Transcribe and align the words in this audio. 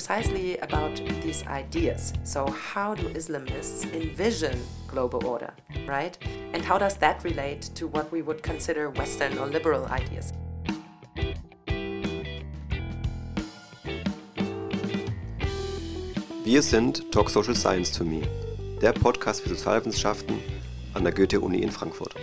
precisely 0.00 0.56
about 0.60 0.96
these 1.20 1.46
ideas. 1.46 2.14
So, 2.24 2.46
how 2.72 2.94
do 2.94 3.06
Islamists 3.10 3.84
envision 3.92 4.58
global 4.88 5.26
order, 5.26 5.52
right? 5.86 6.16
And 6.54 6.64
how 6.64 6.78
does 6.78 6.96
that 6.98 7.22
relate 7.22 7.68
to 7.74 7.86
what 7.86 8.10
we 8.10 8.22
would 8.22 8.42
consider 8.42 8.88
Western 8.88 9.36
or 9.36 9.46
liberal 9.46 9.84
ideas? 9.90 10.32
Wir 16.44 16.62
sind 16.62 17.12
Talk 17.12 17.28
Social 17.28 17.54
Science 17.54 17.92
to 17.92 18.02
Me, 18.02 18.22
der 18.80 18.92
Podcast 18.94 19.42
für 19.42 19.50
Sozialwissenschaften 19.50 20.40
an 20.94 21.04
der 21.04 21.12
Goethe-Uni 21.12 21.58
in 21.58 21.70
Frankfurt. 21.70 22.14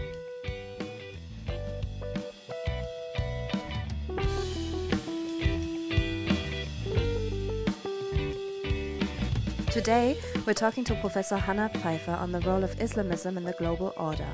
Today, 9.88 10.20
we're 10.46 10.52
talking 10.52 10.84
to 10.84 10.96
Professor 10.96 11.38
Hanna 11.38 11.72
Pfeifer 11.74 12.20
on 12.20 12.34
the 12.34 12.42
role 12.42 12.62
of 12.62 12.78
Islamism 12.82 13.38
in 13.38 13.46
the 13.46 13.54
global 13.54 13.94
order. 13.96 14.28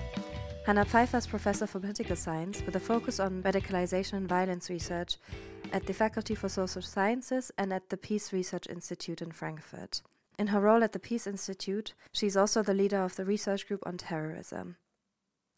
Hanna 0.65 0.83
Pfeifer 0.83 1.19
is 1.19 1.27
professor 1.27 1.67
for 1.67 1.79
political 1.79 2.15
science 2.15 2.63
with 2.65 2.75
a 2.75 2.79
focus 2.79 3.19
on 3.19 3.43
radicalization 3.43 4.13
and 4.13 4.27
violence 4.27 4.71
research 4.71 5.17
at 5.71 5.85
the 5.85 5.93
Faculty 5.93 6.33
for 6.33 6.49
Social 6.49 6.81
Sciences 6.81 7.51
and 7.55 7.71
at 7.71 7.89
the 7.89 7.97
Peace 7.97 8.33
Research 8.33 8.65
Institute 8.67 9.21
in 9.21 9.31
Frankfurt. 9.31 10.01
In 10.39 10.47
her 10.47 10.59
role 10.59 10.83
at 10.83 10.91
the 10.91 10.97
Peace 10.97 11.27
Institute, 11.27 11.93
she 12.11 12.25
is 12.25 12.35
also 12.35 12.63
the 12.63 12.73
leader 12.73 13.03
of 13.03 13.15
the 13.15 13.23
research 13.23 13.67
group 13.67 13.83
on 13.85 13.97
terrorism. 13.97 14.77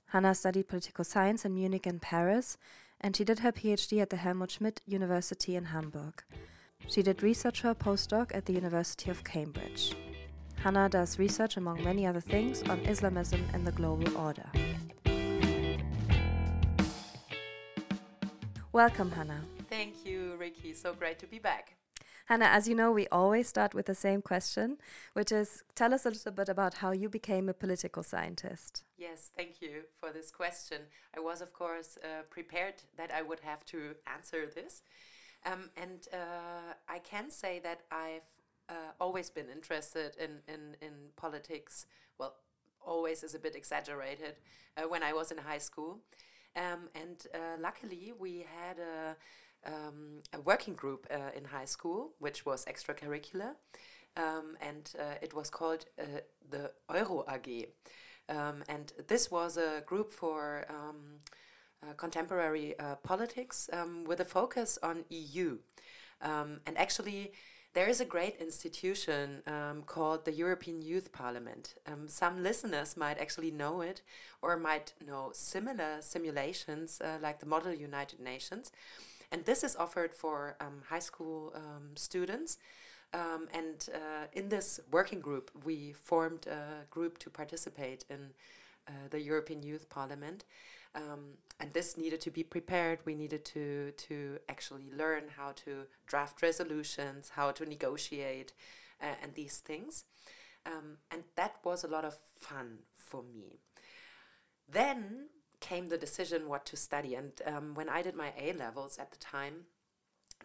Hanna 0.08 0.36
studied 0.36 0.68
political 0.68 1.06
science 1.06 1.46
in 1.46 1.56
Munich 1.56 1.86
and 1.86 2.02
Paris, 2.02 2.58
and 3.00 3.16
she 3.16 3.24
did 3.24 3.40
her 3.40 3.54
PhD 3.54 4.02
at 4.02 4.10
the 4.10 4.18
Helmut 4.18 4.52
Schmidt 4.52 4.82
University 4.86 5.56
in 5.56 5.64
Hamburg. 5.64 6.22
She 6.88 7.02
did 7.02 7.24
research 7.24 7.62
for 7.62 7.72
a 7.72 7.76
postdoc 7.76 8.34
at 8.34 8.46
the 8.46 8.54
University 8.54 9.10
of 9.10 9.24
Cambridge. 9.24 9.96
Hanna 10.58 10.88
does 10.88 11.20
research, 11.20 11.58
among 11.58 11.84
many 11.84 12.06
other 12.06 12.22
things, 12.22 12.64
on 12.64 12.80
Islamism 12.82 13.44
and 13.54 13.66
the 13.66 13.72
global 13.72 14.18
order. 14.18 14.50
Welcome, 18.72 19.12
Hanna. 19.12 19.42
Thank 19.70 20.06
you, 20.06 20.36
Ricky. 20.38 20.74
So 20.74 20.94
great 20.94 21.18
to 21.20 21.28
be 21.28 21.40
back. 21.40 21.76
Hanna, 22.26 22.46
as 22.46 22.68
you 22.68 22.74
know, 22.74 22.92
we 22.92 23.08
always 23.12 23.48
start 23.48 23.76
with 23.76 23.86
the 23.86 23.94
same 23.94 24.22
question, 24.22 24.78
which 25.14 25.32
is 25.32 25.64
tell 25.76 25.94
us 25.94 26.06
a 26.06 26.10
little 26.10 26.32
bit 26.32 26.50
about 26.50 26.76
how 26.76 26.92
you 26.92 27.08
became 27.08 27.48
a 27.50 27.54
political 27.54 28.02
scientist. 28.02 28.84
Yes, 28.98 29.32
thank 29.38 29.62
you 29.62 29.84
for 30.00 30.12
this 30.12 30.32
question. 30.32 30.82
I 31.16 31.20
was, 31.20 31.42
of 31.42 31.54
course, 31.54 31.98
uh, 32.04 32.24
prepared 32.30 32.76
that 32.98 33.12
I 33.14 33.22
would 33.22 33.42
have 33.42 33.64
to 33.66 33.96
answer 34.12 34.48
this. 34.48 34.82
Um, 35.46 35.70
and 35.78 36.08
uh, 36.12 36.74
I 36.90 37.00
can 37.00 37.30
say 37.30 37.60
that 37.60 37.82
I've 37.92 38.30
uh, 38.70 38.94
always 39.00 39.30
been 39.30 39.50
interested 39.50 40.16
in, 40.20 40.42
in, 40.52 40.76
in 40.82 40.94
politics. 41.16 41.86
Well, 42.18 42.36
always 42.86 43.24
is 43.24 43.36
a 43.36 43.40
bit 43.40 43.56
exaggerated 43.56 44.36
uh, 44.78 44.84
when 44.84 45.04
I 45.04 45.14
was 45.14 45.32
in 45.32 45.38
high 45.38 45.60
school. 45.60 46.00
Um, 46.56 46.90
and 46.96 47.28
uh, 47.34 47.60
luckily, 47.60 48.14
we 48.18 48.46
had 48.60 48.78
a, 48.80 49.16
um, 49.72 50.22
a 50.34 50.40
working 50.42 50.74
group 50.74 51.06
uh, 51.12 51.38
in 51.38 51.46
high 51.46 51.66
school, 51.66 52.12
which 52.20 52.46
was 52.46 52.66
extracurricular. 52.66 53.52
Um, 54.18 54.58
and 54.62 54.92
uh, 54.98 55.16
it 55.22 55.34
was 55.34 55.50
called 55.50 55.86
the 56.50 56.72
Euro 56.90 57.26
AG. 57.30 57.68
Um, 58.30 58.64
and 58.68 58.92
this 59.08 59.30
was 59.30 59.58
a 59.58 59.84
group 59.86 60.12
for 60.12 60.66
um, 60.70 61.20
contemporary 61.98 62.78
uh, 62.80 62.96
politics 62.96 63.70
um, 63.74 64.04
with 64.06 64.20
a 64.20 64.26
focus 64.26 64.78
on 64.82 65.06
EU. 65.10 65.58
Um, 66.22 66.62
and 66.66 66.78
actually, 66.78 67.32
there 67.76 67.90
is 67.90 68.00
a 68.00 68.06
great 68.06 68.38
institution 68.38 69.42
um, 69.48 69.84
called 69.86 70.24
the 70.24 70.32
European 70.32 70.82
Youth 70.82 71.12
Parliament. 71.12 71.76
Um, 71.86 72.08
some 72.08 72.42
listeners 72.42 72.96
might 72.96 73.20
actually 73.20 73.52
know 73.52 73.82
it 73.82 74.02
or 74.42 74.58
might 74.58 74.94
know 75.06 75.32
similar 75.34 75.98
simulations 76.00 77.02
uh, 77.02 77.18
like 77.22 77.40
the 77.42 77.46
Model 77.46 77.74
United 77.74 78.22
Nations. 78.22 78.72
And 79.30 79.44
this 79.44 79.62
is 79.64 79.76
offered 79.76 80.14
for 80.14 80.56
um, 80.62 80.84
high 80.88 81.00
school 81.00 81.52
um, 81.54 81.90
students. 81.96 82.58
Um, 83.14 83.48
and 83.54 83.90
uh, 83.94 84.28
in 84.32 84.48
this 84.48 84.80
working 84.90 85.20
group, 85.20 85.52
we 85.66 85.92
formed 85.92 86.48
a 86.48 86.86
group 86.90 87.18
to 87.20 87.30
participate 87.30 88.06
in 88.10 88.32
uh, 88.88 88.92
the 89.10 89.20
European 89.20 89.64
Youth 89.64 89.90
Parliament. 89.90 90.46
Um, 90.96 91.38
and 91.60 91.74
this 91.74 91.98
needed 91.98 92.22
to 92.22 92.32
be 92.32 92.44
prepared. 92.44 93.00
We 93.06 93.16
needed 93.16 93.46
to 93.46 93.92
to 93.92 94.40
actually 94.50 94.90
learn 94.92 95.24
how 95.38 95.52
to 95.66 95.86
draft 96.08 96.42
resolutions, 96.42 97.32
how 97.36 97.52
to 97.52 97.66
negotiate, 97.66 98.54
uh, 99.02 99.16
and 99.22 99.34
these 99.36 99.58
things. 99.58 100.06
Um, 100.66 100.98
and 101.12 101.24
that 101.36 101.58
was 101.64 101.84
a 101.84 101.88
lot 101.88 102.06
of 102.06 102.16
fun 102.38 102.80
for 102.96 103.24
me. 103.24 103.60
Then 104.68 105.28
came 105.60 105.88
the 105.88 105.98
decision 105.98 106.50
what 106.50 106.66
to 106.66 106.78
study. 106.78 107.16
And 107.16 107.32
um, 107.46 107.76
when 107.76 107.90
I 107.90 108.02
did 108.02 108.16
my 108.16 108.34
A 108.38 108.54
levels 108.54 108.98
at 108.98 109.12
the 109.12 109.18
time, 109.18 109.66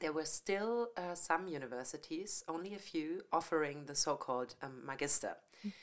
there 0.00 0.12
were 0.12 0.25
still 0.25 0.91
uh, 0.97 1.15
some 1.15 1.49
universities, 1.49 2.44
only 2.49 2.75
a 2.75 2.78
few, 2.78 3.22
offering 3.32 3.87
the 3.87 3.94
so 3.94 4.17
called 4.17 4.55
um, 4.62 4.82
magister. 4.87 5.37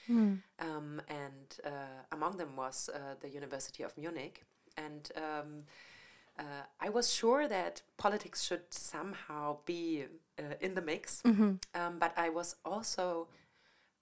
Mm. 0.10 0.42
Um, 0.60 1.02
and 1.08 1.60
uh, 1.64 2.02
among 2.12 2.38
them 2.38 2.56
was 2.56 2.90
uh, 2.94 3.16
the 3.20 3.30
University 3.30 3.84
of 3.84 3.96
Munich 3.98 4.44
and 4.78 5.12
um, 5.16 5.64
uh, 6.40 6.66
I 6.80 6.90
was 6.90 7.12
sure 7.12 7.48
that 7.48 7.82
politics 7.98 8.44
should 8.44 8.72
somehow 8.72 9.58
be 9.66 10.06
uh, 10.40 10.54
in 10.62 10.76
the 10.76 10.82
mix, 10.82 11.22
mm-hmm. 11.24 11.54
um, 11.74 12.00
but 12.00 12.14
I 12.16 12.30
was 12.30 12.56
also 12.64 13.28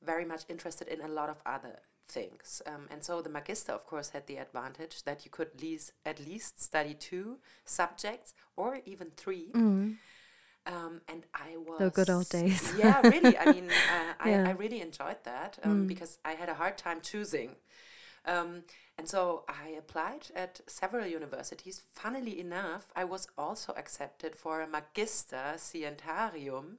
very 0.03 0.25
much 0.25 0.44
interested 0.50 0.88
in 0.88 1.02
a 1.02 1.08
lot 1.08 1.30
of 1.30 1.38
other 1.46 1.80
things. 2.08 2.62
Um, 2.68 2.88
and 2.91 3.03
so 3.03 3.22
the 3.22 3.30
Magister, 3.30 3.72
of 3.72 3.85
course, 3.85 4.09
had 4.09 4.28
the 4.28 4.38
advantage 4.38 5.03
that 5.03 5.25
you 5.25 5.31
could 5.31 5.62
least, 5.62 5.94
at 6.06 6.19
least 6.19 6.62
study 6.62 6.94
two 6.94 7.38
subjects 7.64 8.34
or 8.56 8.80
even 8.85 9.12
3 9.16 9.52
mm-hmm. 9.53 9.91
Um, 10.68 11.02
and 11.08 11.24
I 11.31 11.58
was 11.58 11.78
the 11.78 11.91
good 11.91 12.09
old 12.09 12.28
days. 12.30 12.74
yeah, 12.78 13.00
really. 13.08 13.38
I 13.38 13.52
mean, 13.52 13.69
uh, 13.69 14.14
yeah. 14.25 14.46
I, 14.46 14.50
I, 14.50 14.52
really 14.53 14.81
enjoyed 14.81 15.18
that 15.24 15.59
um, 15.64 15.84
mm. 15.84 15.88
because 15.88 16.18
I 16.25 16.31
had 16.31 16.50
a 16.50 16.56
hard 16.56 16.75
time 16.75 17.02
choosing. 17.02 17.52
And 18.97 19.09
so 19.09 19.44
I 19.47 19.69
applied 19.78 20.28
at 20.35 20.61
several 20.67 21.06
universities. 21.06 21.81
Funnily 21.91 22.39
enough, 22.39 22.88
I 22.95 23.03
was 23.03 23.28
also 23.38 23.73
accepted 23.73 24.35
for 24.35 24.61
a 24.61 24.67
Magister 24.67 25.56
Scientarium 25.57 26.78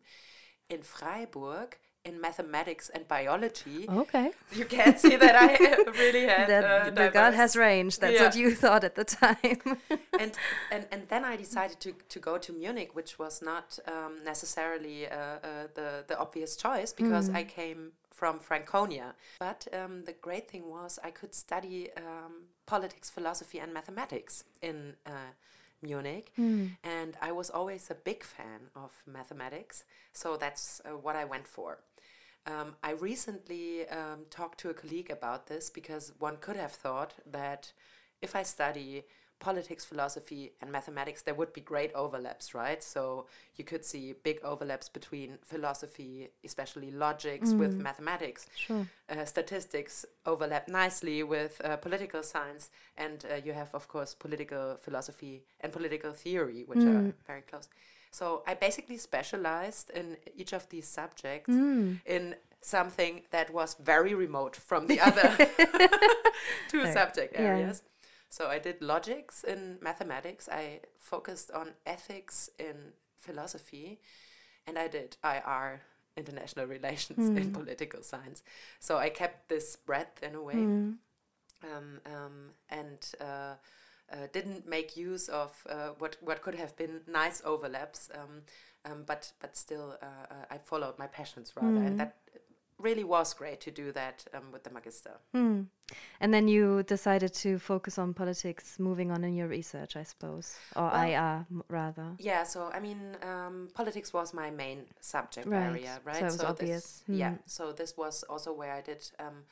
in 0.69 0.83
Freiburg 0.83 1.77
in 2.07 2.21
mathematics 2.21 2.89
and 2.95 3.07
biology. 3.09 3.87
Okay. 3.89 4.31
You 4.53 4.65
can 4.65 4.97
see 4.97 5.17
that 5.17 5.35
I 5.35 5.91
really 5.99 6.27
had 6.27 6.49
that 6.49 6.65
uh, 6.65 6.91
the 6.91 7.11
God 7.11 7.35
has 7.35 7.57
range. 7.57 7.99
That's 7.99 8.15
yeah. 8.15 8.25
what 8.25 8.37
you 8.37 8.55
thought 8.55 8.85
at 8.85 8.95
the 8.95 9.05
time. 9.05 9.61
and, 10.21 10.33
and 10.71 10.87
and 10.93 11.09
then 11.09 11.25
I 11.25 11.37
decided 11.37 11.81
to, 11.81 11.93
to 12.09 12.19
go 12.21 12.39
to 12.39 12.53
Munich, 12.53 12.95
which 12.95 13.19
was 13.19 13.43
not 13.43 13.79
um, 13.89 14.25
necessarily 14.25 15.09
uh, 15.09 15.17
uh, 15.17 15.39
the 15.75 16.05
the 16.07 16.17
obvious 16.19 16.57
choice 16.57 16.93
because 16.93 17.29
mm. 17.29 17.37
I 17.37 17.43
came 17.45 17.93
from 18.17 18.39
Franconia. 18.39 19.15
But 19.39 19.69
um, 19.73 20.05
the 20.05 20.15
great 20.15 20.49
thing 20.51 20.71
was 20.71 20.99
I 21.05 21.11
could 21.11 21.35
study 21.35 21.91
um, 21.97 22.49
politics, 22.65 23.11
philosophy, 23.11 23.59
and 23.59 23.73
mathematics 23.75 24.45
in 24.63 24.95
uh, 25.05 25.33
Munich. 25.83 26.33
Mm. 26.39 26.71
And 26.83 27.17
I 27.21 27.33
was 27.33 27.51
always 27.51 27.91
a 27.91 27.95
big 27.95 28.25
fan 28.25 28.71
of 28.75 28.91
mathematics, 29.07 29.85
so 30.13 30.37
that's 30.37 30.81
uh, 30.85 30.97
what 30.97 31.15
I 31.15 31.25
went 31.25 31.47
for. 31.47 31.79
Um, 32.47 32.77
I 32.83 32.93
recently 32.93 33.87
um, 33.89 34.21
talked 34.31 34.59
to 34.61 34.71
a 34.71 34.75
colleague 34.75 35.11
about 35.11 35.47
this 35.49 35.69
because 35.69 36.13
one 36.19 36.37
could 36.41 36.57
have 36.57 36.73
thought 36.73 37.15
that 37.31 37.73
if 38.23 38.35
I 38.35 38.45
study 38.45 39.03
politics, 39.39 39.85
philosophy, 39.85 40.53
and 40.61 40.73
mathematics, 40.73 41.23
there 41.23 41.35
would 41.35 41.53
be 41.53 41.61
great 41.61 41.93
overlaps, 41.95 42.55
right? 42.55 42.83
So 42.83 43.27
you 43.57 43.65
could 43.65 43.85
see 43.85 44.15
big 44.23 44.41
overlaps 44.43 44.89
between 44.89 45.39
philosophy, 45.45 46.29
especially 46.45 46.91
logics, 46.91 47.51
mm. 47.51 47.59
with 47.59 47.75
mathematics. 47.75 48.47
Sure. 48.57 48.87
Uh, 49.09 49.25
statistics 49.25 50.05
overlap 50.25 50.69
nicely 50.69 51.23
with 51.23 51.61
uh, 51.65 51.77
political 51.77 52.23
science, 52.23 52.71
and 52.97 53.25
uh, 53.31 53.37
you 53.37 53.53
have, 53.53 53.75
of 53.75 53.89
course, 53.89 54.15
political 54.15 54.79
philosophy 54.81 55.45
and 55.61 55.73
political 55.73 56.13
theory, 56.13 56.65
which 56.67 56.79
mm. 56.79 57.11
are 57.11 57.15
very 57.27 57.43
close. 57.43 57.69
So 58.11 58.43
I 58.47 58.55
basically 58.55 58.97
specialized 58.97 59.91
in 59.91 60.17
each 60.35 60.55
of 60.55 60.69
these 60.71 60.89
subjects 60.89 61.51
mm. 61.51 62.01
in 62.07 62.37
something 62.63 63.23
that 63.31 63.53
was 63.53 63.77
very 63.81 64.15
remote 64.15 64.57
from 64.57 64.87
the 64.87 65.01
other 65.01 65.37
two 66.69 66.83
right. 66.83 66.93
subject 66.93 67.35
areas. 67.39 67.83
Yeah. 67.85 67.96
So 68.37 68.49
I 68.49 68.59
did 68.59 68.83
logics 68.83 69.45
in 69.45 69.79
mathematics. 69.81 70.47
I 70.53 70.81
focused 70.99 71.51
on 71.53 71.71
ethics 71.87 72.51
in 72.59 72.93
philosophy, 73.17 73.99
and 74.67 74.79
I 74.79 74.89
did 74.89 75.17
IR 75.25 75.81
international 76.19 76.67
relations 76.77 77.31
mm. 77.31 77.41
in 77.41 77.51
political 77.51 78.03
science. 78.03 78.43
So 78.79 78.99
I 78.99 79.09
kept 79.09 79.49
this 79.49 79.77
breadth 79.77 80.23
in 80.23 80.35
a 80.35 80.43
way, 80.43 80.55
mm. 80.55 80.97
um, 81.65 82.01
um, 82.05 82.51
and 82.69 83.01
uh, 83.23 83.55
uh, 84.13 84.27
didn't 84.35 84.69
make 84.69 84.99
use 84.99 85.31
of 85.31 85.53
uh, 85.71 85.93
what 85.99 86.19
what 86.21 86.43
could 86.43 86.57
have 86.57 86.77
been 86.77 87.01
nice 87.07 87.41
overlaps. 87.43 88.11
Um, 88.15 88.43
um, 88.85 89.05
but 89.07 89.33
but 89.41 89.57
still 89.57 89.97
uh, 90.03 90.27
uh, 90.31 90.45
I 90.51 90.59
followed 90.59 90.99
my 90.99 91.07
passions 91.07 91.53
rather, 91.57 91.81
Mm. 91.81 91.87
and 91.87 92.01
that 92.01 92.17
really 92.79 93.05
was 93.05 93.33
great 93.35 93.61
to 93.63 93.71
do 93.71 93.91
that 93.93 94.25
um, 94.35 94.53
with 94.53 94.63
the 94.65 94.71
magister. 94.71 95.19
Hmm. 95.33 95.63
And 96.21 96.35
then 96.35 96.49
you 96.49 96.83
decided 96.83 97.33
to 97.35 97.59
focus 97.59 97.99
on 97.99 98.13
politics, 98.13 98.79
moving 98.79 99.11
on 99.11 99.25
in 99.25 99.35
your 99.35 99.49
research, 99.49 99.97
I 99.97 100.03
suppose, 100.03 100.57
or 100.75 100.83
Well- 100.91 101.09
IR 101.09 101.47
rather. 101.69 102.17
Yeah, 102.19 102.43
so 102.45 102.71
I 102.73 102.81
mean, 102.81 103.17
um, 103.23 103.69
politics 103.75 104.13
was 104.13 104.35
my 104.35 104.51
main 104.51 104.87
subject 105.01 105.47
Right, 105.47 105.67
area, 105.71 106.01
right? 106.05 106.17
so 106.19 106.27
it 106.27 106.33
was 106.33 106.41
obvious. 106.45 107.03
This, 107.07 107.17
Yeah, 107.19 107.31
Hmm. 107.31 107.37
so 107.47 107.73
this 107.73 107.97
was 107.97 108.23
also 108.25 108.53
where 108.53 108.73
I 108.73 108.83
did 108.83 109.11
um, 109.19 109.45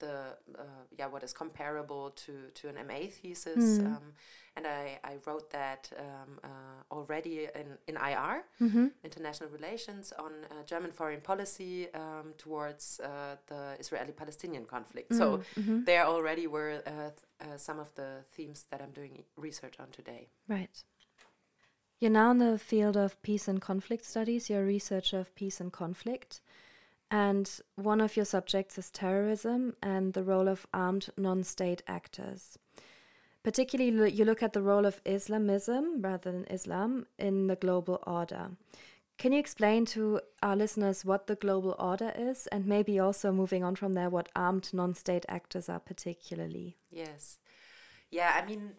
the 0.00 0.36
uh, 0.56 0.62
yeah 0.96 1.08
what 1.08 1.24
is 1.24 1.32
comparable 1.32 2.10
to 2.10 2.32
to 2.54 2.68
an 2.68 2.76
MA 2.86 3.08
thesis, 3.08 3.78
Hmm. 3.78 3.86
um, 3.86 4.12
and 4.58 4.66
I 4.66 4.98
I 5.12 5.14
wrote 5.26 5.50
that 5.50 5.82
um, 5.98 6.30
uh, 6.44 6.48
already 6.96 7.48
in 7.60 7.68
in 7.90 7.94
IR, 7.96 8.36
Mm-hmm. 8.60 8.86
international 9.04 9.50
relations, 9.58 10.12
on 10.18 10.32
uh, 10.50 10.62
German 10.72 10.92
foreign 10.92 11.20
policy 11.20 11.74
um, 11.94 12.34
towards 12.44 13.00
uh, 13.00 13.36
the 13.46 13.62
Israeli-Palestinian 13.78 14.64
conflict. 14.74 15.14
So 15.14 15.26
mm-hmm. 15.58 15.84
there 15.84 16.04
already 16.14 16.46
were 16.46 16.82
uh, 16.86 16.90
th- 16.90 17.26
uh, 17.44 17.56
some 17.56 17.78
of 17.84 17.88
the 17.94 18.10
themes 18.34 18.66
that 18.70 18.80
I'm 18.82 18.92
doing 19.00 19.24
research 19.36 19.76
on 19.78 19.88
today. 19.90 20.28
Right. 20.48 20.84
You're 22.00 22.18
now 22.22 22.30
in 22.30 22.38
the 22.38 22.58
field 22.58 22.96
of 22.96 23.20
peace 23.22 23.48
and 23.48 23.60
conflict 23.60 24.04
studies. 24.04 24.48
You're 24.48 24.62
a 24.62 24.74
researcher 24.76 25.18
of 25.18 25.34
peace 25.34 25.60
and 25.60 25.72
conflict. 25.72 26.40
And 27.10 27.50
one 27.76 28.00
of 28.00 28.16
your 28.16 28.26
subjects 28.26 28.78
is 28.78 28.90
terrorism 28.90 29.74
and 29.82 30.12
the 30.12 30.22
role 30.22 30.48
of 30.48 30.66
armed 30.72 31.08
non 31.16 31.42
state 31.42 31.82
actors. 31.86 32.58
Particularly, 33.48 34.12
you 34.12 34.26
look 34.26 34.42
at 34.42 34.52
the 34.52 34.60
role 34.60 34.84
of 34.84 35.00
Islamism 35.06 36.02
rather 36.02 36.30
than 36.30 36.44
Islam 36.50 37.06
in 37.18 37.46
the 37.46 37.56
global 37.56 37.98
order. 38.06 38.50
Can 39.16 39.32
you 39.32 39.38
explain 39.38 39.86
to 39.86 40.20
our 40.42 40.54
listeners 40.54 41.02
what 41.02 41.28
the 41.28 41.34
global 41.34 41.74
order 41.78 42.12
is 42.14 42.46
and 42.48 42.66
maybe 42.66 42.98
also 42.98 43.32
moving 43.32 43.64
on 43.64 43.74
from 43.74 43.94
there, 43.94 44.10
what 44.10 44.28
armed 44.36 44.68
non 44.74 44.92
state 44.92 45.24
actors 45.30 45.70
are 45.70 45.80
particularly? 45.80 46.76
Yes. 46.90 47.38
Yeah, 48.10 48.38
I 48.38 48.44
mean, 48.44 48.72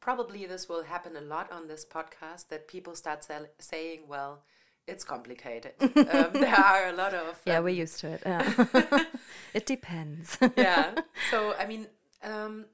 probably 0.00 0.46
this 0.46 0.66
will 0.66 0.84
happen 0.84 1.14
a 1.14 1.20
lot 1.20 1.52
on 1.52 1.68
this 1.68 1.84
podcast 1.84 2.48
that 2.48 2.66
people 2.66 2.94
start 2.94 3.24
sell- 3.24 3.52
saying, 3.58 4.04
well, 4.08 4.42
it's 4.86 5.04
complicated. 5.04 5.72
um, 5.80 6.30
there 6.32 6.56
are 6.56 6.88
a 6.88 6.94
lot 6.94 7.12
of. 7.12 7.42
Yeah, 7.44 7.58
um, 7.58 7.64
we're 7.64 7.80
used 7.84 8.00
to 8.00 8.08
it. 8.08 8.22
Yeah. 8.24 9.04
it 9.52 9.66
depends. 9.66 10.38
yeah. 10.56 10.94
So, 11.30 11.54
I 11.58 11.66
mean, 11.66 11.88
um, 12.24 12.64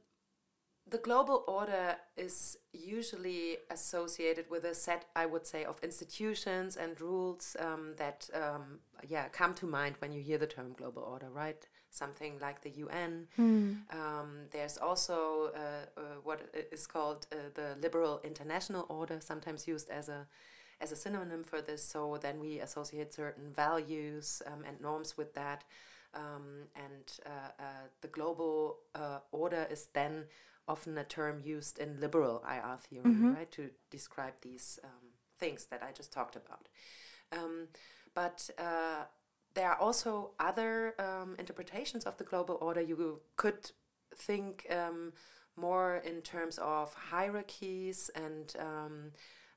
the 0.94 1.00
global 1.00 1.42
order 1.48 1.96
is 2.16 2.56
usually 2.72 3.56
associated 3.68 4.48
with 4.48 4.62
a 4.62 4.76
set, 4.76 5.06
I 5.16 5.26
would 5.26 5.44
say, 5.44 5.64
of 5.64 5.76
institutions 5.82 6.76
and 6.76 7.00
rules 7.00 7.56
um, 7.58 7.94
that, 7.96 8.30
um, 8.32 8.78
yeah, 9.08 9.26
come 9.26 9.54
to 9.54 9.66
mind 9.66 9.96
when 9.98 10.12
you 10.12 10.22
hear 10.22 10.38
the 10.38 10.46
term 10.46 10.72
global 10.78 11.02
order, 11.02 11.30
right? 11.30 11.66
Something 11.90 12.38
like 12.40 12.62
the 12.62 12.70
UN. 12.84 13.26
Um, 13.90 14.30
there's 14.52 14.78
also 14.78 15.50
uh, 15.56 16.00
uh, 16.00 16.02
what 16.22 16.38
is 16.70 16.86
called 16.86 17.26
uh, 17.32 17.36
the 17.54 17.76
liberal 17.82 18.20
international 18.22 18.86
order, 18.88 19.18
sometimes 19.20 19.66
used 19.66 19.90
as 19.90 20.08
a 20.08 20.28
as 20.80 20.92
a 20.92 20.96
synonym 20.96 21.42
for 21.42 21.60
this. 21.60 21.82
So 21.82 22.18
then 22.20 22.38
we 22.38 22.60
associate 22.60 23.12
certain 23.14 23.52
values 23.52 24.42
um, 24.46 24.62
and 24.68 24.80
norms 24.80 25.16
with 25.16 25.34
that. 25.34 25.64
Um, 26.14 26.68
and 26.76 27.06
uh, 27.26 27.50
uh, 27.58 27.64
the 28.00 28.08
global 28.08 28.78
uh, 28.94 29.18
order 29.32 29.66
is 29.70 29.88
then 29.92 30.24
often 30.66 30.96
a 30.98 31.04
term 31.04 31.40
used 31.44 31.78
in 31.78 32.00
liberal 32.00 32.42
IR 32.48 32.76
theory, 32.78 33.04
right, 33.34 33.50
to 33.52 33.70
describe 33.90 34.34
these 34.42 34.78
um, 34.84 35.12
things 35.38 35.66
that 35.66 35.82
I 35.82 35.92
just 35.92 36.12
talked 36.12 36.36
about. 36.36 36.68
Um, 37.32 37.68
but 38.14 38.48
uh, 38.58 39.04
there 39.54 39.70
are 39.70 39.78
also 39.78 40.30
other 40.38 40.94
um, 40.98 41.36
interpretations 41.38 42.04
of 42.04 42.16
the 42.16 42.24
global 42.24 42.58
order. 42.60 42.80
You 42.80 43.20
could 43.36 43.70
think 44.16 44.66
um, 44.70 45.12
more 45.56 45.96
in 46.04 46.22
terms 46.22 46.58
of 46.58 46.94
hierarchies 46.94 48.10
and 48.14 48.54
um, 48.58 49.12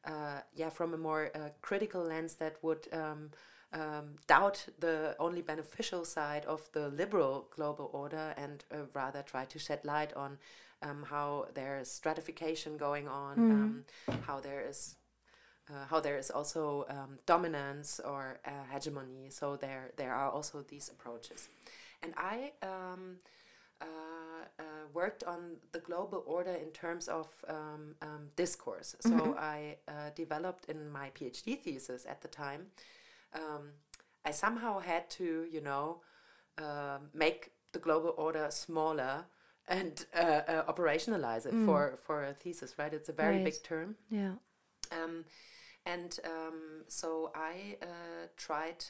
uh, 0.06 0.42
yeah, 0.56 0.70
from 0.70 0.94
a 0.94 0.98
more 0.98 1.32
uh, 1.36 1.50
critical 1.62 2.04
lens 2.04 2.36
that 2.36 2.56
would 2.62 2.88
um, 2.94 3.32
um, 3.74 4.16
doubt 4.28 4.66
the 4.80 5.16
only 5.20 5.42
beneficial 5.42 6.06
side 6.06 6.46
of 6.46 6.70
the 6.72 6.90
liberal 6.90 7.48
global 7.56 7.90
order 7.94 8.34
and 8.38 8.64
uh, 8.72 8.78
rather 8.94 9.22
try 9.22 9.46
to 9.46 9.60
shed 9.60 9.84
light 9.84 10.14
on 10.14 10.38
um, 10.82 11.06
how 11.10 11.48
there 11.54 11.80
is 11.80 11.92
stratification 11.92 12.78
going 12.78 13.08
on, 13.08 13.38
um, 13.38 13.86
how 14.22 14.40
there 14.40 14.62
is 14.62 14.96
uh, 15.70 15.86
how 15.90 16.00
there 16.00 16.18
is 16.18 16.32
also 16.32 16.86
um, 16.90 17.20
dominance 17.26 18.00
or 18.00 18.40
uh, 18.46 18.52
hegemony. 18.72 19.30
So 19.30 19.58
there 19.58 19.92
there 19.98 20.14
are 20.14 20.30
also 20.30 20.64
these 20.68 20.90
approaches, 20.90 21.50
and 22.02 22.14
I. 22.18 22.54
Um, 22.62 23.18
uh, 23.80 23.86
uh, 24.58 24.64
worked 24.92 25.24
on 25.24 25.58
the 25.72 25.78
global 25.78 26.24
order 26.26 26.50
in 26.54 26.72
terms 26.72 27.08
of 27.08 27.28
um, 27.48 27.94
um, 28.02 28.30
discourse. 28.36 28.96
So 29.02 29.36
I 29.38 29.78
uh, 29.88 30.10
developed 30.16 30.66
in 30.66 30.90
my 30.90 31.12
PhD 31.12 31.60
thesis 31.60 32.04
at 32.10 32.22
the 32.22 32.28
time. 32.28 32.72
Um, 33.36 33.74
I 34.26 34.32
somehow 34.32 34.80
had 34.80 35.12
to, 35.12 35.46
you 35.52 35.62
know, 35.62 36.02
um 36.58 37.10
make 37.14 37.52
the 37.72 37.80
global 37.80 38.14
order 38.18 38.48
smaller 38.50 39.26
and 39.68 40.06
uh, 40.16 40.20
uh, 40.48 40.72
operationalize 40.74 41.46
it 41.46 41.54
for 41.66 41.98
for 42.06 42.24
a 42.24 42.34
thesis. 42.34 42.78
Right? 42.78 42.94
It's 42.94 43.10
a 43.10 43.14
very 43.14 43.36
Right. 43.38 43.44
big 43.46 43.64
term. 43.64 43.96
Yeah. 44.10 44.34
Um, 44.92 45.26
and 45.86 46.20
um, 46.26 46.84
so 46.88 47.32
I 47.36 47.78
uh, 47.82 48.28
tried 48.38 48.84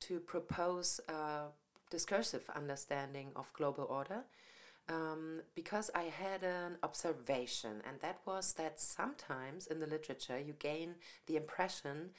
to 0.00 0.20
propose 0.20 1.00
a 1.08 1.46
discursive 1.90 2.48
understanding 2.54 3.28
of 3.36 3.52
global 3.52 3.84
order 3.84 4.24
um, 4.88 5.40
because 5.54 5.90
I 5.94 6.04
had 6.04 6.42
an 6.44 6.76
observation, 6.82 7.82
and 7.88 8.00
that 8.00 8.18
was 8.26 8.54
that 8.54 8.80
sometimes 8.80 9.66
in 9.66 9.80
the 9.80 9.86
literature 9.86 10.38
you 10.38 10.54
gain 10.58 10.96
the 11.26 11.36
impression 11.36 12.10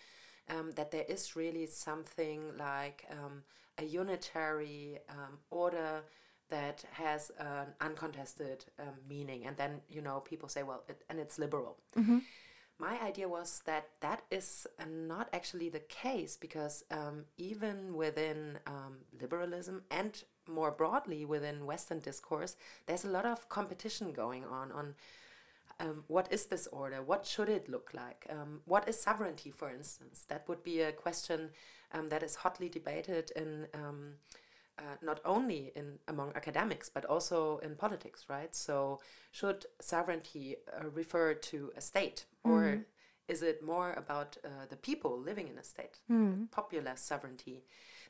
um, 0.49 0.71
that 0.75 0.91
there 0.91 1.05
is 1.07 1.35
really 1.35 1.65
something 1.67 2.41
like 2.57 3.05
um, 3.11 3.43
a 3.77 3.83
unitary 3.83 4.99
um, 5.09 5.37
order 5.51 6.03
that 6.49 6.83
has 6.91 7.31
an 7.39 7.67
uncontested 7.81 8.65
um, 8.79 8.95
meaning, 9.09 9.45
and 9.45 9.57
then 9.57 9.81
you 9.89 10.01
know 10.01 10.19
people 10.19 10.49
say, 10.49 10.63
well, 10.63 10.83
it, 10.87 11.03
and 11.09 11.19
it's 11.19 11.39
liberal. 11.39 11.77
My 12.77 12.99
idea 13.01 13.29
was 13.29 13.61
that 13.65 13.87
that 14.01 14.23
is 14.29 14.67
not 14.85 15.29
actually 15.31 15.69
the 15.69 15.79
case 15.79 16.35
because 16.35 16.83
um, 16.91 17.23
even 17.37 17.95
within 17.95 18.59
um, 18.67 18.97
liberalism 19.21 19.83
and 19.89 20.21
more 20.47 20.71
broadly 20.71 21.23
within 21.23 21.65
Western 21.65 21.99
discourse, 21.99 22.57
there's 22.85 23.05
a 23.05 23.09
lot 23.09 23.25
of 23.25 23.47
competition 23.47 24.11
going 24.11 24.43
on 24.43 24.73
on 24.73 24.95
um, 25.79 26.03
what 26.07 26.31
is 26.31 26.45
this 26.45 26.67
order? 26.67 27.01
What 27.01 27.25
should 27.25 27.49
it 27.49 27.69
look 27.69 27.91
like? 27.93 28.27
Um, 28.29 28.61
what 28.65 28.87
is 28.87 29.01
sovereignty, 29.01 29.51
for 29.51 29.69
instance? 29.69 30.25
That 30.27 30.47
would 30.47 30.63
be 30.63 30.81
a 30.81 30.91
question 30.91 31.49
um, 31.93 32.07
that 32.09 32.23
is 32.23 32.35
hotly 32.35 32.69
debated 32.69 33.31
in 33.35 33.67
um, 33.73 34.13
uh, 34.77 34.95
not 35.01 35.19
only 35.25 35.71
in 35.75 35.99
among 36.07 36.31
academics 36.35 36.89
but 36.89 37.05
also 37.05 37.57
in 37.59 37.75
politics, 37.75 38.25
right? 38.29 38.55
So, 38.55 38.99
should 39.31 39.65
sovereignty 39.79 40.57
uh, 40.57 40.89
refer 40.89 41.33
to 41.33 41.71
a 41.77 41.81
state, 41.81 42.25
or 42.43 42.85
is 43.27 43.41
it 43.41 43.63
more 43.63 43.93
about 43.93 44.37
uh, 44.43 44.65
the 44.69 44.75
people 44.75 45.17
living 45.19 45.47
in 45.47 45.57
a 45.57 45.63
state, 45.63 45.99
popular 46.51 46.93
sovereignty? 46.95 47.63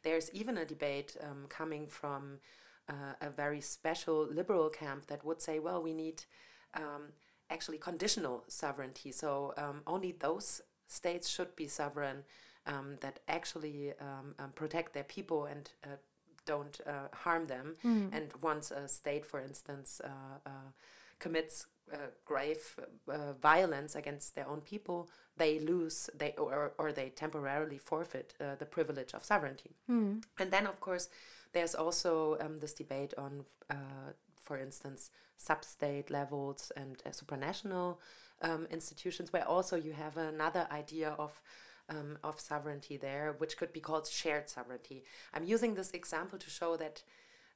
There's 0.04 0.30
even 0.34 0.58
a 0.58 0.66
debate 0.66 1.16
um, 1.22 1.46
coming 1.50 1.88
from 1.88 2.40
uh, 2.90 3.14
a 3.22 3.30
very 3.30 3.62
special 3.62 4.28
liberal 4.30 4.70
camp 4.70 5.08
that 5.08 5.24
would 5.26 5.42
say, 5.42 5.60
well, 5.60 5.82
we 5.82 5.94
need 5.94 6.24
um, 6.74 7.14
actually 7.50 7.78
conditional 7.78 8.44
sovereignty. 8.48 9.12
So 9.12 9.54
um, 9.58 9.82
only 9.88 10.12
those 10.12 10.62
states 10.88 11.30
should 11.30 11.56
be 11.56 11.68
sovereign 11.68 12.24
um, 12.68 12.98
that 13.02 13.20
actually 13.28 13.94
um, 14.00 14.36
um, 14.40 14.52
protect 14.54 14.94
their 14.94 15.04
people 15.04 15.46
and 15.46 15.70
uh, 15.84 15.98
don't 16.46 16.80
uh, 16.86 17.08
harm 17.14 17.46
them. 17.46 17.76
And 18.14 18.32
once 18.42 18.72
a 18.72 18.88
state, 18.88 19.26
for 19.26 19.40
instance, 19.40 20.02
uh, 20.04 20.08
uh, 20.46 20.50
commits 21.20 21.68
uh, 21.94 21.98
grave 22.26 22.76
uh, 23.08 23.34
violence 23.42 23.96
against 23.96 24.36
their 24.36 24.48
own 24.48 24.62
people, 24.62 25.10
they 25.38 25.60
lose 25.60 26.10
they 26.18 26.34
or, 26.38 26.74
or 26.78 26.92
they 26.92 27.10
temporarily 27.10 27.78
forfeit 27.78 28.34
uh, 28.40 28.56
the 28.58 28.66
privilege 28.66 29.14
of 29.14 29.24
sovereignty. 29.24 29.76
And 30.40 30.52
then, 30.52 30.66
of 30.68 30.80
course, 30.80 31.10
there's 31.54 31.76
also 31.76 32.38
um, 32.42 32.58
this 32.58 32.74
debate 32.74 33.14
on, 33.18 33.46
uh, 33.70 34.14
for 34.42 34.58
instance, 34.58 35.12
sub-state 35.38 36.10
levels 36.10 36.72
and 36.76 37.02
uh, 37.06 37.10
supranational 37.10 37.98
um, 38.42 38.68
institutions, 38.72 39.32
where 39.32 39.48
also 39.48 39.76
you 39.76 39.94
have 39.94 40.18
another 40.18 40.68
idea 40.72 41.10
of 41.18 41.42
um, 41.90 42.18
of 42.24 42.40
sovereignty 42.40 42.98
there, 42.98 43.36
which 43.38 43.58
could 43.58 43.74
be 43.74 43.80
called 43.80 44.08
shared 44.08 44.50
sovereignty. 44.50 45.04
I'm 45.34 45.44
using 45.44 45.76
this 45.76 45.92
example 45.92 46.40
to 46.40 46.50
show 46.50 46.78
that 46.78 47.04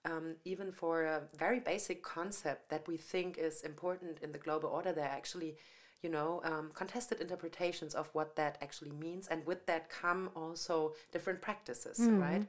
um, 0.05 0.36
even 0.45 0.71
for 0.71 1.03
a 1.03 1.24
very 1.38 1.59
basic 1.59 2.03
concept 2.03 2.69
that 2.69 2.88
we 2.88 2.98
think 2.98 3.38
is 3.38 3.62
important 3.62 4.19
in 4.21 4.31
the 4.31 4.38
global 4.38 4.69
order, 4.69 4.93
there 4.93 5.05
are 5.05 5.17
actually 5.17 5.57
you 6.01 6.09
know, 6.09 6.41
um, 6.45 6.71
contested 6.74 7.19
interpretations 7.19 7.93
of 7.93 8.09
what 8.13 8.36
that 8.38 8.57
actually 8.62 8.91
means, 8.91 9.27
and 9.27 9.45
with 9.45 9.65
that 9.65 9.89
come 9.89 10.29
also 10.36 10.93
different 11.12 11.41
practices, 11.41 12.00
mm. 12.00 12.21
right? 12.21 12.45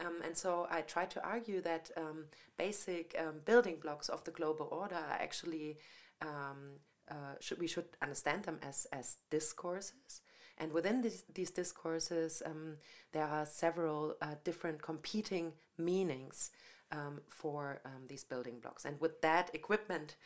Um, 0.00 0.22
and 0.24 0.36
so 0.36 0.66
I 0.70 0.82
try 0.82 1.04
to 1.06 1.22
argue 1.24 1.60
that 1.62 1.90
um, 1.96 2.26
basic 2.56 3.14
um, 3.18 3.40
building 3.44 3.76
blocks 3.82 4.08
of 4.08 4.24
the 4.24 4.30
global 4.30 4.68
order 4.70 4.94
are 4.94 5.18
actually 5.20 5.78
um, 6.22 6.78
uh, 7.10 7.34
should 7.40 7.58
we 7.58 7.66
should 7.66 7.88
understand 8.00 8.44
them 8.44 8.58
as 8.62 8.86
as 8.92 9.16
discourses. 9.30 10.22
And 10.58 10.72
within 10.72 11.02
these, 11.34 11.50
discourses, 11.50 12.42
um, 12.44 12.76
there 13.12 13.26
are 13.26 13.46
several 13.46 14.16
uh, 14.20 14.34
different 14.44 14.82
competing 14.82 15.52
meanings 15.78 16.50
um, 16.90 17.20
for 17.28 17.80
these 18.08 18.24
building 18.24 18.58
blocks. 18.60 18.84
And 18.84 19.00
with 19.00 19.20
that 19.22 19.50
equipment, 19.54 20.16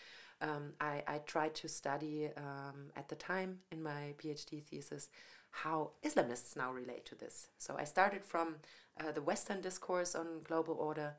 um, 0.41 0.73
I, 0.81 1.03
I 1.07 1.19
tried 1.19 1.55
to 1.57 1.69
study 1.69 2.29
um, 2.37 2.91
at 2.97 3.09
the 3.09 3.15
time 3.15 3.59
in 3.71 3.83
my 3.83 4.15
PhD 4.19 4.63
thesis 4.63 5.09
how 5.53 5.91
Islamists 6.03 6.57
now 6.57 6.73
relate 6.73 7.05
to 7.07 7.15
this. 7.15 7.49
So 7.59 7.77
I 7.79 7.85
started 7.85 8.25
from 8.25 8.57
uh, 8.99 9.13
the 9.13 9.23
Western 9.23 9.61
discourse 9.61 10.15
on 10.15 10.41
global 10.45 10.75
order 10.75 11.15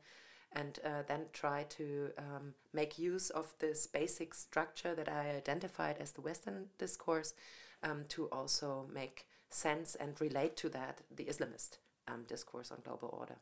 and 0.52 0.78
uh, 0.84 1.02
then 1.06 1.26
try 1.32 1.64
to 1.68 2.10
um, 2.18 2.54
make 2.72 2.98
use 2.98 3.30
of 3.30 3.54
this 3.58 3.86
basic 3.86 4.34
structure 4.34 4.94
that 4.94 5.08
I 5.08 5.30
identified 5.36 5.96
as 5.98 6.12
the 6.12 6.20
Western 6.20 6.66
discourse 6.78 7.32
um, 7.84 8.04
to 8.08 8.26
also 8.26 8.86
make 8.92 9.26
sense 9.50 9.94
and 9.94 10.20
relate 10.20 10.56
to 10.56 10.68
that 10.70 11.02
the 11.14 11.24
Islamist 11.24 11.78
um, 12.08 12.24
discourse 12.26 12.72
on 12.72 12.78
global 12.84 13.16
order. 13.18 13.36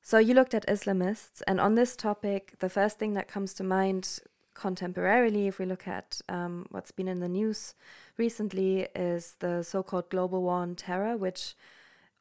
So 0.00 0.18
you 0.18 0.34
looked 0.34 0.54
at 0.54 0.66
Islamists, 0.66 1.42
and 1.46 1.60
on 1.60 1.76
this 1.76 1.94
topic, 1.94 2.54
the 2.58 2.68
first 2.68 2.98
thing 2.98 3.14
that 3.14 3.28
comes 3.28 3.54
to 3.54 3.62
mind 3.62 4.18
contemporarily, 4.54 5.46
if 5.46 5.60
we 5.60 5.64
look 5.64 5.86
at 5.86 6.20
um, 6.28 6.66
what's 6.70 6.90
been 6.90 7.06
in 7.06 7.20
the 7.20 7.28
news 7.28 7.74
recently, 8.18 8.88
is 8.96 9.36
the 9.38 9.62
so 9.62 9.82
called 9.84 10.10
global 10.10 10.42
war 10.42 10.56
on 10.56 10.74
terror, 10.74 11.16
which 11.16 11.54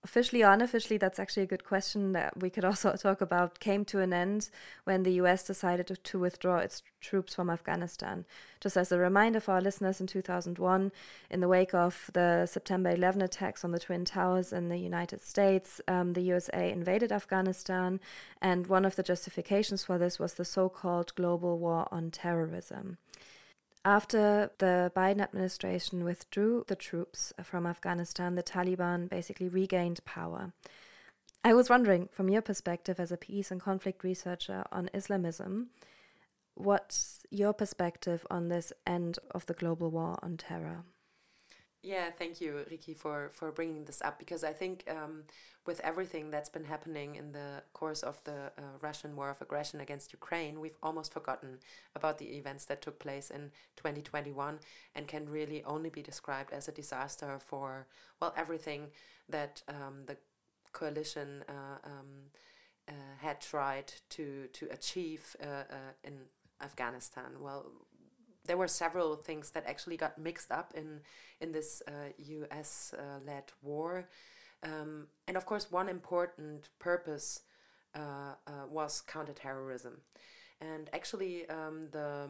officially 0.03 0.43
or 0.43 0.51
unofficially, 0.51 0.97
that's 0.97 1.19
actually 1.19 1.43
a 1.43 1.47
good 1.47 1.63
question 1.63 2.11
that 2.13 2.39
we 2.39 2.49
could 2.49 2.65
also 2.65 2.95
talk 2.97 3.21
about, 3.21 3.59
came 3.59 3.85
to 3.85 3.99
an 3.99 4.13
end 4.13 4.49
when 4.83 5.03
the 5.03 5.13
US 5.13 5.43
decided 5.43 5.87
to, 5.87 5.95
to, 5.95 6.19
withdraw 6.19 6.57
its 6.57 6.81
troops 6.99 7.35
from 7.35 7.49
Afghanistan. 7.49 8.25
Just 8.59 8.77
as 8.77 8.91
a 8.91 8.97
reminder 8.97 9.39
for 9.39 9.53
our 9.53 9.61
listeners, 9.61 10.01
in 10.01 10.07
2001, 10.07 10.91
in 11.29 11.39
the 11.39 11.47
wake 11.47 11.73
of 11.73 12.09
the 12.13 12.45
September 12.45 12.91
11 12.91 13.21
attacks 13.21 13.63
on 13.63 13.71
the 13.71 13.79
Twin 13.79 14.05
Towers 14.05 14.51
in 14.51 14.69
the 14.69 14.77
United 14.77 15.21
States, 15.21 15.81
um, 15.87 16.13
the 16.13 16.21
USA 16.21 16.71
invaded 16.71 17.11
Afghanistan, 17.11 17.99
and 18.41 18.67
one 18.67 18.85
of 18.85 18.95
the 18.95 19.03
justifications 19.03 19.83
for 19.83 19.97
this 19.97 20.19
was 20.19 20.33
the 20.33 20.45
so 20.45 20.69
called 20.69 21.13
global 21.15 21.59
war 21.59 21.87
on 21.91 22.11
terrorism. 22.11 22.97
After 23.83 24.51
the 24.59 24.91
Biden 24.95 25.21
administration 25.21 26.03
withdrew 26.03 26.65
the 26.67 26.75
troops 26.75 27.33
from 27.43 27.65
Afghanistan, 27.65 28.35
the 28.35 28.43
Taliban 28.43 29.09
basically 29.09 29.47
regained 29.49 30.05
power. 30.05 30.53
I 31.43 31.55
was 31.55 31.69
wondering, 31.69 32.07
from 32.11 32.29
your 32.29 32.43
perspective 32.43 32.99
as 32.99 33.11
a 33.11 33.17
peace 33.17 33.49
and 33.49 33.59
conflict 33.59 34.03
researcher 34.03 34.63
on 34.71 34.91
Islamism, 34.93 35.69
what's 36.53 37.25
your 37.31 37.53
perspective 37.53 38.27
on 38.29 38.49
this 38.49 38.71
end 38.85 39.17
of 39.31 39.47
the 39.47 39.55
global 39.55 39.89
war 39.89 40.19
on 40.21 40.37
terror? 40.37 40.83
Yeah, 41.81 42.11
thank 42.11 42.39
you, 42.39 42.63
Riki, 42.69 42.93
for, 42.93 43.31
for 43.33 43.51
bringing 43.51 43.85
this 43.85 44.03
up 44.03 44.19
because 44.19 44.43
I 44.43 44.53
think 44.53 44.83
um, 44.87 45.23
with 45.65 45.79
everything 45.81 46.31
that's 46.31 46.49
been 46.49 46.63
happening 46.63 47.15
in 47.15 47.31
the 47.31 47.61
course 47.73 48.01
of 48.01 48.23
the 48.23 48.51
uh, 48.57 48.61
Russian 48.81 49.15
war 49.15 49.29
of 49.29 49.41
aggression 49.41 49.79
against 49.79 50.11
Ukraine, 50.11 50.59
we've 50.59 50.77
almost 50.81 51.13
forgotten 51.13 51.59
about 51.95 52.17
the 52.17 52.35
events 52.37 52.65
that 52.65 52.81
took 52.81 52.99
place 52.99 53.29
in 53.29 53.51
2021 53.75 54.59
and 54.95 55.07
can 55.07 55.29
really 55.29 55.63
only 55.63 55.89
be 55.89 56.01
described 56.01 56.51
as 56.51 56.67
a 56.67 56.71
disaster 56.71 57.37
for, 57.39 57.87
well, 58.19 58.33
everything 58.35 58.87
that 59.29 59.61
um, 59.67 60.03
the 60.07 60.17
coalition 60.73 61.43
uh, 61.47 61.77
um, 61.83 62.31
uh, 62.87 62.93
had 63.19 63.39
tried 63.39 63.93
to, 64.09 64.47
to 64.53 64.67
achieve 64.71 65.35
uh, 65.43 65.45
uh, 65.69 65.93
in 66.03 66.13
Afghanistan. 66.61 67.39
Well, 67.39 67.71
there 68.45 68.57
were 68.57 68.67
several 68.67 69.15
things 69.15 69.51
that 69.51 69.65
actually 69.67 69.97
got 69.97 70.17
mixed 70.17 70.51
up 70.51 70.73
in 70.75 71.01
in 71.39 71.51
this 71.51 71.81
uh, 71.87 72.11
U.S. 72.17 72.93
Uh, 72.97 73.19
led 73.25 73.51
war, 73.61 74.07
um, 74.63 75.07
and 75.27 75.37
of 75.37 75.45
course, 75.45 75.71
one 75.71 75.89
important 75.89 76.69
purpose 76.79 77.41
uh, 77.95 78.35
uh, 78.47 78.51
was 78.69 79.01
counterterrorism, 79.01 80.01
and 80.59 80.89
actually, 80.93 81.49
um, 81.49 81.89
the 81.91 82.29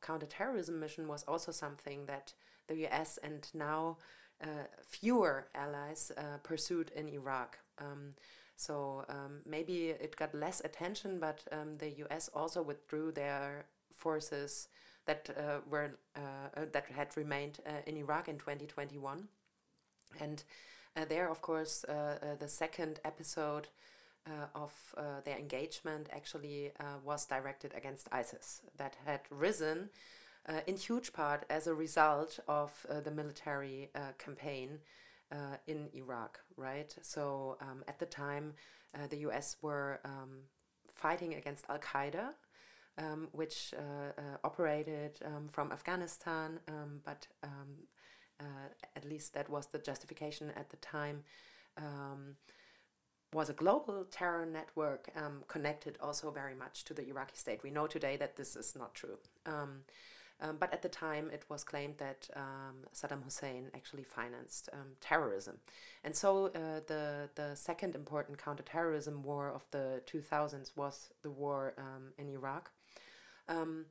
counterterrorism 0.00 0.80
mission 0.80 1.08
was 1.08 1.22
also 1.24 1.52
something 1.52 2.06
that 2.06 2.32
the 2.68 2.76
U.S. 2.76 3.18
and 3.22 3.48
now 3.54 3.98
uh, 4.42 4.64
fewer 4.86 5.48
allies 5.54 6.12
uh, 6.16 6.38
pursued 6.42 6.90
in 6.96 7.08
Iraq. 7.08 7.58
Um, 7.78 8.14
so 8.56 9.04
um, 9.08 9.40
maybe 9.46 9.88
it 9.88 10.16
got 10.16 10.34
less 10.34 10.60
attention, 10.64 11.18
but 11.18 11.44
um, 11.52 11.76
the 11.78 11.90
U.S. 12.04 12.30
also 12.34 12.62
withdrew 12.62 13.12
their 13.12 13.66
forces 13.90 14.68
that 15.06 15.30
uh, 15.36 15.60
were 15.68 15.98
uh, 16.16 16.64
that 16.72 16.86
had 16.94 17.16
remained 17.16 17.58
in 17.86 17.96
Iraq 17.96 18.28
in 18.28 18.38
2021, 18.38 19.28
and 20.20 20.44
there, 21.08 21.28
of 21.30 21.40
course, 21.40 21.84
the 21.88 22.48
second 22.48 23.00
episode. 23.04 23.68
Uh, 24.26 24.46
of 24.54 24.94
uh, 24.98 25.02
their 25.24 25.38
engagement 25.38 26.06
actually 26.12 26.70
uh, 26.78 26.84
was 27.02 27.24
directed 27.24 27.72
against 27.74 28.06
ISIS, 28.12 28.60
that 28.76 28.94
had 29.06 29.22
risen 29.30 29.88
in 30.66 30.76
huge 30.76 31.14
part 31.14 31.46
as 31.48 31.66
a 31.66 31.74
result 31.74 32.38
of 32.46 32.86
the 33.02 33.10
military 33.10 33.88
campaign 34.18 34.80
in 35.66 35.88
Iraq, 35.94 36.38
right? 36.58 36.94
So 37.00 37.56
um, 37.62 37.82
at 37.88 37.98
the 37.98 38.04
time, 38.04 38.52
the 39.08 39.16
US 39.28 39.56
were 39.62 40.00
um, 40.04 40.42
fighting 40.86 41.34
against 41.34 41.64
Al 41.70 41.78
Qaeda 41.78 42.34
um, 43.00 43.28
which 43.32 43.74
uh, 43.76 44.20
uh, 44.20 44.22
operated 44.44 45.18
um, 45.24 45.48
from 45.48 45.72
Afghanistan, 45.72 46.58
um, 46.68 47.00
but 47.04 47.26
um, 47.42 47.86
uh, 48.40 48.68
at 48.96 49.04
least 49.04 49.34
that 49.34 49.48
was 49.48 49.66
the 49.66 49.78
justification 49.78 50.50
at 50.56 50.70
the 50.70 50.76
time. 50.78 51.24
Um, 51.76 52.36
was 53.32 53.48
a 53.48 53.52
global 53.52 54.04
terror 54.10 54.44
network 54.44 55.08
um, 55.14 55.44
connected 55.46 55.96
also 56.00 56.32
very 56.32 56.54
much 56.54 56.84
to 56.84 56.94
the 56.94 57.08
Iraqi 57.08 57.36
state. 57.36 57.62
We 57.62 57.70
know 57.70 57.86
today 57.86 58.16
that 58.16 58.36
this 58.36 58.56
is 58.56 58.74
not 58.74 58.92
true. 58.92 59.18
Um, 59.46 59.82
but 60.58 60.72
at 60.72 60.80
the 60.80 60.88
time, 60.88 61.30
it 61.30 61.44
was 61.50 61.62
claimed 61.62 61.98
that 61.98 62.28
um, 62.34 62.86
Saddam 62.94 63.22
Hussein 63.22 63.70
actually 63.74 64.04
financed 64.04 64.70
um, 64.72 64.96
terrorism. 65.00 65.58
And 66.02 66.16
so 66.16 66.46
uh, 66.46 66.80
the, 66.86 67.28
the 67.34 67.54
second 67.54 67.94
important 67.94 68.38
counterterrorism 68.38 69.22
war 69.22 69.50
of 69.50 69.66
the 69.70 70.02
2000s 70.06 70.70
was 70.76 71.10
the 71.22 71.30
war 71.30 71.74
um, 71.76 72.12
in 72.16 72.28
Iraq. 72.30 72.70
Um, 73.48 73.86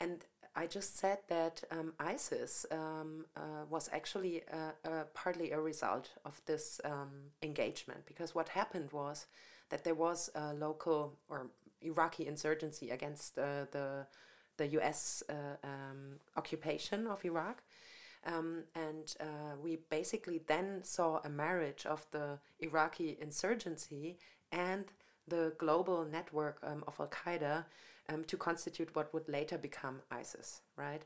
and 0.00 0.24
I 0.56 0.66
just 0.66 0.96
said 0.98 1.18
that 1.28 1.64
um, 1.70 1.94
ISIS 1.98 2.64
um, 2.70 3.26
uh, 3.36 3.64
was 3.68 3.90
actually 3.92 4.42
uh, 4.52 4.88
uh, 4.88 5.04
partly 5.12 5.50
a 5.50 5.60
result 5.60 6.10
of 6.24 6.40
this 6.46 6.80
um, 6.84 7.32
engagement 7.42 8.06
because 8.06 8.34
what 8.34 8.50
happened 8.50 8.92
was 8.92 9.26
that 9.70 9.82
there 9.82 9.94
was 9.96 10.30
a 10.34 10.54
local 10.54 11.18
or 11.28 11.48
Iraqi 11.82 12.26
insurgency 12.26 12.90
against 12.90 13.38
uh, 13.38 13.66
the 13.72 14.06
the 14.56 14.66
U.S. 14.78 15.22
Uh, 15.28 15.56
um, 15.64 16.20
occupation 16.36 17.08
of 17.08 17.24
Iraq. 17.24 17.62
Um, 18.26 18.64
and 18.74 19.14
uh, 19.20 19.56
we 19.62 19.80
basically 19.90 20.40
then 20.46 20.82
saw 20.82 21.20
a 21.24 21.28
marriage 21.28 21.84
of 21.84 22.06
the 22.12 22.38
Iraqi 22.60 23.18
insurgency 23.20 24.16
and 24.52 24.84
the 25.26 25.52
global 25.58 26.04
network 26.04 26.58
um, 26.62 26.84
of 26.86 26.98
Al 27.00 27.08
Qaeda 27.08 27.64
um, 28.08 28.24
to 28.24 28.36
constitute 28.36 28.94
what 28.94 29.12
would 29.14 29.28
later 29.28 29.58
become 29.58 30.00
ISIS, 30.10 30.60
right? 30.76 31.04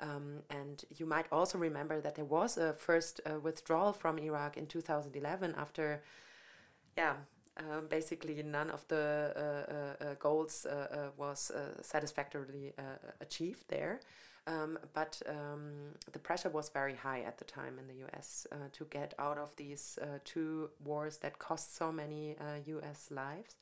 Um, 0.00 0.42
and 0.50 0.84
you 0.96 1.06
might 1.06 1.26
also 1.30 1.58
remember 1.58 2.00
that 2.00 2.16
there 2.16 2.24
was 2.24 2.56
a 2.56 2.72
first 2.72 3.20
uh, 3.24 3.38
withdrawal 3.38 3.92
from 3.92 4.18
Iraq 4.18 4.56
in 4.56 4.66
2011 4.66 5.54
after, 5.56 6.02
yeah, 6.96 7.14
uh, 7.58 7.82
basically 7.88 8.42
none 8.42 8.70
of 8.70 8.86
the 8.88 9.32
uh, 9.36 10.04
uh, 10.04 10.10
uh 10.10 10.14
goals 10.18 10.66
uh, 10.66 11.10
was 11.16 11.52
satisfactorily 11.82 12.72
achieved 13.20 13.64
there. 13.68 14.00
Um, 14.48 14.76
but 14.92 15.22
um, 15.28 15.94
the 16.10 16.18
pressure 16.18 16.48
was 16.48 16.68
very 16.68 16.96
high 16.96 17.20
at 17.20 17.38
the 17.38 17.44
time 17.44 17.78
in 17.78 17.86
the 17.86 18.04
US 18.06 18.46
to 18.72 18.84
get 18.86 19.14
out 19.18 19.38
of 19.38 19.54
these 19.56 19.98
two 20.24 20.70
wars 20.82 21.18
that 21.18 21.38
cost 21.38 21.76
so 21.76 21.92
many 21.92 22.36
US 22.66 23.10
lives. 23.10 23.54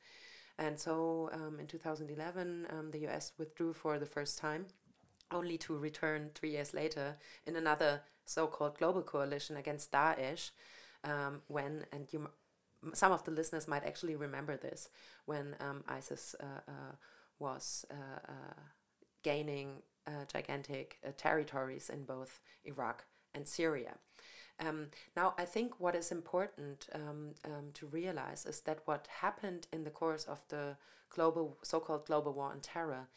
And 0.57 0.79
so 0.79 1.29
um, 1.33 1.59
in 1.59 1.67
2011, 1.67 2.67
um, 2.69 2.91
the 2.91 3.07
US 3.07 3.33
withdrew 3.37 3.73
for 3.73 3.99
the 3.99 4.05
first 4.05 4.37
time, 4.37 4.65
only 5.31 5.57
to 5.59 5.77
return 5.77 6.29
three 6.35 6.51
years 6.51 6.73
later 6.73 7.17
in 7.45 7.55
another 7.55 8.01
so 8.25 8.47
called 8.47 8.77
global 8.77 9.01
coalition 9.01 9.57
against 9.57 9.91
Daesh. 9.91 10.51
Um, 11.03 11.41
when, 11.47 11.85
and 11.91 12.07
you, 12.11 12.29
some 12.93 13.11
of 13.11 13.23
the 13.23 13.31
listeners 13.31 13.67
might 13.67 13.83
actually 13.83 14.15
remember 14.15 14.57
this, 14.57 14.89
when 15.25 15.55
um, 15.59 15.83
ISIS 15.87 16.35
uh, 16.39 16.61
uh, 16.67 16.95
was 17.39 17.85
uh, 17.89 18.19
uh, 18.29 18.61
gaining 19.23 19.81
uh, 20.07 20.25
gigantic 20.31 20.97
uh, 21.05 21.11
territories 21.17 21.89
in 21.89 22.03
both 22.03 22.39
Iraq 22.65 23.05
and 23.33 23.47
Syria. 23.47 23.95
Um, 24.61 24.87
now, 25.15 25.33
I 25.37 25.45
think 25.45 25.79
what 25.79 25.95
is 25.95 26.11
important 26.11 26.87
um, 26.93 27.31
um, 27.45 27.71
to 27.73 27.87
realize 27.87 28.45
is 28.45 28.61
that 28.61 28.79
what 28.85 29.07
happened 29.21 29.67
in 29.73 29.83
the 29.83 29.89
course 29.89 30.25
of 30.25 30.43
the 30.49 30.77
global, 31.09 31.57
so-called 31.63 32.05
global 32.05 32.33
war 32.33 32.51
on 32.51 32.59
terror, 32.61 33.07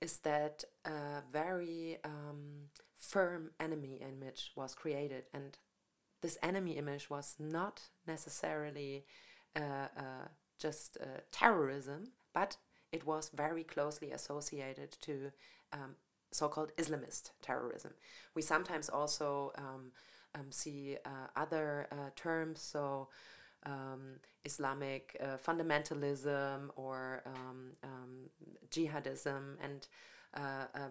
is 0.00 0.18
that 0.18 0.64
a 0.86 1.22
very 1.30 1.98
um, 2.04 2.70
firm 2.96 3.50
enemy 3.60 4.00
image 4.00 4.52
was 4.56 4.74
created, 4.74 5.24
and 5.34 5.58
this 6.22 6.38
enemy 6.42 6.72
image 6.78 7.10
was 7.10 7.36
not 7.38 7.82
necessarily 8.06 9.04
uh, 9.56 9.88
uh, 9.96 10.28
just 10.58 10.96
uh, 11.00 11.20
terrorism, 11.30 12.12
but 12.32 12.56
it 12.90 13.06
was 13.06 13.30
very 13.34 13.64
closely 13.64 14.10
associated 14.10 14.96
to 15.02 15.30
um, 15.72 15.96
so-called 16.32 16.72
Islamist 16.76 17.30
terrorism. 17.42 17.92
We 18.34 18.42
sometimes 18.42 18.88
also 18.88 19.52
um, 19.56 19.92
um, 20.34 20.50
see 20.50 20.96
uh, 21.04 21.08
other 21.36 21.88
uh, 21.92 22.10
terms, 22.16 22.60
so 22.60 23.08
um, 23.66 24.16
Islamic 24.44 25.16
uh, 25.20 25.36
fundamentalism 25.36 26.70
or 26.76 27.22
um, 27.26 27.72
um, 27.84 28.30
jihadism 28.70 29.56
and 29.62 29.86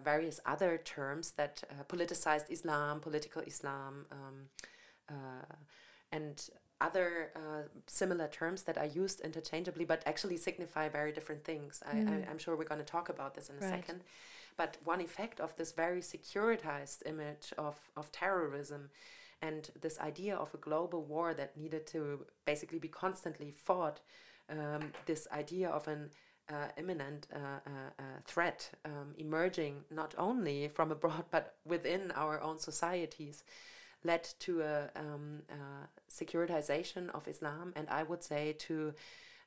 various 0.04 0.38
other 0.46 0.78
terms 0.78 1.32
that 1.32 1.64
uh, 1.70 1.82
politicized 1.84 2.50
Islam, 2.50 3.00
political 3.00 3.42
Islam, 3.42 4.06
and 6.12 6.50
other 6.80 7.30
uh, 7.36 7.62
similar 7.86 8.26
terms 8.28 8.62
that 8.62 8.78
are 8.78 8.86
used 8.86 9.20
interchangeably 9.20 9.84
but 9.84 10.02
actually 10.06 10.36
signify 10.36 10.88
very 10.88 11.12
different 11.12 11.44
things. 11.44 11.82
I, 11.86 11.98
am 11.98 12.06
mm. 12.06 12.40
sure 12.40 12.56
we're 12.56 12.64
going 12.64 12.80
to 12.80 12.86
talk 12.86 13.08
about 13.08 13.34
this 13.34 13.50
in 13.50 13.56
a 13.56 13.60
right. 13.60 13.70
second. 13.70 14.00
But 14.56 14.78
one 14.84 15.00
effect 15.00 15.40
of 15.40 15.54
this 15.56 15.72
very 15.72 16.00
securitized 16.00 17.02
image 17.06 17.52
of, 17.58 17.78
of 17.96 18.10
terrorism 18.12 18.90
and 19.42 19.70
this 19.80 19.98
idea 20.00 20.36
of 20.36 20.52
a 20.54 20.58
global 20.58 21.02
war 21.02 21.34
that 21.34 21.56
needed 21.56 21.86
to 21.88 22.26
basically 22.44 22.78
be 22.78 22.88
constantly 22.88 23.50
fought, 23.50 24.00
um, 24.50 24.92
this 25.06 25.26
idea 25.32 25.68
of 25.68 25.88
an 25.88 26.10
uh, 26.48 26.68
imminent 26.76 27.28
uh, 27.32 27.38
uh, 27.38 27.70
uh 27.98 28.02
threat 28.24 28.70
um, 28.84 29.14
emerging 29.16 29.84
not 29.88 30.12
only 30.18 30.66
from 30.66 30.90
abroad 30.90 31.24
but 31.30 31.54
within 31.64 32.10
our 32.16 32.40
own 32.40 32.58
societies 32.58 33.44
led 34.04 34.28
to 34.40 34.62
a 34.62 34.90
um, 34.96 35.42
uh, 35.50 35.86
securitization 36.10 37.10
of 37.10 37.28
Islam, 37.28 37.72
and 37.76 37.88
I 37.88 38.02
would 38.02 38.22
say 38.22 38.54
to 38.60 38.94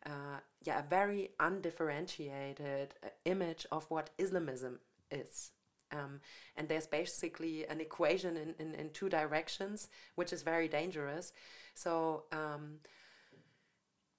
uh, 0.06 0.40
yeah 0.64 0.80
a 0.80 0.84
very 0.84 1.32
undifferentiated 1.40 2.94
image 3.26 3.66
of 3.72 3.90
what 3.90 4.12
Islamism 4.18 4.80
is. 5.12 5.52
Um, 5.94 6.20
and 6.58 6.68
there's 6.68 6.88
basically 6.88 7.66
an 7.68 7.80
equation 7.80 8.36
in, 8.38 8.56
in, 8.60 8.74
in, 8.76 8.90
two 8.90 9.10
directions, 9.10 9.90
which 10.16 10.34
is 10.34 10.42
very 10.42 10.68
dangerous. 10.68 11.34
So, 11.76 12.24
um, 12.32 12.80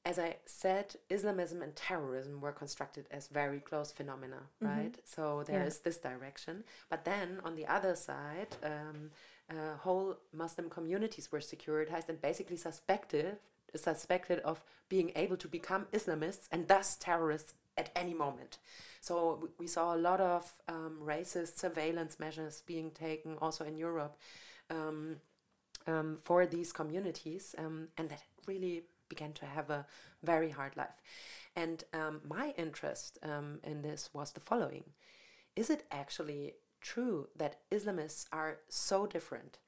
as 0.04 0.18
I 0.18 0.36
said, 0.44 0.96
Islamism 1.08 1.62
and 1.62 1.74
terrorism 1.74 2.40
were 2.40 2.52
constructed 2.52 3.06
as 3.10 3.28
very 3.28 3.60
close 3.60 3.90
phenomena, 3.90 4.40
mm 4.42 4.66
-hmm. 4.66 4.76
right? 4.76 4.96
So 5.04 5.42
there 5.44 5.60
yeah. 5.60 5.68
is 5.68 5.78
this 5.80 5.98
direction. 5.98 6.64
But 6.90 7.04
then 7.04 7.40
on 7.42 7.54
the 7.56 7.66
other 7.76 7.96
side, 7.96 8.50
um, 8.62 9.10
uh, 9.50 9.76
whole 9.84 10.16
Muslim 10.32 10.68
communities 10.68 11.30
were 11.32 11.42
securitized 11.42 12.08
and 12.08 12.20
basically 12.20 12.56
suspected 12.56 13.38
suspected 13.76 14.38
of 14.40 14.64
being 14.88 15.10
able 15.16 15.36
to 15.36 15.48
become 15.48 15.86
Islamists 15.92 16.46
and 16.50 16.68
thus 16.68 16.96
terrorists 16.96 17.54
at 17.76 17.90
any 17.96 18.14
moment. 18.14 18.58
So 19.00 19.48
we 19.58 19.66
saw 19.66 19.94
a 19.94 19.98
lot 19.98 20.20
of 20.20 20.50
um, 20.68 20.98
racist 21.02 21.58
surveillance 21.58 22.18
measures 22.18 22.62
being 22.66 22.90
taken 22.90 23.36
also 23.40 23.64
in 23.64 23.76
Europe 23.76 24.16
um, 24.70 25.16
um, 25.86 26.16
for 26.22 26.46
these 26.46 26.72
communities, 26.72 27.54
um, 27.58 27.88
and 27.98 28.08
that 28.08 28.22
really 28.46 28.84
began 29.08 29.32
to 29.34 29.46
have 29.46 29.70
a 29.70 29.86
very 30.22 30.50
hard 30.50 30.76
life. 30.76 31.02
And 31.56 31.84
um, 31.92 32.20
my 32.26 32.54
interest 32.56 33.18
um, 33.22 33.60
in 33.62 33.82
this 33.82 34.10
was 34.12 34.32
the 34.32 34.40
following 34.40 34.84
Is 35.54 35.70
it 35.70 35.84
actually 35.90 36.54
true 36.80 37.28
that 37.36 37.60
Islamists 37.70 38.26
are 38.32 38.58
so 38.68 39.06
different? 39.06 39.58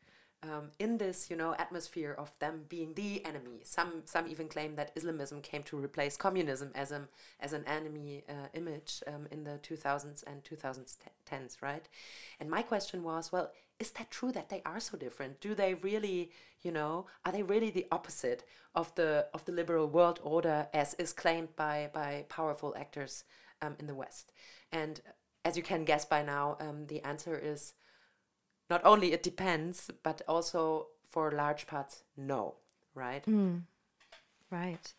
Um, 0.51 0.71
in 0.79 0.99
this, 0.99 1.29
you 1.31 1.37
know, 1.37 1.55
atmosphere 1.59 2.15
of 2.17 2.33
them 2.39 2.65
being 2.69 2.95
the 2.95 3.25
enemy. 3.25 3.61
Some 3.63 4.03
some 4.05 4.27
even 4.29 4.49
claim 4.49 4.77
that 4.77 4.93
Islamism 4.95 5.41
came 5.41 5.63
to 5.65 5.77
replace 5.77 6.17
communism 6.17 6.71
as 6.75 6.93
an 6.93 7.09
as 7.41 7.53
an 7.53 7.65
enemy 7.67 8.25
uh, 8.29 8.49
image 8.55 9.03
um, 9.07 9.27
in 9.31 9.45
the 9.45 9.59
2000s 9.63 10.25
and 10.27 10.45
2010s, 10.45 11.63
right? 11.63 11.89
And 12.41 12.51
my 12.51 12.63
question 12.63 13.03
was, 13.03 13.33
well, 13.33 13.51
is 13.79 13.91
that 13.93 14.11
true 14.11 14.33
that 14.33 14.49
they 14.49 14.63
are 14.65 14.81
so 14.81 14.97
different? 14.97 15.41
Do 15.41 15.55
they 15.55 15.75
really, 15.75 16.31
you 16.63 16.73
know, 16.73 17.07
are 17.25 17.33
they 17.33 17.43
really 17.43 17.71
the 17.71 17.87
opposite 17.91 18.45
of 18.75 18.95
the 18.95 19.27
of 19.35 19.45
the 19.45 19.53
liberal 19.53 19.89
world 19.89 20.21
order 20.23 20.69
as 20.73 20.95
is 20.95 21.13
claimed 21.13 21.57
by 21.57 21.91
by 21.93 22.25
powerful 22.29 22.75
actors 22.79 23.25
um, 23.63 23.77
in 23.79 23.87
the 23.87 23.95
West? 23.95 24.33
And 24.73 25.01
as 25.45 25.57
you 25.57 25.63
can 25.63 25.85
guess 25.85 26.05
by 26.05 26.23
now, 26.23 26.57
um, 26.61 26.87
the 26.87 27.01
answer 27.03 27.39
is 27.39 27.75
not 28.71 28.85
only 28.85 29.13
it 29.13 29.23
depends, 29.23 29.91
but 30.03 30.23
also 30.29 30.89
for 31.05 31.31
large 31.31 31.67
parts, 31.67 32.03
no, 32.17 32.55
right? 32.95 33.25
Mm. 33.27 33.63
Right. 34.51 34.93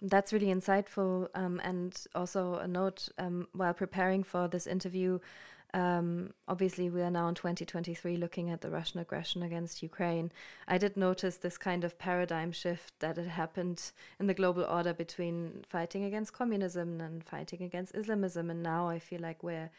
That's 0.00 0.32
really 0.32 0.46
insightful. 0.46 1.28
Um, 1.34 1.60
and 1.62 1.96
also 2.14 2.54
a 2.54 2.66
note 2.66 3.08
um, 3.18 3.48
while 3.52 3.74
preparing 3.74 4.24
for 4.24 4.48
this 4.48 4.66
interview, 4.66 5.20
um, 5.74 6.34
obviously 6.48 6.90
we 6.90 7.00
are 7.00 7.10
now 7.10 7.28
in 7.28 7.34
2023 7.34 8.16
looking 8.16 8.50
at 8.50 8.60
the 8.60 8.70
Russian 8.70 9.00
aggression 9.00 9.42
against 9.42 9.82
Ukraine. 9.82 10.30
I 10.68 10.76
did 10.76 10.96
notice 10.96 11.36
this 11.38 11.56
kind 11.56 11.82
of 11.82 11.98
paradigm 11.98 12.52
shift 12.52 12.92
that 13.00 13.16
had 13.16 13.28
happened 13.28 13.92
in 14.20 14.26
the 14.26 14.34
global 14.34 14.64
order 14.64 14.92
between 14.92 15.64
fighting 15.68 16.04
against 16.04 16.34
communism 16.34 17.00
and 17.00 17.24
fighting 17.24 17.62
against 17.62 17.94
Islamism. 17.94 18.50
And 18.50 18.62
now 18.62 18.88
I 18.88 18.98
feel 18.98 19.20
like 19.20 19.42
we're 19.42 19.70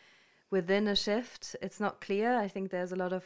within 0.53 0.87
a 0.87 0.95
shift. 0.95 1.55
It's 1.61 1.79
not 1.79 1.99
clear. 1.99 2.37
I 2.37 2.47
think 2.47 2.69
there's 2.69 2.91
a 2.91 2.95
lot 2.95 3.11
of 3.11 3.23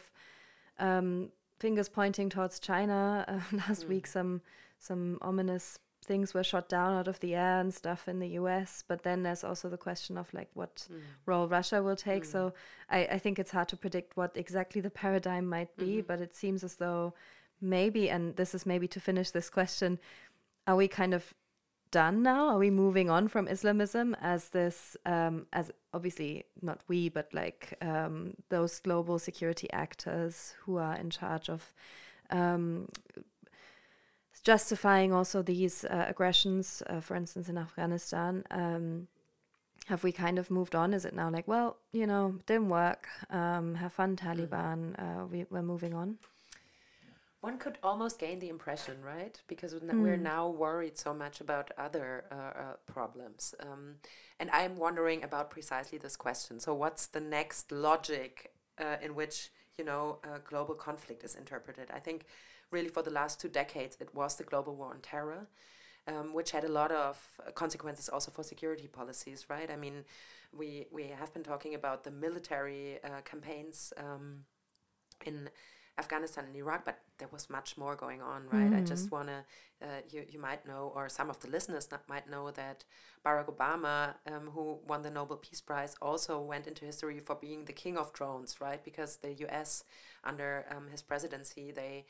um, 0.78 1.28
fingers 1.60 1.88
pointing 1.88 2.28
towards 2.30 2.58
China. 2.58 3.00
Uh, 3.28 3.56
last 3.68 3.84
mm. 3.84 3.90
week, 3.92 4.06
some 4.06 4.40
some 4.78 5.18
ominous 5.20 5.78
things 6.10 6.32
were 6.32 6.44
shot 6.52 6.66
down 6.68 6.92
out 6.98 7.08
of 7.08 7.20
the 7.20 7.34
air 7.34 7.60
and 7.60 7.74
stuff 7.74 8.08
in 8.08 8.18
the 8.20 8.30
US. 8.40 8.70
But 8.90 9.02
then 9.02 9.22
there's 9.24 9.44
also 9.44 9.68
the 9.68 9.84
question 9.88 10.16
of 10.16 10.32
like 10.32 10.50
what 10.54 10.74
mm. 10.90 11.00
role 11.26 11.46
Russia 11.46 11.82
will 11.82 12.00
take. 12.10 12.24
Mm. 12.24 12.32
So 12.34 12.40
I, 12.96 13.00
I 13.16 13.18
think 13.18 13.38
it's 13.38 13.50
hard 13.50 13.68
to 13.68 13.76
predict 13.76 14.16
what 14.16 14.32
exactly 14.34 14.80
the 14.80 14.96
paradigm 15.02 15.46
might 15.46 15.76
be. 15.76 15.92
Mm-hmm. 15.96 16.08
But 16.08 16.20
it 16.20 16.34
seems 16.34 16.64
as 16.64 16.76
though 16.76 17.12
maybe, 17.60 18.08
and 18.08 18.36
this 18.36 18.54
is 18.54 18.64
maybe 18.64 18.88
to 18.88 19.00
finish 19.00 19.30
this 19.30 19.50
question, 19.50 19.98
are 20.66 20.76
we 20.76 20.88
kind 20.88 21.12
of 21.12 21.34
done 21.90 22.22
now? 22.22 22.48
Are 22.48 22.58
we 22.58 22.70
moving 22.70 23.10
on 23.10 23.28
from 23.28 23.48
Islamism 23.48 24.14
as 24.20 24.50
this, 24.50 24.96
um, 25.06 25.46
as 25.52 25.70
obviously 25.92 26.44
not 26.62 26.80
we, 26.88 27.08
but 27.08 27.32
like 27.32 27.76
um, 27.80 28.34
those 28.48 28.80
global 28.80 29.18
security 29.18 29.70
actors 29.72 30.54
who 30.64 30.76
are 30.78 30.96
in 30.96 31.10
charge 31.10 31.48
of 31.48 31.72
um, 32.30 32.88
justifying 34.42 35.12
also 35.12 35.42
these 35.42 35.84
uh, 35.84 36.06
aggressions, 36.08 36.82
uh, 36.88 37.00
for 37.00 37.16
instance, 37.16 37.48
in 37.48 37.58
Afghanistan? 37.58 38.44
Um, 38.50 39.08
have 39.86 40.04
we 40.04 40.12
kind 40.12 40.38
of 40.38 40.50
moved 40.50 40.74
on? 40.74 40.92
Is 40.92 41.04
it 41.04 41.14
now 41.14 41.30
like, 41.30 41.48
well, 41.48 41.78
you 41.92 42.06
know, 42.06 42.34
didn't 42.46 42.68
work, 42.68 43.08
um, 43.30 43.74
have 43.76 43.92
fun, 43.92 44.16
mm. 44.16 44.20
Taliban, 44.20 44.94
uh, 44.98 45.26
we, 45.26 45.46
we're 45.50 45.62
moving 45.62 45.94
on? 45.94 46.18
One 47.40 47.58
could 47.58 47.78
almost 47.82 48.18
gain 48.18 48.40
the 48.40 48.48
impression, 48.48 48.96
right? 49.02 49.40
Because 49.46 49.72
mm. 49.72 50.02
we're 50.02 50.16
now 50.16 50.48
worried 50.48 50.98
so 50.98 51.14
much 51.14 51.40
about 51.40 51.70
other 51.78 52.24
uh, 52.32 52.34
uh, 52.34 52.72
problems. 52.86 53.54
Um, 53.60 53.96
and 54.40 54.50
I'm 54.50 54.76
wondering 54.76 55.22
about 55.22 55.50
precisely 55.50 55.98
this 55.98 56.16
question. 56.16 56.58
So, 56.58 56.74
what's 56.74 57.06
the 57.06 57.20
next 57.20 57.70
logic 57.70 58.52
uh, 58.78 58.96
in 59.00 59.14
which, 59.14 59.50
you 59.76 59.84
know, 59.84 60.18
global 60.48 60.74
conflict 60.74 61.22
is 61.22 61.36
interpreted? 61.36 61.90
I 61.94 62.00
think 62.00 62.24
really 62.70 62.88
for 62.88 63.02
the 63.02 63.10
last 63.10 63.40
two 63.40 63.48
decades, 63.48 63.96
it 64.00 64.14
was 64.14 64.36
the 64.36 64.44
global 64.44 64.74
war 64.74 64.90
on 64.90 65.00
terror. 65.00 65.48
Um, 66.06 66.32
which 66.32 66.52
had 66.52 66.64
a 66.64 66.68
lot 66.68 66.90
of 66.90 67.18
consequences 67.54 68.08
also 68.08 68.30
for 68.30 68.42
security 68.42 68.88
policies, 68.88 69.44
right? 69.50 69.70
I 69.70 69.76
mean, 69.76 70.06
we 70.56 70.86
we 70.90 71.08
have 71.08 71.34
been 71.34 71.42
talking 71.42 71.74
about 71.74 72.02
the 72.02 72.10
military 72.10 72.98
uh, 73.04 73.20
campaigns 73.26 73.92
um, 73.98 74.44
in 75.26 75.50
Afghanistan 75.98 76.44
and 76.44 76.56
Iraq, 76.56 76.84
but 76.84 76.98
there 77.18 77.28
was 77.32 77.50
much 77.50 77.76
more 77.76 77.96
going 77.96 78.22
on, 78.22 78.44
right? 78.52 78.70
Mm. 78.70 78.78
I 78.78 78.80
just 78.82 79.06
mm-hmm. 79.06 79.16
want 79.16 79.28
to, 79.28 79.44
uh, 79.82 80.00
you, 80.10 80.24
you 80.30 80.40
might 80.40 80.66
know, 80.66 80.92
or 80.94 81.08
some 81.08 81.28
of 81.28 81.40
the 81.40 81.48
listeners 81.48 81.88
might 82.08 82.30
know 82.30 82.50
that 82.52 82.84
Barack 83.26 83.46
Obama, 83.54 84.14
um, 84.26 84.50
who 84.54 84.78
won 84.86 85.02
the 85.02 85.10
Nobel 85.10 85.36
Peace 85.38 85.60
Prize, 85.60 85.96
also 86.00 86.40
went 86.40 86.66
into 86.66 86.84
history 86.84 87.18
for 87.18 87.34
being 87.34 87.64
the 87.64 87.72
king 87.72 87.98
of 87.98 88.12
drones, 88.12 88.60
right? 88.60 88.82
Because 88.84 89.16
the 89.16 89.34
US, 89.46 89.84
under 90.22 90.64
um, 90.70 90.88
his 90.90 91.02
presidency, 91.02 91.72
they 91.72 92.06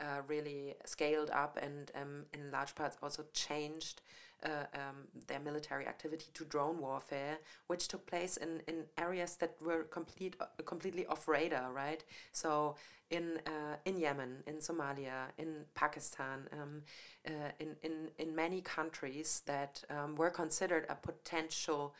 uh, 0.00 0.22
really 0.26 0.74
scaled 0.84 1.30
up 1.30 1.58
and 1.60 1.90
um, 2.00 2.24
in 2.32 2.50
large 2.50 2.74
parts 2.74 2.96
also 3.02 3.24
changed 3.32 4.02
uh, 4.44 4.66
um, 4.74 4.96
their 5.26 5.40
military 5.40 5.86
activity 5.86 6.26
to 6.34 6.44
drone 6.44 6.78
warfare, 6.78 7.38
which 7.66 7.88
took 7.88 8.06
place 8.06 8.36
in, 8.36 8.62
in 8.68 8.84
areas 8.98 9.36
that 9.36 9.56
were 9.60 9.84
complete, 9.84 10.36
uh, 10.40 10.46
completely 10.64 11.06
off 11.06 11.28
radar, 11.28 11.72
right? 11.72 12.04
So 12.32 12.76
in 13.10 13.40
uh, 13.46 13.76
in 13.84 13.98
Yemen, 13.98 14.42
in 14.46 14.56
Somalia, 14.56 15.26
in 15.38 15.66
Pakistan, 15.74 16.48
um, 16.52 16.82
uh, 17.26 17.50
in, 17.60 17.76
in 17.82 18.10
in 18.18 18.34
many 18.34 18.60
countries 18.62 19.42
that 19.46 19.84
um, 19.90 20.16
were 20.16 20.30
considered 20.30 20.86
a 20.88 20.94
potential 20.94 21.94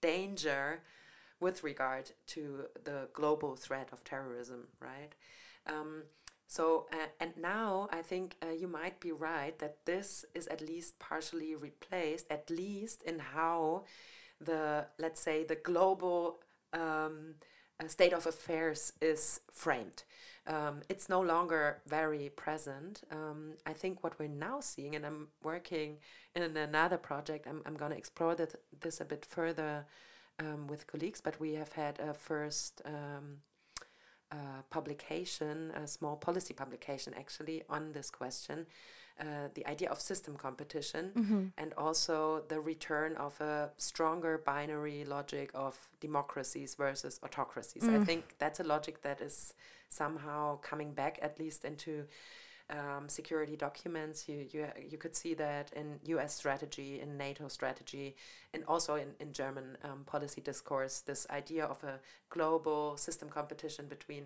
danger 0.00 0.82
with 1.40 1.64
regard 1.64 2.10
to 2.26 2.66
the 2.84 3.08
global 3.12 3.56
threat 3.56 3.88
of 3.92 4.04
terrorism, 4.04 4.66
right? 4.80 5.14
So, 6.48 6.86
uh, 6.94 7.08
and 7.20 7.32
now 7.36 7.88
I 7.92 8.00
think 8.00 8.36
uh, 8.42 8.50
you 8.50 8.68
might 8.68 9.00
be 9.00 9.12
right 9.12 9.56
that 9.58 9.84
this 9.84 10.24
is 10.34 10.46
at 10.46 10.62
least 10.62 10.98
partially 10.98 11.54
replaced, 11.54 12.26
at 12.30 12.48
least 12.48 13.02
in 13.02 13.18
how 13.18 13.84
the, 14.40 14.86
let's 14.98 15.20
say, 15.20 15.44
the 15.44 15.56
global 15.56 16.40
um, 16.72 17.34
uh, 17.78 17.86
state 17.86 18.14
of 18.14 18.26
affairs 18.26 18.94
is 19.02 19.40
framed. 19.52 20.04
Um, 20.46 20.80
it's 20.88 21.10
no 21.10 21.20
longer 21.20 21.82
very 21.86 22.30
present. 22.30 23.02
Um, 23.12 23.52
I 23.66 23.74
think 23.74 24.02
what 24.02 24.18
we're 24.18 24.28
now 24.28 24.60
seeing, 24.60 24.96
and 24.96 25.04
I'm 25.04 25.28
working 25.42 25.98
in 26.34 26.56
another 26.56 26.96
project, 26.96 27.46
I'm, 27.46 27.60
I'm 27.66 27.76
going 27.76 27.90
to 27.90 27.98
explore 27.98 28.34
that, 28.36 28.54
this 28.80 29.02
a 29.02 29.04
bit 29.04 29.26
further 29.26 29.84
um, 30.38 30.66
with 30.66 30.86
colleagues, 30.86 31.20
but 31.20 31.38
we 31.38 31.52
have 31.54 31.72
had 31.72 32.00
a 32.00 32.14
first 32.14 32.80
um, 32.86 33.42
uh, 34.32 34.62
publication, 34.70 35.70
a 35.72 35.86
small 35.86 36.16
policy 36.16 36.54
publication 36.54 37.14
actually, 37.16 37.62
on 37.68 37.92
this 37.92 38.10
question. 38.10 38.66
Uh, 39.20 39.48
the 39.54 39.66
idea 39.66 39.90
of 39.90 40.00
system 40.00 40.36
competition 40.36 41.10
Mm-hmm. 41.16 41.44
and 41.56 41.74
also 41.76 42.42
the 42.48 42.60
return 42.60 43.16
of 43.16 43.40
a 43.40 43.70
stronger 43.76 44.38
binary 44.38 45.04
logic 45.04 45.50
of 45.54 45.74
democracies 46.00 46.76
versus 46.76 47.18
autocracies. 47.24 47.82
I 47.82 47.98
Mm. 47.98 48.06
think 48.06 48.22
that's 48.38 48.60
a 48.60 48.64
logic 48.64 49.02
that 49.02 49.20
is 49.20 49.54
somehow 49.88 50.58
coming 50.70 50.92
back, 50.94 51.18
at 51.20 51.36
least 51.40 51.64
into 51.64 52.06
um, 52.70 53.08
security 53.08 53.56
documents. 53.56 54.28
You, 54.28 54.46
you 54.50 54.66
you 54.90 54.98
could 54.98 55.16
see 55.16 55.34
that 55.34 55.72
in 55.74 56.00
U.S. 56.06 56.34
strategy, 56.34 57.00
in 57.00 57.16
NATO 57.16 57.48
strategy, 57.48 58.16
and 58.52 58.64
also 58.66 58.94
in 58.94 59.08
in 59.20 59.32
German 59.32 59.76
um, 59.84 60.04
policy 60.04 60.40
discourse. 60.40 61.00
This 61.00 61.26
idea 61.30 61.64
of 61.64 61.82
a 61.84 62.00
global 62.30 62.96
system 62.96 63.28
competition 63.28 63.86
between 63.86 64.24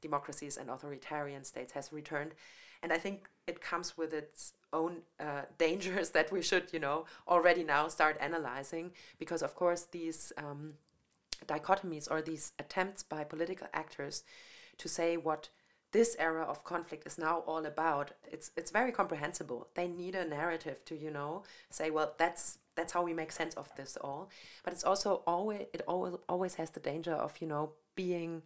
democracies 0.00 0.56
and 0.56 0.70
authoritarian 0.70 1.44
states 1.44 1.72
has 1.72 1.92
returned, 1.92 2.34
and 2.82 2.92
I 2.92 2.98
think 2.98 3.28
it 3.46 3.60
comes 3.60 3.96
with 3.96 4.12
its 4.12 4.52
own 4.72 4.98
uh, 5.18 5.42
dangers 5.58 6.10
that 6.10 6.30
we 6.30 6.42
should, 6.42 6.72
you 6.72 6.78
know, 6.78 7.06
already 7.26 7.64
now 7.64 7.88
start 7.88 8.16
analyzing 8.20 8.92
because, 9.18 9.42
of 9.42 9.54
course, 9.54 9.86
these 9.90 10.32
um, 10.36 10.74
dichotomies 11.46 12.10
or 12.10 12.22
these 12.22 12.52
attempts 12.58 13.02
by 13.02 13.24
political 13.24 13.66
actors 13.72 14.24
to 14.76 14.88
say 14.88 15.16
what 15.16 15.48
this 15.92 16.16
era 16.18 16.42
of 16.42 16.64
conflict 16.64 17.06
is 17.06 17.18
now 17.18 17.38
all 17.46 17.64
about 17.64 18.12
it's 18.30 18.50
it's 18.56 18.70
very 18.70 18.92
comprehensible. 18.92 19.68
They 19.74 19.88
need 19.88 20.14
a 20.14 20.26
narrative 20.26 20.84
to 20.86 20.96
you 20.96 21.10
know 21.10 21.44
say 21.70 21.90
well 21.90 22.14
that's 22.18 22.58
that's 22.74 22.92
how 22.92 23.02
we 23.02 23.14
make 23.14 23.32
sense 23.32 23.54
of 23.54 23.74
this 23.76 23.96
all. 24.00 24.30
But 24.64 24.72
it's 24.72 24.84
also 24.84 25.22
always 25.26 25.66
it 25.72 25.82
always 25.88 26.14
always 26.28 26.54
has 26.54 26.70
the 26.70 26.80
danger 26.80 27.14
of 27.14 27.36
you 27.40 27.46
know 27.46 27.72
being 27.94 28.42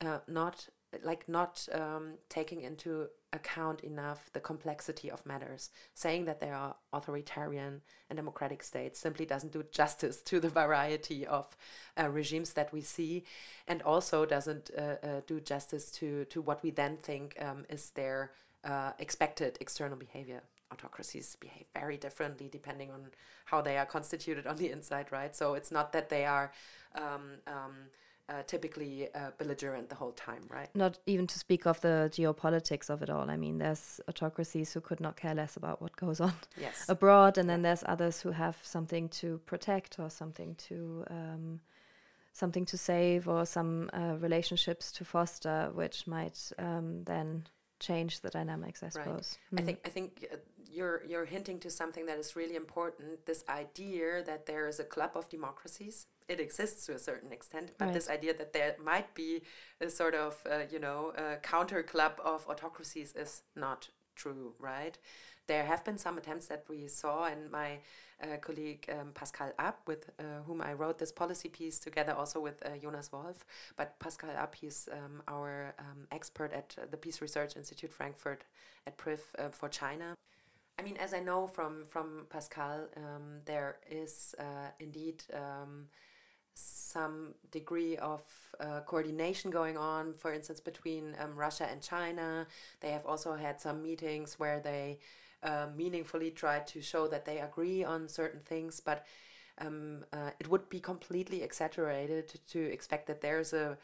uh, 0.00 0.18
not 0.26 0.68
like 1.02 1.28
not 1.28 1.66
um, 1.72 2.14
taking 2.28 2.60
into 2.62 3.08
account 3.32 3.80
enough 3.80 4.30
the 4.32 4.40
complexity 4.40 5.10
of 5.10 5.24
matters. 5.24 5.70
Saying 5.94 6.26
that 6.26 6.40
there 6.40 6.54
are 6.54 6.76
authoritarian 6.92 7.80
and 8.10 8.16
democratic 8.16 8.62
states 8.62 8.98
simply 8.98 9.24
doesn't 9.24 9.52
do 9.52 9.64
justice 9.70 10.20
to 10.22 10.38
the 10.38 10.50
variety 10.50 11.26
of 11.26 11.56
uh, 11.98 12.08
regimes 12.10 12.52
that 12.52 12.72
we 12.72 12.82
see, 12.82 13.24
and 13.66 13.82
also 13.82 14.26
doesn't 14.26 14.70
uh, 14.76 14.80
uh, 14.80 15.20
do 15.26 15.40
justice 15.40 15.90
to 15.92 16.24
to 16.26 16.42
what 16.42 16.62
we 16.62 16.70
then 16.70 16.96
think 16.96 17.36
um, 17.40 17.64
is 17.68 17.90
their 17.90 18.32
uh, 18.64 18.92
expected 18.98 19.56
external 19.60 19.96
behavior. 19.96 20.42
Autocracies 20.70 21.36
behave 21.40 21.66
very 21.74 21.98
differently 21.98 22.48
depending 22.50 22.90
on 22.90 23.10
how 23.46 23.60
they 23.60 23.76
are 23.76 23.84
constituted 23.86 24.46
on 24.46 24.56
the 24.56 24.70
inside, 24.70 25.12
right? 25.12 25.34
So 25.36 25.54
it's 25.54 25.70
not 25.70 25.92
that 25.92 26.08
they 26.08 26.24
are. 26.24 26.52
Um, 26.94 27.40
um, 27.46 27.74
uh, 28.32 28.42
typically 28.46 29.08
uh, 29.14 29.30
belligerent 29.38 29.88
the 29.88 29.94
whole 29.94 30.12
time, 30.12 30.42
right? 30.48 30.68
Not 30.74 30.98
even 31.06 31.26
to 31.26 31.38
speak 31.38 31.66
of 31.66 31.80
the 31.80 32.10
geopolitics 32.12 32.88
of 32.88 33.02
it 33.02 33.10
all. 33.10 33.28
I 33.30 33.36
mean, 33.36 33.58
there's 33.58 34.00
autocracies 34.08 34.72
who 34.72 34.80
could 34.80 35.00
not 35.00 35.16
care 35.16 35.34
less 35.34 35.56
about 35.56 35.82
what 35.82 35.96
goes 35.96 36.20
on 36.20 36.32
Yes. 36.60 36.86
abroad, 36.88 37.38
and 37.38 37.48
then 37.48 37.62
there's 37.62 37.84
others 37.86 38.20
who 38.20 38.30
have 38.30 38.56
something 38.62 39.08
to 39.10 39.38
protect 39.46 39.98
or 39.98 40.08
something 40.10 40.54
to 40.68 41.04
um, 41.10 41.60
something 42.32 42.64
to 42.66 42.78
save 42.78 43.28
or 43.28 43.44
some 43.44 43.90
uh, 43.92 44.16
relationships 44.18 44.92
to 44.92 45.04
foster, 45.04 45.70
which 45.74 46.06
might 46.06 46.50
um, 46.58 47.04
then 47.04 47.44
change 47.80 48.20
the 48.20 48.30
dynamics. 48.30 48.82
I 48.82 48.86
Right. 48.86 49.04
suppose. 49.06 49.38
I 49.56 49.60
Mm. 49.60 49.64
think 49.66 49.78
I 49.84 49.88
think 49.90 50.26
uh, 50.32 50.36
you're 50.70 51.02
you're 51.06 51.26
hinting 51.26 51.60
to 51.60 51.70
something 51.70 52.06
that 52.06 52.18
is 52.18 52.34
really 52.36 52.56
important. 52.56 53.26
This 53.26 53.44
idea 53.48 54.22
that 54.24 54.46
there 54.46 54.68
is 54.68 54.80
a 54.80 54.84
club 54.84 55.10
of 55.16 55.28
democracies. 55.28 56.06
It 56.32 56.40
exists 56.40 56.86
to 56.86 56.94
a 56.94 56.98
certain 56.98 57.32
extent, 57.32 57.68
but 57.78 57.86
Right. 57.86 57.94
this 57.94 58.08
idea 58.08 58.32
that 58.40 58.52
there 58.52 58.74
might 58.92 59.14
be 59.14 59.30
a 59.80 59.88
sort 59.90 60.14
of 60.14 60.32
uh, 60.46 60.64
you 60.72 60.80
know 60.86 60.98
a 61.16 61.36
counter 61.52 61.82
club 61.92 62.14
of 62.24 62.46
autocracies 62.48 63.10
is 63.24 63.42
not 63.54 63.90
true, 64.16 64.54
right? 64.58 64.96
There 65.46 65.64
have 65.64 65.82
been 65.84 65.98
some 65.98 66.16
attempts 66.18 66.46
that 66.46 66.64
we 66.68 66.88
saw, 66.88 67.24
and 67.32 67.50
my 67.50 67.70
uh, 68.22 68.36
colleague 68.40 68.84
um, 68.96 69.08
Pascal 69.12 69.50
Abb, 69.58 69.74
with 69.86 70.02
uh, 70.18 70.22
whom 70.46 70.62
I 70.62 70.72
wrote 70.72 70.98
this 70.98 71.12
policy 71.12 71.48
piece 71.48 71.78
together, 71.80 72.12
also 72.12 72.38
with 72.40 72.58
uh, 72.64 72.68
Jonas 72.82 73.10
Wolff. 73.12 73.44
But 73.76 73.98
Pascal 73.98 74.30
Abb, 74.30 74.54
he's 74.54 74.88
um, 74.92 75.22
our 75.26 75.74
um, 75.78 76.06
expert 76.10 76.52
at 76.52 76.76
uh, 76.78 76.86
the 76.90 76.96
Peace 76.96 77.20
Research 77.20 77.56
Institute 77.56 77.92
Frankfurt 77.92 78.44
at 78.86 78.96
PRIF 78.96 79.34
uh, 79.38 79.48
for 79.50 79.68
China. 79.68 80.14
I 80.78 80.82
mean, 80.82 80.96
as 80.96 81.12
I 81.12 81.20
know 81.20 81.46
from 81.46 81.84
from 81.84 82.26
Pascal, 82.30 82.88
um, 82.96 83.40
there 83.44 83.76
is 83.90 84.34
uh, 84.38 84.70
indeed 84.78 85.22
um, 85.34 85.88
some 86.54 87.34
degree 87.50 87.96
of 87.96 88.22
uh, 88.60 88.80
coordination 88.86 89.50
going 89.50 89.76
on. 89.76 90.12
For 90.12 90.32
instance, 90.32 90.60
between 90.60 91.14
um, 91.18 91.34
Russia 91.34 91.66
and 91.70 91.80
China, 91.80 92.46
they 92.80 92.90
have 92.90 93.06
also 93.06 93.34
had 93.34 93.60
some 93.60 93.82
meetings 93.82 94.38
where 94.38 94.60
they 94.60 94.98
uh, 95.42 95.66
meaningfully 95.76 96.30
try 96.30 96.60
to 96.60 96.80
show 96.80 97.08
that 97.08 97.24
they 97.24 97.38
agree 97.38 97.84
on 97.84 98.08
certain 98.08 98.40
things, 98.40 98.80
but. 98.80 99.06
Um, 99.58 100.06
uh, 100.14 100.30
it 100.40 100.48
would 100.48 100.70
be 100.70 100.80
completely 100.80 101.42
exaggerated 101.42 102.26
to, 102.28 102.38
to 102.52 102.72
expect 102.72 103.06
that 103.08 103.20
there's 103.20 103.52
a, 103.52 103.76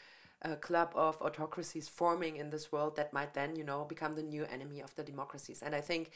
a 0.42 0.56
club 0.56 0.92
of 0.94 1.20
autocracies 1.20 1.88
forming 1.88 2.36
in 2.36 2.48
this 2.48 2.72
world 2.72 2.96
that 2.96 3.12
might 3.12 3.34
then, 3.34 3.54
you 3.54 3.64
know, 3.64 3.84
become 3.84 4.14
the 4.14 4.22
new 4.22 4.46
enemy 4.46 4.80
of 4.80 4.94
the 4.94 5.02
democracies. 5.02 5.62
And 5.62 5.74
I 5.74 5.82
think 5.82 6.10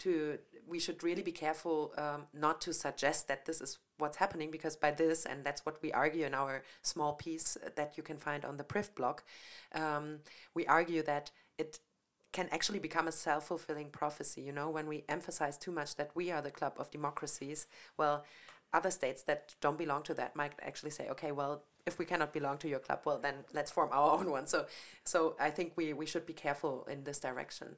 to 0.00 0.38
we 0.66 0.78
should 0.78 1.02
really 1.02 1.22
be 1.22 1.32
careful 1.32 1.92
um, 1.98 2.22
not 2.32 2.60
to 2.60 2.72
suggest 2.72 3.28
that 3.28 3.44
this 3.44 3.60
is 3.60 3.78
what's 3.98 4.16
happening 4.16 4.50
because 4.50 4.76
by 4.76 4.90
this 4.90 5.26
and 5.26 5.44
that's 5.44 5.66
what 5.66 5.80
we 5.82 5.92
argue 5.92 6.24
in 6.24 6.34
our 6.34 6.62
small 6.82 7.14
piece 7.14 7.56
that 7.76 7.96
you 7.96 8.02
can 8.02 8.16
find 8.16 8.44
on 8.44 8.56
the 8.56 8.64
PRIF 8.64 8.94
blog 8.94 9.20
um, 9.74 10.18
we 10.54 10.66
argue 10.66 11.02
that 11.02 11.30
it 11.58 11.80
can 12.32 12.48
actually 12.52 12.78
become 12.78 13.08
a 13.08 13.12
self-fulfilling 13.12 13.90
prophecy 13.90 14.40
you 14.40 14.52
know 14.52 14.70
when 14.70 14.86
we 14.86 15.04
emphasize 15.08 15.58
too 15.58 15.72
much 15.72 15.96
that 15.96 16.10
we 16.14 16.30
are 16.30 16.42
the 16.42 16.50
club 16.50 16.74
of 16.78 16.90
democracies. 16.90 17.66
Well 17.96 18.24
other 18.72 18.90
states 18.90 19.22
that 19.24 19.56
don't 19.60 19.76
belong 19.76 20.04
to 20.04 20.14
that 20.14 20.36
might 20.36 20.52
actually 20.62 20.92
say 20.92 21.08
okay 21.08 21.32
well 21.32 21.64
if 21.86 21.98
we 21.98 22.04
cannot 22.04 22.32
belong 22.32 22.56
to 22.58 22.68
your 22.68 22.78
club 22.78 23.00
well 23.04 23.18
then 23.18 23.34
let's 23.52 23.70
form 23.70 23.90
our 23.92 24.18
own 24.18 24.30
one. 24.30 24.46
So 24.46 24.66
so 25.04 25.34
i 25.40 25.50
think 25.50 25.72
we 25.76 25.92
we 25.92 26.06
should 26.06 26.26
be 26.26 26.32
careful 26.32 26.86
in 26.90 27.04
this 27.04 27.18
direction 27.18 27.76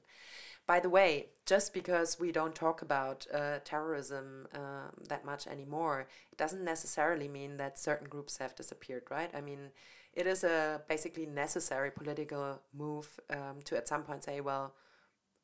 by 0.67 0.81
the 0.81 0.89
way, 0.89 1.29
just 1.45 1.75
because 1.75 2.21
we 2.21 2.31
don't 2.33 2.55
talk 2.55 2.83
about 2.83 3.27
uh, 3.33 3.59
terrorism 3.65 4.47
um, 4.55 4.93
that 5.09 5.25
much 5.25 5.47
anymore, 5.47 6.07
it 6.31 6.39
doesn't 6.39 6.65
necessarily 6.65 7.29
mean 7.29 7.57
that 7.57 7.79
certain 7.79 8.09
groups 8.09 8.37
have 8.39 8.55
disappeared, 8.55 9.05
right? 9.11 9.31
I 9.35 9.41
mean, 9.41 9.71
it 10.15 10.27
is 10.27 10.45
a 10.45 10.83
basically 10.89 11.27
necessary 11.27 11.91
political 11.91 12.61
move 12.73 13.09
um, 13.31 13.61
to 13.65 13.77
at 13.77 13.89
some 13.89 14.03
point 14.03 14.25
say, 14.25 14.41
well, 14.41 14.75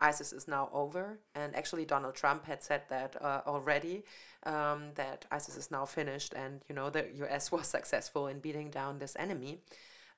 ISIS 0.01 0.33
is 0.33 0.47
now 0.47 0.69
over. 0.73 1.19
And 1.35 1.57
actually, 1.57 1.85
Donald 1.85 2.15
Trump 2.15 2.45
had 2.45 2.63
said 2.63 2.83
that 2.89 3.17
uh, 3.21 3.41
already, 3.47 4.05
um, 4.45 4.93
that 4.95 5.25
ISIS 5.31 5.57
is 5.57 5.71
now 5.71 5.85
finished, 5.85 6.35
and 6.35 6.63
you 6.69 6.75
know 6.75 6.91
the 6.91 7.07
U.S. 7.17 7.51
was 7.57 7.67
successful 7.67 8.29
in 8.29 8.39
beating 8.39 8.71
down 8.71 8.99
this 8.99 9.17
enemy. 9.19 9.59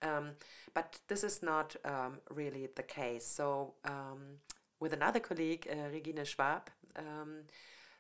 Um, 0.03 0.33
but 0.75 0.99
this 1.09 1.25
is 1.25 1.43
not 1.43 1.77
um, 1.85 2.19
really 2.31 2.69
the 2.75 2.83
case. 2.83 3.27
So 3.27 3.75
um, 3.85 4.39
with 4.81 4.93
another 4.93 5.21
colleague, 5.21 5.69
uh, 5.71 5.91
Regine 5.91 6.25
Schwab, 6.25 6.71
um, 6.97 7.43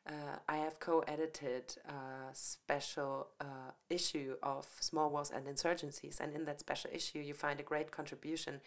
uh, 0.07 0.39
I 0.49 0.57
have 0.57 0.81
co-edited 0.81 1.77
a 1.87 2.33
special 2.33 3.29
uh, 3.41 3.73
issue 3.91 4.37
of 4.43 4.67
small 4.81 5.11
wars 5.11 5.31
and 5.31 5.47
insurgencies, 5.47 6.19
and 6.21 6.35
in 6.35 6.47
that 6.47 6.59
special 6.59 6.91
issue, 6.93 7.19
you 7.19 7.35
find 7.35 7.61
a 7.61 7.63
great 7.63 7.91
contribution 7.91 8.61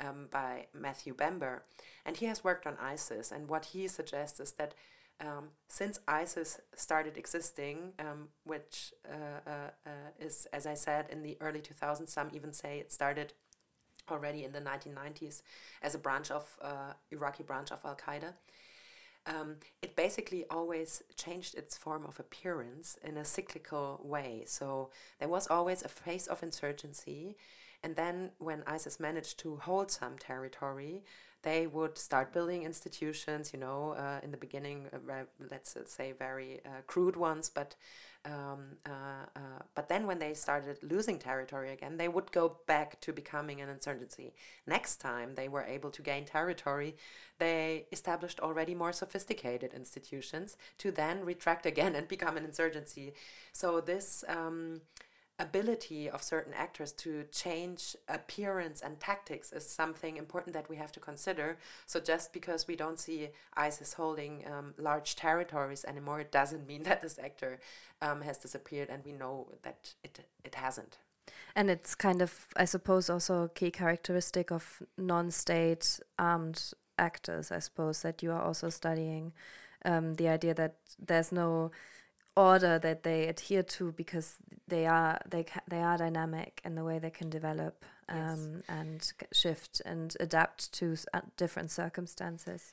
um, 0.00 0.28
by 0.30 0.66
Matthew 0.72 1.14
Bamber, 1.14 1.62
and 2.06 2.16
he 2.16 2.26
has 2.26 2.42
worked 2.42 2.66
on 2.66 2.76
ISIS. 2.80 3.30
And 3.30 3.48
what 3.48 3.66
he 3.66 3.86
suggests 3.86 4.40
is 4.40 4.52
that 4.52 4.74
um, 5.20 5.48
since 5.68 6.00
ISIS 6.08 6.60
started 6.74 7.16
existing, 7.16 7.92
um, 7.98 8.28
which 8.44 8.94
uh, 9.06 9.50
uh, 9.50 9.70
uh, 9.84 9.90
is, 10.18 10.46
as 10.52 10.66
I 10.66 10.74
said, 10.74 11.06
in 11.10 11.22
the 11.22 11.36
early 11.40 11.60
2000s, 11.60 12.08
some 12.08 12.30
even 12.32 12.52
say 12.52 12.78
it 12.78 12.92
started 12.92 13.34
already 14.10 14.44
in 14.44 14.52
the 14.52 14.60
1990s 14.60 15.42
as 15.82 15.94
a 15.94 15.98
branch 15.98 16.30
of 16.30 16.44
uh, 16.62 16.92
Iraqi 17.10 17.42
branch 17.42 17.70
of 17.70 17.78
Al 17.84 17.96
Qaeda. 17.96 18.34
Um, 19.26 19.56
it 19.82 19.94
basically 19.94 20.44
always 20.48 21.02
changed 21.16 21.54
its 21.54 21.76
form 21.76 22.06
of 22.06 22.18
appearance 22.18 22.98
in 23.04 23.18
a 23.18 23.24
cyclical 23.24 24.00
way. 24.02 24.44
So 24.46 24.90
there 25.18 25.28
was 25.28 25.46
always 25.48 25.82
a 25.82 25.88
phase 25.88 26.26
of 26.26 26.42
insurgency, 26.42 27.36
and 27.82 27.94
then 27.94 28.30
when 28.38 28.62
ISIS 28.66 28.98
managed 28.98 29.38
to 29.40 29.56
hold 29.56 29.90
some 29.90 30.16
territory, 30.18 31.04
they 31.42 31.66
would 31.66 31.96
start 31.96 32.32
building 32.32 32.64
institutions, 32.64 33.52
you 33.52 33.60
know, 33.60 33.92
uh, 33.92 34.20
in 34.22 34.30
the 34.30 34.36
beginning, 34.36 34.86
uh, 34.92 35.24
let's 35.50 35.76
say 35.86 36.12
very 36.12 36.60
uh, 36.66 36.80
crude 36.86 37.16
ones, 37.16 37.48
but 37.48 37.76
um, 38.24 38.76
uh, 38.84 39.26
uh, 39.36 39.62
but 39.74 39.88
then 39.88 40.06
when 40.06 40.18
they 40.18 40.34
started 40.34 40.78
losing 40.82 41.18
territory 41.18 41.72
again, 41.72 41.96
they 41.96 42.08
would 42.08 42.32
go 42.32 42.56
back 42.66 43.00
to 43.00 43.12
becoming 43.12 43.60
an 43.60 43.68
insurgency. 43.68 44.34
Next 44.66 44.96
time 44.96 45.34
they 45.34 45.48
were 45.48 45.62
able 45.62 45.90
to 45.90 46.02
gain 46.02 46.24
territory, 46.24 46.96
they 47.38 47.86
established 47.92 48.40
already 48.40 48.74
more 48.74 48.92
sophisticated 48.92 49.72
institutions 49.72 50.56
to 50.78 50.90
then 50.90 51.24
retract 51.24 51.64
again 51.64 51.94
and 51.94 52.08
become 52.08 52.36
an 52.36 52.44
insurgency. 52.44 53.14
So 53.52 53.80
this. 53.80 54.24
Um, 54.28 54.80
ability 55.38 56.10
of 56.10 56.22
certain 56.22 56.52
actors 56.52 56.92
to 56.92 57.24
change 57.30 57.94
appearance 58.08 58.80
and 58.80 58.98
tactics 58.98 59.52
is 59.52 59.64
something 59.64 60.16
important 60.16 60.52
that 60.54 60.68
we 60.68 60.76
have 60.76 60.90
to 60.92 61.00
consider. 61.00 61.58
So 61.86 62.00
just 62.00 62.32
because 62.32 62.66
we 62.66 62.76
don't 62.76 62.98
see 62.98 63.28
ISIS 63.56 63.94
holding 63.94 64.44
um, 64.46 64.74
large 64.78 65.14
territories 65.16 65.84
anymore, 65.84 66.20
it 66.20 66.32
doesn't 66.32 66.66
mean 66.66 66.82
that 66.88 67.02
this 67.02 67.18
actor 67.18 67.60
um, 68.02 68.22
has 68.22 68.38
disappeared, 68.38 68.88
and 68.90 69.04
we 69.04 69.12
know 69.12 69.48
that 69.62 69.94
it 70.02 70.20
it 70.44 70.54
hasn't. 70.54 70.98
And 71.54 71.70
it's 71.70 71.94
kind 71.94 72.22
of, 72.22 72.46
I 72.56 72.64
suppose, 72.64 73.10
also 73.10 73.44
a 73.44 73.48
key 73.48 73.70
characteristic 73.70 74.50
of 74.50 74.82
non-state 74.96 76.00
armed 76.18 76.72
actors. 76.98 77.52
I 77.52 77.58
suppose 77.58 78.02
that 78.02 78.22
you 78.22 78.32
are 78.32 78.40
also 78.42 78.70
studying 78.70 79.32
um, 79.84 80.14
the 80.14 80.28
idea 80.28 80.54
that 80.54 80.76
there's 80.98 81.32
no 81.32 81.70
order 82.38 82.78
that 82.78 83.02
they 83.02 83.26
adhere 83.26 83.64
to 83.64 83.92
because 83.92 84.36
they 84.68 84.86
are 84.86 85.20
they 85.28 85.44
they 85.68 85.82
are 85.82 85.98
dynamic 85.98 86.60
in 86.64 86.76
the 86.76 86.84
way 86.84 86.98
they 86.98 87.10
can 87.10 87.28
develop 87.28 87.84
um, 88.08 88.18
yes. 88.18 88.62
and 88.68 89.12
shift 89.32 89.82
and 89.84 90.16
adapt 90.20 90.72
to 90.72 90.96
uh, 91.12 91.20
different 91.36 91.70
circumstances. 91.70 92.72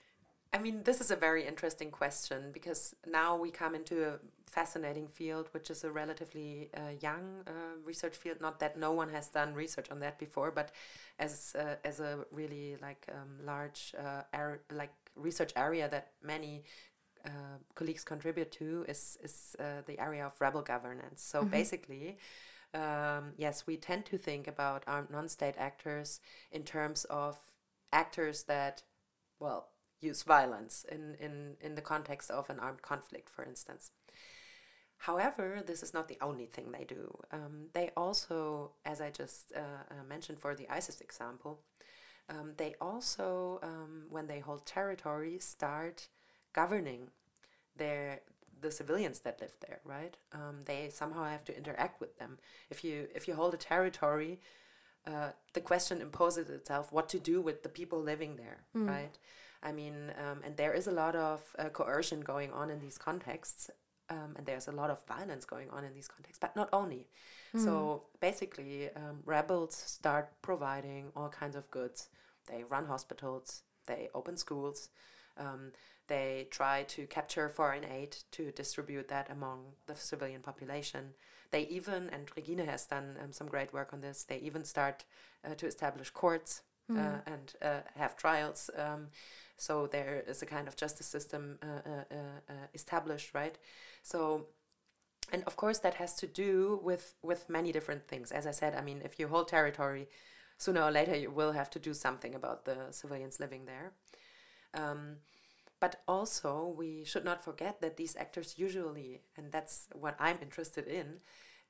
I 0.54 0.58
mean, 0.58 0.84
this 0.84 1.01
is 1.01 1.12
a 1.12 1.17
very 1.17 1.45
interesting 1.45 1.91
question 1.91 2.51
because 2.54 2.95
now 3.06 3.36
we 3.36 3.51
come 3.51 3.75
into 3.75 4.08
a 4.08 4.19
fascinating 4.45 5.08
field, 5.08 5.49
which 5.51 5.69
is 5.69 5.84
a 5.84 5.91
relatively 5.91 6.69
uh, 6.78 6.93
young 7.01 7.41
uh, 7.45 7.51
research 7.84 8.15
field. 8.15 8.38
Not 8.39 8.60
that 8.60 8.78
no 8.78 8.93
one 8.93 9.10
has 9.10 9.28
done 9.28 9.54
research 9.54 9.91
on 9.91 9.99
that 9.99 10.17
before, 10.17 10.51
but 10.51 10.71
as 11.19 11.56
uh, 11.60 11.75
as 11.84 11.99
a 11.99 12.25
really 12.32 12.78
like 12.82 13.06
um, 13.12 13.45
large 13.45 13.93
uh, 13.99 14.21
ar- 14.34 14.62
like 14.71 14.93
research 15.15 15.51
area 15.58 15.89
that 15.89 16.12
many 16.23 16.63
uh, 17.25 17.57
colleagues 17.73 18.03
contribute 18.03 18.51
to 18.51 18.85
is 18.88 19.17
is 19.23 19.55
uh, 19.59 19.81
the 19.85 19.99
area 19.99 20.25
of 20.25 20.39
rebel 20.39 20.61
governance. 20.61 21.21
So 21.21 21.39
mm-hmm. 21.39 21.49
basically, 21.49 22.17
um, 22.73 23.33
yes, 23.38 23.65
we 23.67 23.77
tend 23.77 24.05
to 24.05 24.17
think 24.17 24.47
about 24.47 24.83
armed 24.88 25.09
non-state 25.09 25.55
actors 25.57 26.19
in 26.51 26.63
terms 26.63 27.05
of 27.05 27.38
actors 27.91 28.43
that, 28.43 28.83
well, 29.39 29.69
use 30.01 30.23
violence 30.23 30.85
in 30.91 31.15
in 31.19 31.55
in 31.61 31.75
the 31.75 31.81
context 31.81 32.29
of 32.29 32.49
an 32.49 32.59
armed 32.59 32.81
conflict, 32.81 33.29
for 33.29 33.43
instance. 33.43 33.91
However, 34.97 35.61
this 35.65 35.83
is 35.83 35.93
not 35.93 36.07
the 36.07 36.17
only 36.21 36.45
thing 36.45 36.71
they 36.71 36.85
do. 36.85 37.13
Um, 37.31 37.67
they 37.73 37.91
also, 37.97 38.71
as 38.85 39.01
I 39.01 39.09
just 39.09 39.51
uh, 39.55 39.83
uh 39.91 40.03
mentioned 40.07 40.39
for 40.39 40.55
the 40.55 40.67
ISIS 40.69 41.01
example, 41.01 41.59
um, 42.29 42.53
they 42.57 42.75
also, 42.81 43.59
um, 43.61 44.05
when 44.09 44.27
they 44.27 44.39
hold 44.39 44.65
territory, 44.65 45.38
start 45.39 46.07
governing 46.62 47.02
their 47.78 48.22
the 48.62 48.72
civilians 48.72 49.20
that 49.20 49.39
live 49.41 49.56
there, 49.65 49.80
right? 49.84 50.15
Um, 50.34 50.56
they 50.65 50.89
somehow 50.89 51.24
have 51.26 51.46
to 51.46 51.58
interact 51.62 52.00
with 52.02 52.18
them. 52.18 52.38
If 52.70 52.84
you 52.86 53.08
if 53.13 53.28
you 53.28 53.34
hold 53.36 53.54
a 53.54 53.58
territory, 53.58 54.39
uh, 55.06 55.30
the 55.54 55.62
question 55.62 56.02
imposes 56.02 56.50
itself 56.50 56.91
what 56.91 57.08
to 57.10 57.20
do 57.20 57.41
with 57.41 57.58
the 57.63 57.70
people 57.70 58.00
living 58.02 58.38
there, 58.38 58.60
mm. 58.76 58.88
right? 58.88 59.15
I 59.62 59.72
mean, 59.72 60.13
um, 60.24 60.41
and 60.46 60.56
there 60.58 60.74
is 60.74 60.88
a 60.88 60.91
lot 60.91 61.15
of 61.15 61.41
uh, 61.60 61.70
coercion 61.70 62.22
going 62.22 62.52
on 62.52 62.70
in 62.70 62.80
these 62.80 62.98
contexts, 62.98 63.70
um, 64.10 64.32
and 64.38 64.46
there's 64.46 64.68
a 64.68 64.72
lot 64.72 64.89
of 64.89 65.04
violence 65.06 65.46
going 65.46 65.70
on 65.70 65.84
in 65.84 65.94
these 65.94 66.08
contexts, 66.08 66.39
but 66.39 66.56
not 66.56 66.70
only. 66.72 67.08
Mm. 67.56 67.63
So 67.63 68.04
basically, 68.20 68.89
um, 68.96 69.20
rebels 69.26 69.76
start 69.76 70.30
providing 70.41 71.12
all 71.15 71.30
kinds 71.30 71.56
of 71.56 71.70
goods. 71.72 72.10
They 72.50 72.63
run 72.63 72.86
hospitals, 72.86 73.63
they 73.88 74.10
open 74.13 74.38
schools, 74.38 74.89
um, 75.38 75.72
they 76.08 76.48
try 76.52 76.84
to 76.84 77.06
capture 77.08 77.50
foreign 77.50 77.86
aid 77.86 78.18
to 78.32 78.52
distribute 78.52 79.08
that 79.08 79.30
among 79.30 79.74
the 79.88 79.96
civilian 79.96 80.41
population. 80.41 81.13
They 81.52 81.68
even, 81.68 82.10
and 82.10 82.30
Regine 82.36 82.60
has 82.60 82.86
done 82.86 83.18
um, 83.24 83.32
some 83.32 83.48
great 83.48 83.74
work 83.74 83.94
on 83.94 84.02
this, 84.02 84.24
they 84.24 84.38
even 84.38 84.63
start 84.63 85.06
uh, 85.44 85.56
to 85.56 85.68
establish 85.68 86.10
courts 86.10 86.62
mm. 86.91 86.98
uh, 86.98 87.22
and 87.26 87.54
uh, 87.62 87.82
have 87.96 88.18
trials. 88.18 88.70
Um, 88.78 89.08
so 89.58 89.88
there 89.88 90.24
is 90.28 90.41
a 90.41 90.46
kind 90.46 90.68
of 90.68 90.76
justice 90.76 91.08
system 91.08 91.60
uh, 91.63 91.89
uh, 91.89 92.15
uh, 92.50 92.54
established, 92.74 93.34
right? 93.34 93.58
So 94.04 94.48
and 95.32 95.44
of 95.46 95.56
course 95.56 95.80
that 95.80 95.96
has 95.96 96.13
to 96.15 96.28
do 96.28 96.80
with 96.84 97.15
with 97.24 97.50
many 97.50 97.72
different 97.72 98.08
things 98.08 98.32
as 98.32 98.46
i 98.46 98.52
said 98.52 98.76
i 98.76 98.82
mean 98.82 99.02
if 99.04 99.20
you 99.20 99.28
hold 99.28 99.48
territory 99.48 100.08
sooner 100.58 100.82
or 100.82 100.91
later 100.91 101.15
you 101.15 101.32
will 101.32 101.52
have 101.52 101.70
to 101.70 101.80
do 101.80 101.94
something 101.94 102.36
about 102.36 102.65
the 102.65 102.78
civilians 102.91 103.39
living 103.39 103.65
there 103.65 103.91
um, 104.74 105.15
but 105.86 106.02
also, 106.08 106.74
we 106.76 107.04
should 107.06 107.24
not 107.24 107.43
forget 107.43 107.80
that 107.82 107.95
these 107.95 108.15
actors 108.15 108.56
usually, 108.58 109.21
and 109.38 109.52
that's 109.52 109.88
what 109.93 110.15
I'm 110.19 110.39
interested 110.41 110.88
in, 110.88 111.19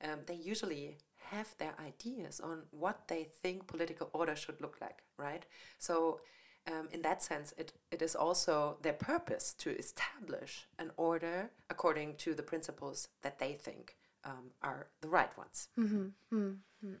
um, 0.02 0.20
they 0.24 0.36
usually 0.52 0.96
have 1.32 1.54
their 1.58 1.74
ideas 1.78 2.40
on 2.40 2.62
what 2.70 3.08
they 3.08 3.24
think 3.24 3.66
political 3.66 4.08
order 4.14 4.34
should 4.34 4.58
look 4.62 4.78
like, 4.80 5.02
right? 5.18 5.44
So, 5.76 6.20
um, 6.66 6.88
in 6.92 7.02
that 7.02 7.22
sense, 7.22 7.52
it, 7.58 7.74
it 7.90 8.00
is 8.00 8.16
also 8.16 8.78
their 8.80 8.94
purpose 8.94 9.52
to 9.58 9.78
establish 9.78 10.66
an 10.78 10.92
order 10.96 11.50
according 11.68 12.14
to 12.24 12.32
the 12.32 12.42
principles 12.42 13.08
that 13.20 13.38
they 13.38 13.52
think 13.52 13.96
um, 14.24 14.52
are 14.62 14.86
the 15.02 15.08
right 15.08 15.36
ones. 15.36 15.68
Mm-hmm. 15.78 16.06
Mm-hmm. 16.34 16.94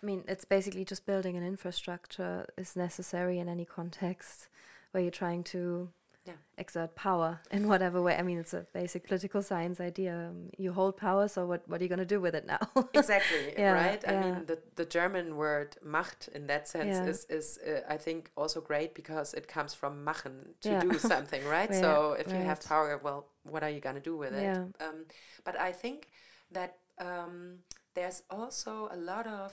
I 0.00 0.06
mean, 0.06 0.22
it's 0.28 0.44
basically 0.44 0.84
just 0.84 1.04
building 1.04 1.36
an 1.36 1.44
infrastructure 1.44 2.46
is 2.56 2.76
necessary 2.76 3.40
in 3.40 3.48
any 3.48 3.64
context 3.64 4.46
where 4.92 5.02
you're 5.02 5.10
trying 5.10 5.42
to 5.42 5.90
yeah. 6.26 6.34
exert 6.56 6.94
power 6.94 7.40
in 7.50 7.68
whatever 7.68 8.00
way. 8.00 8.16
I 8.16 8.22
mean, 8.22 8.38
it's 8.38 8.54
a 8.54 8.66
basic 8.72 9.06
political 9.06 9.42
science 9.42 9.80
idea. 9.80 10.28
Um, 10.30 10.50
you 10.56 10.72
hold 10.72 10.96
power, 10.96 11.28
so 11.28 11.46
what, 11.46 11.68
what 11.68 11.80
are 11.80 11.84
you 11.84 11.88
going 11.88 11.98
to 11.98 12.04
do 12.06 12.20
with 12.20 12.34
it 12.34 12.46
now? 12.46 12.60
exactly, 12.94 13.52
yeah, 13.58 13.72
right? 13.72 14.02
Yeah. 14.02 14.12
I 14.12 14.20
mean, 14.20 14.46
the, 14.46 14.58
the 14.76 14.84
German 14.84 15.36
word 15.36 15.76
Macht 15.82 16.28
in 16.34 16.46
that 16.46 16.66
sense 16.68 16.96
is, 16.96 17.26
is 17.28 17.58
uh, 17.66 17.80
I 17.88 17.96
think, 17.96 18.30
also 18.36 18.60
great 18.60 18.94
because 18.94 19.34
it 19.34 19.48
comes 19.48 19.74
from 19.74 20.04
machen, 20.04 20.54
to 20.62 20.80
do 20.80 20.98
something, 20.98 21.44
right? 21.44 21.72
so 21.74 22.16
if 22.18 22.28
right. 22.28 22.38
you 22.38 22.44
have 22.44 22.62
power, 22.64 23.00
well, 23.02 23.26
what 23.42 23.62
are 23.62 23.70
you 23.70 23.80
going 23.80 23.96
to 23.96 24.00
do 24.00 24.16
with 24.16 24.32
it? 24.32 24.56
Um, 24.80 25.06
but 25.44 25.58
I 25.58 25.72
think 25.72 26.08
that 26.52 26.78
um, 26.98 27.58
there's 27.94 28.22
also 28.30 28.88
a 28.92 28.96
lot 28.96 29.26
of 29.26 29.52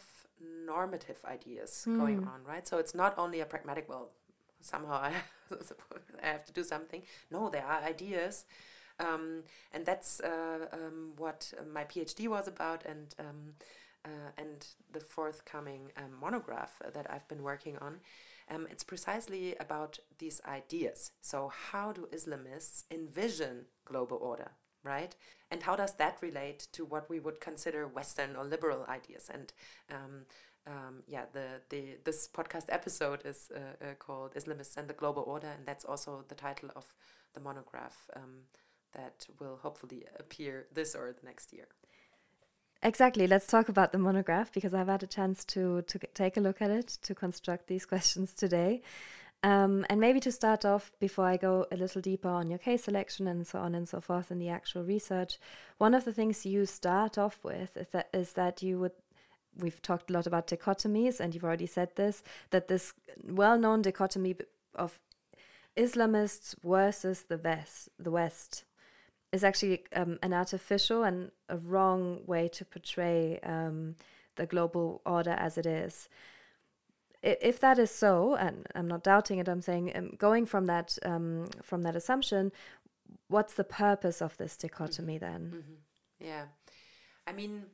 normative 0.65 1.19
ideas 1.25 1.85
mm. 1.87 1.97
going 1.97 2.19
on, 2.27 2.43
right? 2.45 2.67
So 2.67 2.77
it's 2.77 2.95
not 2.95 3.17
only 3.17 3.41
a 3.41 3.45
pragmatic, 3.45 3.87
well, 3.87 4.11
somehow 4.61 5.01
I, 5.01 5.13
have 6.21 6.45
to 6.45 6.53
do 6.53 6.63
something. 6.63 7.01
No, 7.29 7.49
there 7.49 7.65
are 7.65 7.83
ideas. 7.83 8.45
Um, 8.99 9.43
and 9.73 9.85
that's 9.85 10.19
uh, 10.19 10.67
um, 10.73 11.13
what 11.17 11.53
my 11.73 11.83
PhD 11.85 12.27
was 12.27 12.47
about, 12.47 12.85
and 12.85 13.15
um, 13.19 13.53
uh, 14.05 14.31
and 14.37 14.67
the 14.91 14.99
forthcoming 14.99 15.91
um, 15.97 16.11
monograph 16.19 16.81
that 16.93 17.07
I've 17.09 17.27
been 17.27 17.43
working 17.43 17.77
on. 17.77 17.99
Um, 18.49 18.67
it's 18.69 18.83
precisely 18.83 19.55
about 19.59 19.99
these 20.17 20.41
ideas. 20.45 21.11
So, 21.21 21.51
how 21.71 21.91
do 21.93 22.07
Islamists 22.13 22.83
envision 22.91 23.65
global 23.85 24.17
order, 24.17 24.51
right? 24.83 25.15
And 25.51 25.63
how 25.63 25.75
does 25.75 25.93
that 25.95 26.17
relate 26.21 26.67
to 26.73 26.83
what 26.83 27.09
we 27.09 27.19
would 27.19 27.39
consider 27.39 27.87
Western 27.87 28.35
or 28.35 28.43
liberal 28.43 28.85
ideas? 28.89 29.29
And 29.33 29.53
um, 30.67 31.03
yeah, 31.07 31.25
the, 31.33 31.61
the 31.69 31.97
this 32.03 32.27
podcast 32.27 32.65
episode 32.69 33.21
is 33.25 33.51
uh, 33.55 33.59
uh, 33.59 33.93
called 33.97 34.33
Islamists 34.35 34.77
and 34.77 34.87
the 34.87 34.93
Global 34.93 35.23
Order, 35.23 35.47
and 35.47 35.65
that's 35.65 35.85
also 35.85 36.23
the 36.27 36.35
title 36.35 36.69
of 36.75 36.85
the 37.33 37.39
monograph 37.39 38.09
um, 38.15 38.43
that 38.93 39.25
will 39.39 39.57
hopefully 39.61 40.05
appear 40.19 40.67
this 40.73 40.95
or 40.95 41.13
the 41.13 41.25
next 41.25 41.53
year. 41.53 41.65
Exactly. 42.83 43.27
Let's 43.27 43.47
talk 43.47 43.69
about 43.69 43.91
the 43.91 43.99
monograph 43.99 44.51
because 44.51 44.73
I've 44.73 44.87
had 44.87 45.03
a 45.03 45.07
chance 45.07 45.45
to 45.45 45.81
to 45.83 45.99
take 46.13 46.37
a 46.37 46.41
look 46.41 46.61
at 46.61 46.71
it 46.71 46.87
to 47.03 47.15
construct 47.15 47.67
these 47.67 47.85
questions 47.93 48.33
today. 48.33 48.81
Um, 49.43 49.87
and 49.89 49.99
maybe 49.99 50.19
to 50.19 50.31
start 50.31 50.65
off, 50.65 50.91
before 50.99 51.25
I 51.25 51.35
go 51.35 51.65
a 51.71 51.75
little 51.75 51.99
deeper 51.99 52.29
on 52.29 52.51
your 52.51 52.59
case 52.59 52.83
selection 52.83 53.27
and 53.27 53.47
so 53.47 53.57
on 53.57 53.73
and 53.73 53.89
so 53.89 53.99
forth 53.99 54.29
in 54.29 54.37
the 54.37 54.49
actual 54.49 54.83
research, 54.83 55.39
one 55.79 55.95
of 55.95 56.05
the 56.05 56.13
things 56.13 56.45
you 56.45 56.67
start 56.67 57.17
off 57.17 57.39
with 57.43 57.75
is 57.75 57.87
that 57.87 58.09
is 58.13 58.33
that 58.33 58.61
you 58.61 58.77
would 58.79 58.91
we've 59.57 59.81
talked 59.81 60.09
a 60.09 60.13
lot 60.13 60.27
about 60.27 60.47
dichotomies, 60.47 61.19
and 61.19 61.33
you've 61.33 61.43
already 61.43 61.67
said 61.67 61.95
this 61.95 62.23
that 62.49 62.67
this 62.67 62.93
well-known 63.23 63.81
dichotomy 63.81 64.35
of 64.75 64.99
Islamists 65.77 66.55
versus 66.63 67.23
the 67.23 67.37
West, 67.37 67.89
the 67.97 68.11
West, 68.11 68.65
is 69.31 69.43
actually 69.43 69.83
um, 69.95 70.19
an 70.21 70.33
artificial 70.33 71.03
and 71.03 71.31
a 71.47 71.57
wrong 71.57 72.21
way 72.25 72.47
to 72.49 72.65
portray 72.65 73.39
um, 73.43 73.95
the 74.35 74.45
global 74.45 75.01
order 75.05 75.31
as 75.31 75.57
it 75.57 75.65
is. 75.65 76.09
If 77.23 77.59
that 77.59 77.77
is 77.77 77.91
so, 77.91 78.35
and 78.35 78.65
I'm 78.73 78.87
not 78.87 79.03
doubting 79.03 79.37
it, 79.37 79.47
I'm 79.47 79.61
saying 79.61 79.91
um, 79.95 80.15
going 80.17 80.45
from 80.47 80.65
that 80.65 80.97
um, 81.05 81.47
from 81.61 81.83
that 81.83 81.95
assumption, 81.95 82.51
what's 83.27 83.53
the 83.53 83.63
purpose 83.63 84.21
of 84.21 84.35
this 84.37 84.57
dichotomy 84.57 85.19
mm-hmm. 85.19 85.31
then? 85.31 85.41
Mm-hmm. 85.55 86.25
Yeah, 86.25 86.45
I 87.27 87.31
mean, 87.33 87.65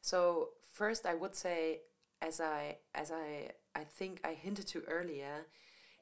so 0.00 0.50
first 0.72 1.06
I 1.06 1.14
would 1.14 1.34
say, 1.34 1.80
as 2.20 2.40
I 2.40 2.78
as 2.94 3.12
I 3.12 3.50
I 3.74 3.84
think 3.84 4.20
I 4.24 4.32
hinted 4.34 4.66
to 4.68 4.82
earlier, 4.88 5.46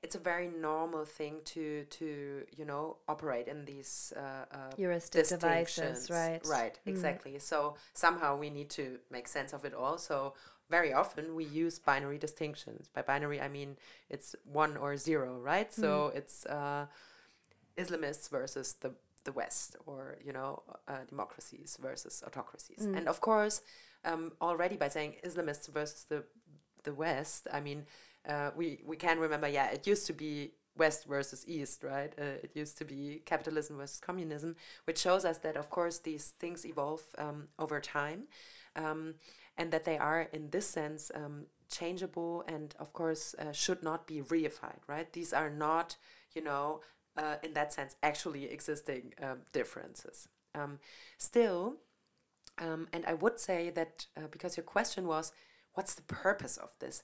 it's 0.03 0.15
a 0.15 0.19
very 0.19 0.49
normal 0.49 1.05
thing 1.05 1.41
to 1.47 1.85
to 1.85 2.45
you 2.57 2.65
know 2.65 2.97
operate 3.09 3.49
in 3.49 3.65
these 3.65 4.13
uh, 4.17 4.45
uh, 4.53 4.71
heuristic 4.77 5.29
devices, 5.29 6.09
right? 6.11 6.41
Right, 6.47 6.79
mm. 6.87 6.91
exactly. 6.91 7.39
So 7.39 7.75
somehow 7.93 8.37
we 8.37 8.51
need 8.51 8.71
to 8.71 8.99
make 9.11 9.29
sense 9.29 9.53
of 9.53 9.65
it 9.65 9.75
all. 9.75 9.99
So 9.99 10.35
very 10.71 10.93
often 10.93 11.35
we 11.35 11.45
use 11.45 11.79
binary 11.79 12.19
distinctions. 12.19 12.89
By 12.95 13.03
binary, 13.03 13.41
I 13.41 13.49
mean 13.49 13.77
it's 14.09 14.35
one 14.45 14.77
or 14.77 14.97
zero, 14.97 15.39
right? 15.39 15.71
Mm. 15.71 15.81
So 15.81 16.13
it's 16.15 16.47
uh, 16.47 16.87
Islamists 17.77 18.31
versus 18.31 18.75
the 18.81 18.93
the 19.25 19.33
West, 19.33 19.77
or 19.87 20.17
you 20.25 20.33
know, 20.33 20.63
uh, 20.89 21.05
democracies 21.09 21.77
versus 21.81 22.23
autocracies. 22.27 22.87
Mm. 22.87 22.97
And 22.97 23.09
of 23.09 23.21
course, 23.21 23.61
um, 24.05 24.33
already 24.41 24.77
by 24.77 24.89
saying 24.89 25.17
Islamists 25.25 25.69
versus 25.69 26.05
the 26.05 26.25
the 26.83 26.95
West, 26.95 27.47
I 27.53 27.61
mean 27.61 27.87
uh, 28.29 28.51
we 28.57 28.81
we 28.85 28.97
can 28.97 29.19
remember, 29.19 29.49
yeah, 29.49 29.71
it 29.71 29.87
used 29.87 30.07
to 30.07 30.13
be 30.13 30.53
West 30.77 31.07
versus 31.07 31.45
East, 31.47 31.83
right? 31.83 32.13
Uh, 32.19 32.39
it 32.43 32.53
used 32.55 32.79
to 32.79 32.85
be 32.85 33.23
capitalism 33.25 33.77
versus 33.77 34.01
communism, 34.01 34.57
which 34.85 34.99
shows 34.99 35.25
us 35.25 35.39
that, 35.39 35.57
of 35.57 35.71
course, 35.71 35.99
these 35.99 36.29
things 36.39 36.65
evolve 36.65 37.03
um, 37.19 37.49
over 37.59 37.81
time, 37.81 38.25
um, 38.77 39.15
and 39.59 39.73
that 39.73 39.85
they 39.85 39.99
are, 39.99 40.29
in 40.33 40.51
this 40.51 40.69
sense, 40.69 41.11
um, 41.15 41.47
changeable, 41.71 42.45
and 42.47 42.75
of 42.79 42.93
course, 42.93 43.35
uh, 43.39 43.53
should 43.53 43.83
not 43.83 44.07
be 44.07 44.21
reified, 44.21 44.81
right? 44.87 45.13
These 45.13 45.33
are 45.33 45.51
not, 45.51 45.97
you 46.35 46.43
know, 46.43 46.81
uh, 47.17 47.37
in 47.43 47.53
that 47.55 47.73
sense, 47.73 47.97
actually 48.03 48.51
existing 48.51 49.15
um, 49.23 49.39
differences. 49.53 50.29
Um, 50.55 50.79
still, 51.19 51.77
um, 52.61 52.89
and 52.93 53.05
I 53.07 53.15
would 53.15 53.41
say 53.41 53.71
that 53.71 54.07
uh, 54.17 54.29
because 54.31 54.57
your 54.57 54.65
question 54.65 55.07
was, 55.07 55.33
what's 55.75 55.95
the 55.95 56.03
purpose 56.03 56.57
of 56.59 56.71
this? 56.79 57.03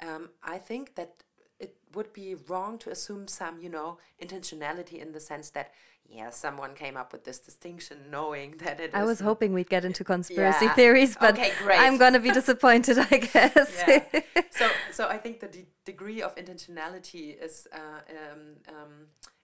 Um, 0.00 0.30
I 0.42 0.58
think 0.58 0.94
that 0.96 1.22
it 1.60 1.76
would 1.94 2.12
be 2.12 2.34
wrong 2.48 2.78
to 2.78 2.90
assume 2.90 3.28
some, 3.28 3.60
you 3.60 3.68
know, 3.68 3.98
intentionality 4.20 5.00
in 5.00 5.12
the 5.12 5.20
sense 5.20 5.50
that, 5.50 5.72
yeah, 6.08 6.30
someone 6.30 6.74
came 6.74 6.96
up 6.96 7.12
with 7.12 7.24
this 7.24 7.38
distinction 7.38 7.98
knowing 8.10 8.56
that 8.64 8.80
it 8.80 8.90
I 8.94 9.04
was 9.04 9.20
hoping 9.20 9.52
we'd 9.52 9.70
get 9.70 9.84
into 9.84 10.04
conspiracy 10.04 10.66
yeah. 10.66 10.74
theories, 10.74 11.16
but 11.20 11.34
okay, 11.34 11.52
I'm 11.68 11.98
going 11.98 12.14
to 12.14 12.20
be 12.20 12.30
disappointed, 12.40 12.98
I 12.98 13.18
guess. 13.18 13.84
yeah. 13.86 14.20
So, 14.50 14.68
so 14.90 15.08
I 15.08 15.18
think 15.18 15.40
the 15.40 15.48
de 15.48 15.66
degree 15.84 16.22
of 16.22 16.34
intentionality 16.36 17.36
is 17.42 17.68
uh, 17.72 18.00
um, 18.10 18.40
um, 18.68 18.92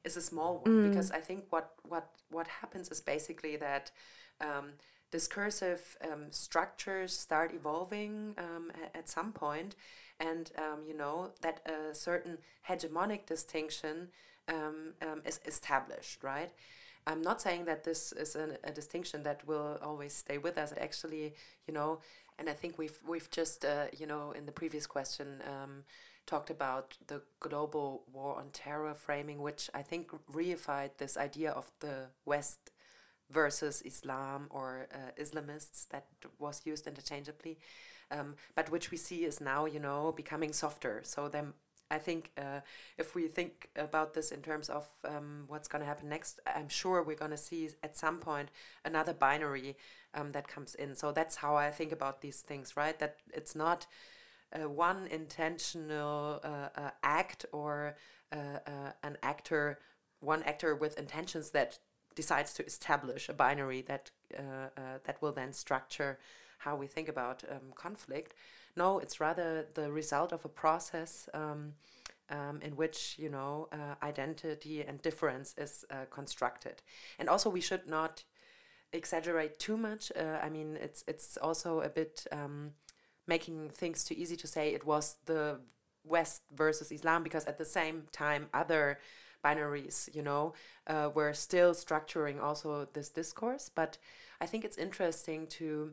is 0.04 0.16
a 0.16 0.22
small 0.22 0.60
one 0.64 0.72
mm. 0.72 0.88
because 0.88 1.10
I 1.10 1.18
think 1.18 1.44
what 1.50 1.72
what 1.82 2.08
what 2.30 2.46
happens 2.46 2.88
is 2.88 3.00
basically 3.00 3.56
that. 3.56 3.90
Um, 4.40 4.72
discursive 5.10 5.96
um, 6.10 6.26
structures 6.30 7.12
start 7.16 7.52
evolving 7.54 8.34
um, 8.38 8.70
at 8.94 9.08
some 9.08 9.32
point 9.32 9.74
and 10.20 10.50
um, 10.58 10.80
you 10.86 10.96
know 10.96 11.30
that 11.40 11.60
a 11.66 11.94
certain 11.94 12.38
hegemonic 12.68 13.26
distinction 13.26 14.08
um, 14.48 14.94
um, 15.02 15.22
is 15.24 15.40
established, 15.46 16.22
right? 16.22 16.50
I'm 17.06 17.22
not 17.22 17.40
saying 17.40 17.64
that 17.64 17.84
this 17.84 18.12
is 18.12 18.36
an, 18.36 18.58
a 18.62 18.70
distinction 18.70 19.22
that 19.22 19.46
will 19.46 19.78
always 19.82 20.12
stay 20.12 20.36
with 20.38 20.58
us. 20.58 20.74
Actually, 20.78 21.34
you 21.66 21.72
know, 21.72 22.00
and 22.38 22.48
I 22.48 22.52
think 22.52 22.78
we've 22.78 22.98
we've 23.08 23.30
just 23.30 23.64
uh, 23.64 23.86
you 23.96 24.06
know 24.06 24.32
in 24.32 24.46
the 24.46 24.52
previous 24.52 24.86
question 24.86 25.42
talked 26.26 26.50
about 26.50 26.96
the 27.08 27.22
global 27.40 28.02
war 28.12 28.36
on 28.36 28.50
terror 28.52 28.94
framing, 28.94 29.40
which 29.40 29.68
I 29.74 29.82
think 29.82 30.10
reified 30.32 30.90
this 30.98 31.16
idea 31.16 31.50
of 31.50 31.70
the 31.80 32.08
West 32.24 32.70
versus 33.30 33.82
Islam 33.82 34.48
or 34.50 34.88
uh, 34.92 35.22
Islamists 35.22 35.88
that 35.88 36.06
was 36.38 36.62
used 36.64 36.86
interchangeably 36.86 37.58
um, 38.10 38.34
but 38.54 38.70
which 38.70 38.90
we 38.90 38.96
see 38.96 39.24
is 39.24 39.40
now, 39.40 39.64
you 39.64 39.80
know, 39.80 40.12
becoming 40.12 40.52
softer. 40.52 41.00
So 41.04 41.28
then 41.28 41.52
I 41.90 41.98
think 41.98 42.30
uh, 42.38 42.60
if 42.98 43.14
we 43.14 43.28
think 43.28 43.68
about 43.76 44.14
this 44.14 44.30
in 44.30 44.42
terms 44.42 44.68
of 44.68 44.88
um, 45.04 45.44
what's 45.48 45.68
going 45.68 45.80
to 45.80 45.86
happen 45.86 46.08
next, 46.08 46.40
I'm 46.46 46.68
sure 46.68 47.02
we're 47.02 47.16
going 47.16 47.30
to 47.32 47.36
see 47.36 47.70
at 47.82 47.96
some 47.96 48.18
point 48.18 48.50
another 48.84 49.12
binary 49.12 49.76
um, 50.14 50.32
that 50.32 50.48
comes 50.48 50.74
in. 50.74 50.94
So 50.94 51.12
that's 51.12 51.36
how 51.36 51.56
I 51.56 51.70
think 51.70 51.92
about 51.92 52.20
these 52.20 52.40
things, 52.40 52.76
right? 52.76 52.98
That 52.98 53.16
it's 53.32 53.54
not 53.54 53.86
uh, 54.52 54.68
one 54.68 55.06
intentional 55.06 56.40
uh, 56.42 56.68
uh 56.76 56.90
act 57.04 57.46
or 57.52 57.94
uh, 58.32 58.58
uh, 58.66 58.92
an 59.02 59.16
actor, 59.22 59.78
one 60.20 60.42
actor 60.42 60.74
with 60.74 60.98
intentions 60.98 61.50
that 61.50 61.78
decides 62.14 62.52
to 62.54 62.66
establish 62.66 63.28
a 63.28 63.32
binary 63.32 63.82
that 63.82 64.10
that 65.04 65.16
will 65.20 65.32
then 65.32 65.52
structure 65.52 66.18
how 66.60 66.76
we 66.76 66.86
think 66.86 67.08
about 67.08 67.42
um, 67.50 67.72
conflict. 67.74 68.34
No, 68.76 68.98
it's 68.98 69.18
rather 69.20 69.66
the 69.74 69.90
result 69.90 70.32
of 70.32 70.44
a 70.44 70.48
process 70.48 71.28
um, 71.34 71.72
um, 72.28 72.60
in 72.62 72.76
which 72.76 73.16
you 73.18 73.28
know 73.28 73.68
uh, 73.72 73.94
identity 74.02 74.82
and 74.82 75.02
difference 75.02 75.54
is 75.58 75.84
uh, 75.90 76.04
constructed. 76.10 76.82
And 77.18 77.28
also, 77.28 77.50
we 77.50 77.60
should 77.60 77.88
not 77.88 78.24
exaggerate 78.92 79.58
too 79.58 79.76
much. 79.76 80.12
Uh, 80.16 80.38
I 80.42 80.48
mean, 80.48 80.78
it's 80.80 81.02
it's 81.08 81.36
also 81.36 81.80
a 81.80 81.88
bit 81.88 82.26
um, 82.30 82.72
making 83.26 83.70
things 83.70 84.04
too 84.04 84.14
easy 84.16 84.36
to 84.36 84.46
say 84.46 84.72
it 84.72 84.86
was 84.86 85.16
the 85.26 85.60
West 86.04 86.42
versus 86.54 86.92
Islam 86.92 87.22
because 87.22 87.44
at 87.46 87.58
the 87.58 87.64
same 87.64 88.04
time 88.12 88.48
other 88.54 88.98
binaries, 89.44 90.14
you 90.14 90.22
know, 90.22 90.54
uh, 90.86 91.10
were 91.14 91.32
still 91.32 91.72
structuring 91.72 92.40
also 92.42 92.88
this 92.92 93.08
discourse. 93.08 93.70
But 93.74 93.98
I 94.40 94.46
think 94.46 94.64
it's 94.64 94.78
interesting 94.78 95.46
to 95.58 95.92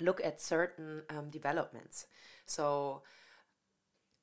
look 0.00 0.20
at 0.24 0.40
certain 0.40 1.02
um, 1.10 1.30
developments. 1.30 2.06
So 2.46 3.02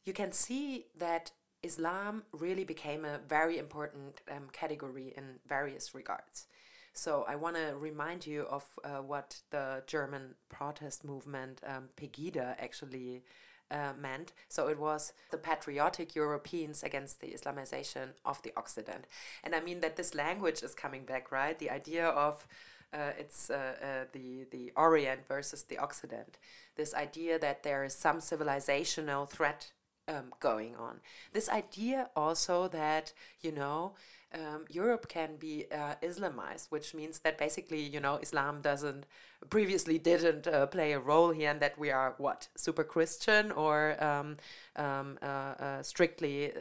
you 0.05 0.13
can 0.13 0.31
see 0.31 0.85
that 0.97 1.31
Islam 1.63 2.23
really 2.31 2.63
became 2.63 3.05
a 3.05 3.19
very 3.27 3.57
important 3.57 4.21
um, 4.31 4.47
category 4.51 5.13
in 5.17 5.39
various 5.47 5.93
regards. 5.93 6.47
So 6.93 7.25
I 7.27 7.35
want 7.35 7.55
to 7.57 7.75
remind 7.77 8.25
you 8.25 8.43
of 8.43 8.63
uh, 8.83 9.01
what 9.03 9.41
the 9.51 9.83
German 9.85 10.33
protest 10.49 11.03
movement 11.03 11.61
um, 11.65 11.89
Pegida 11.95 12.55
actually 12.57 13.23
uh, 13.71 13.93
meant. 13.99 14.33
So 14.49 14.67
it 14.67 14.79
was 14.79 15.13
the 15.31 15.37
patriotic 15.37 16.15
Europeans 16.15 16.83
against 16.83 17.21
the 17.21 17.27
Islamization 17.27 18.09
of 18.25 18.41
the 18.41 18.53
Occident. 18.55 19.07
And 19.43 19.55
I 19.55 19.59
mean 19.59 19.81
that 19.81 19.95
this 19.95 20.15
language 20.15 20.63
is 20.63 20.73
coming 20.73 21.05
back, 21.05 21.31
right? 21.31 21.57
The 21.57 21.69
idea 21.69 22.07
of 22.07 22.47
uh, 22.93 23.11
it's 23.19 23.49
uh, 23.49 23.75
uh, 23.81 24.05
the 24.13 24.45
the 24.51 24.71
Orient 24.75 25.27
versus 25.27 25.63
the 25.63 25.77
Occident. 25.77 26.37
This 26.75 26.93
idea 26.93 27.37
that 27.39 27.63
there 27.63 27.83
is 27.83 27.93
some 27.93 28.19
civilizational 28.19 29.29
threat 29.29 29.71
um, 30.07 30.33
going 30.39 30.75
on. 30.75 31.01
This 31.33 31.49
idea 31.49 32.09
also 32.15 32.67
that 32.69 33.13
you 33.41 33.51
know. 33.51 33.93
Um, 34.33 34.65
Europe 34.69 35.07
can 35.07 35.37
be 35.37 35.65
uh, 35.71 35.95
Islamized, 36.01 36.67
which 36.69 36.93
means 36.93 37.19
that 37.19 37.37
basically, 37.37 37.81
you 37.81 37.99
know, 37.99 38.17
Islam 38.21 38.61
doesn't 38.61 39.05
previously 39.49 39.97
didn't 39.97 40.47
uh, 40.47 40.67
play 40.67 40.91
a 40.91 40.99
role 40.99 41.31
here, 41.31 41.49
and 41.49 41.61
that 41.61 41.79
we 41.79 41.91
are 41.91 42.13
what 42.17 42.49
super 42.55 42.83
Christian 42.83 43.51
or 43.51 43.95
um, 44.03 44.37
um, 44.75 45.17
uh, 45.21 45.81
strictly 45.81 46.51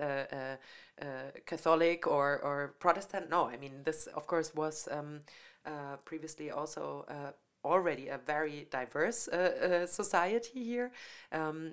Catholic 1.46 2.06
or 2.06 2.38
or 2.38 2.74
Protestant. 2.78 3.30
No, 3.30 3.46
I 3.46 3.56
mean 3.56 3.82
this, 3.84 4.06
of 4.06 4.26
course, 4.26 4.54
was 4.54 4.88
um, 4.90 5.20
uh, 5.66 5.96
previously 6.04 6.50
also 6.50 7.04
uh, 7.08 7.32
already 7.64 8.08
a 8.08 8.18
very 8.18 8.68
diverse 8.70 9.28
uh, 9.28 9.86
society 9.86 10.62
here. 10.62 10.92
Um, 11.32 11.72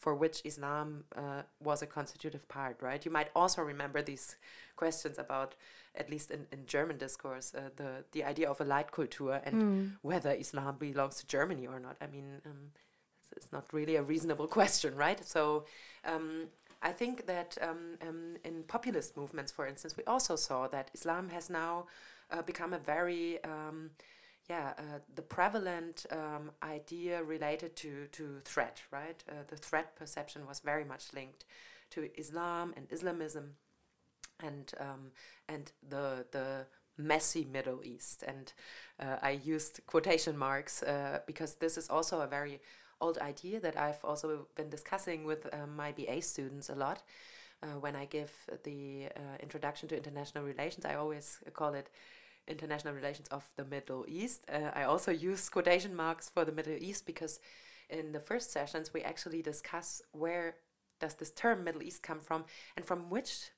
for 0.00 0.14
which 0.14 0.40
Islam 0.44 1.04
uh, 1.14 1.42
was 1.62 1.82
a 1.82 1.86
constitutive 1.86 2.48
part, 2.48 2.76
right? 2.80 3.04
You 3.04 3.10
might 3.10 3.28
also 3.36 3.60
remember 3.62 4.00
these 4.00 4.36
questions 4.74 5.18
about, 5.18 5.54
at 5.94 6.08
least 6.10 6.30
in, 6.30 6.46
in 6.50 6.64
German 6.66 6.96
discourse, 6.96 7.54
uh, 7.54 7.68
the 7.76 8.04
the 8.12 8.24
idea 8.24 8.48
of 8.50 8.60
a 8.60 8.64
Leitkultur 8.64 9.40
and 9.44 9.54
mm. 9.54 9.90
whether 10.00 10.32
Islam 10.32 10.76
belongs 10.78 11.16
to 11.20 11.26
Germany 11.26 11.66
or 11.66 11.78
not. 11.78 11.96
I 12.00 12.06
mean, 12.06 12.26
um, 12.46 12.72
it's, 13.20 13.30
it's, 13.36 13.52
not 13.52 13.66
really 13.72 13.96
a 13.96 14.02
reasonable 14.02 14.48
question, 14.58 14.96
right? 14.96 15.22
So, 15.24 15.66
um, 16.04 16.48
I 16.82 16.92
think 16.92 17.26
that 17.26 17.58
um, 17.60 17.98
um, 18.08 18.36
in 18.42 18.62
populist 18.74 19.18
movements, 19.18 19.52
for 19.52 19.66
instance, 19.66 19.98
we 19.98 20.04
also 20.04 20.34
saw 20.34 20.66
that 20.68 20.90
Islam 20.94 21.28
has 21.28 21.50
now 21.50 21.86
uh, 22.30 22.40
become 22.40 22.72
a 22.72 22.78
very 22.78 23.24
um, 23.44 23.90
yeah, 24.50 24.72
uh, 24.78 24.98
the 25.14 25.22
prevalent 25.22 26.06
um, 26.10 26.50
idea 26.60 27.22
related 27.22 27.76
to, 27.76 28.08
to 28.10 28.40
threat, 28.44 28.82
right? 28.90 29.22
Uh, 29.28 29.44
the 29.46 29.56
threat 29.56 29.94
perception 29.94 30.44
was 30.44 30.58
very 30.58 30.84
much 30.84 31.12
linked 31.14 31.44
to 31.90 32.10
Islam 32.18 32.74
and 32.76 32.88
Islamism 32.90 33.54
and 34.42 34.72
um, 34.80 35.12
and 35.48 35.70
the 35.88 36.26
the 36.32 36.66
messy 36.98 37.44
Middle 37.44 37.80
East. 37.84 38.24
And 38.26 38.52
uh, 38.98 39.18
I 39.22 39.30
used 39.30 39.86
quotation 39.86 40.36
marks 40.36 40.82
uh, 40.82 41.20
because 41.28 41.54
this 41.54 41.78
is 41.78 41.88
also 41.88 42.20
a 42.20 42.26
very 42.26 42.58
old 43.00 43.18
idea 43.18 43.60
that 43.60 43.76
I've 43.76 44.04
also 44.04 44.48
been 44.56 44.68
discussing 44.68 45.22
with 45.24 45.46
uh, 45.46 45.68
my 45.76 45.92
BA 45.92 46.22
students 46.22 46.68
a 46.70 46.74
lot. 46.74 47.04
Uh, 47.62 47.78
when 47.78 47.94
I 47.94 48.06
give 48.06 48.32
the 48.64 49.10
introduction 49.40 49.88
to 49.90 49.96
international 49.96 50.44
relations, 50.44 50.84
I 50.84 50.94
always 50.94 51.38
call 51.52 51.74
it 51.74 51.88
international 52.50 52.94
relations 52.94 53.28
of 53.28 53.44
the 53.56 53.64
Middle 53.64 54.04
East. 54.08 54.44
Uh, 54.52 54.70
I 54.74 54.84
also 54.84 55.10
use 55.10 55.48
quotation 55.48 55.94
marks 55.94 56.28
for 56.28 56.44
the 56.44 56.52
Middle 56.52 56.76
East 56.78 57.06
because 57.06 57.40
in 57.88 58.12
the 58.12 58.20
first 58.20 58.52
sessions 58.52 58.92
we 58.92 59.02
actually 59.02 59.42
discuss 59.42 60.02
where 60.12 60.56
does 61.00 61.14
this 61.14 61.30
term 61.30 61.64
Middle 61.64 61.82
East 61.82 62.02
come 62.02 62.20
from 62.20 62.44
and 62.76 62.84
from 62.84 63.10
which 63.10 63.50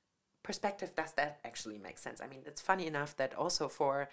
perspective 0.43 0.95
does 0.97 1.13
that 1.13 1.39
actually 1.45 1.79
make 1.79 1.99
sense? 1.99 2.21
I 2.21 2.27
mean, 2.27 2.41
it's 2.47 2.61
funny 2.61 2.87
enough 2.87 3.17
that 3.17 3.35
also 3.35 3.69
for 3.69 4.09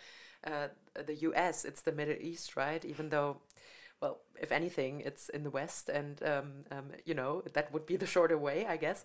uh, 0.45 0.67
the 0.93 1.15
US, 1.15 1.65
it's 1.65 1.81
the 1.81 1.91
Middle 1.91 2.15
East, 2.19 2.55
right? 2.55 2.83
Even 2.85 3.09
though, 3.09 3.37
well, 4.01 4.19
if 4.39 4.51
anything, 4.51 5.01
it's 5.01 5.29
in 5.29 5.43
the 5.43 5.49
West, 5.49 5.89
and 5.89 6.21
um, 6.23 6.51
um, 6.71 6.85
you 7.05 7.13
know 7.13 7.43
that 7.53 7.73
would 7.73 7.85
be 7.85 7.97
the 7.97 8.05
shorter 8.05 8.37
way, 8.37 8.65
I 8.65 8.77
guess. 8.77 9.03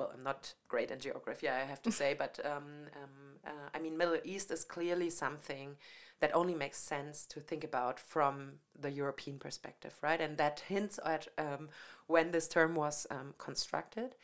Well, 0.00 0.12
I'm 0.14 0.22
not 0.22 0.54
great 0.66 0.90
in 0.90 0.98
geography, 0.98 1.46
I 1.46 1.58
have 1.66 1.82
to 1.82 1.92
say, 2.00 2.14
but 2.18 2.40
um, 2.42 2.86
um, 2.96 3.36
uh, 3.46 3.68
I 3.74 3.78
mean, 3.78 3.98
Middle 3.98 4.16
East 4.24 4.50
is 4.50 4.64
clearly 4.64 5.10
something 5.10 5.76
that 6.20 6.34
only 6.34 6.54
makes 6.54 6.78
sense 6.78 7.26
to 7.26 7.38
think 7.38 7.64
about 7.64 8.00
from 8.00 8.52
the 8.78 8.90
European 8.90 9.38
perspective, 9.38 9.94
right? 10.00 10.18
And 10.18 10.38
that 10.38 10.60
hints 10.60 10.98
at 11.04 11.28
um, 11.36 11.68
when 12.06 12.30
this 12.30 12.48
term 12.48 12.74
was 12.74 13.06
um, 13.10 13.34
constructed 13.36 14.14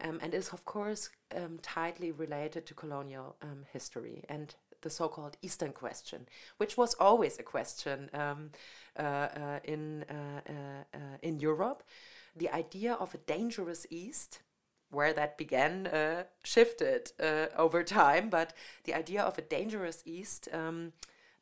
um, 0.00 0.20
and 0.22 0.34
is, 0.34 0.50
of 0.50 0.64
course, 0.64 1.10
um, 1.34 1.58
tightly 1.62 2.12
related 2.12 2.64
to 2.66 2.74
colonial 2.74 3.34
um, 3.42 3.64
history 3.72 4.22
and 4.28 4.54
the 4.82 4.90
so 4.90 5.08
called 5.08 5.36
Eastern 5.42 5.72
question, 5.72 6.28
which 6.58 6.76
was 6.76 6.94
always 7.00 7.40
a 7.40 7.42
question 7.42 8.08
um, 8.14 8.50
uh, 8.96 9.02
uh, 9.02 9.58
in, 9.64 10.04
uh, 10.08 10.40
uh, 10.48 10.96
uh, 10.96 11.16
in 11.22 11.40
Europe. 11.40 11.82
The 12.36 12.50
idea 12.50 12.94
of 12.94 13.14
a 13.14 13.18
dangerous 13.18 13.84
East 13.90 14.40
where 14.94 15.12
that 15.12 15.36
began 15.36 15.86
uh, 15.86 16.24
shifted 16.42 17.12
uh, 17.20 17.46
over 17.56 17.82
time, 17.82 18.30
but 18.30 18.52
the 18.84 18.94
idea 18.94 19.22
of 19.22 19.38
a 19.38 19.42
dangerous 19.42 20.02
East 20.04 20.48
um, 20.52 20.92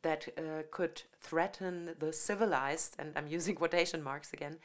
that 0.03 0.28
uh, 0.36 0.62
could 0.70 1.03
threaten 1.20 1.94
the 1.98 2.12
civilized, 2.12 2.96
and 2.98 3.12
I'm 3.16 3.28
using 3.28 3.55
quotation 3.62 4.03
marks 4.03 4.32
again, 4.32 4.59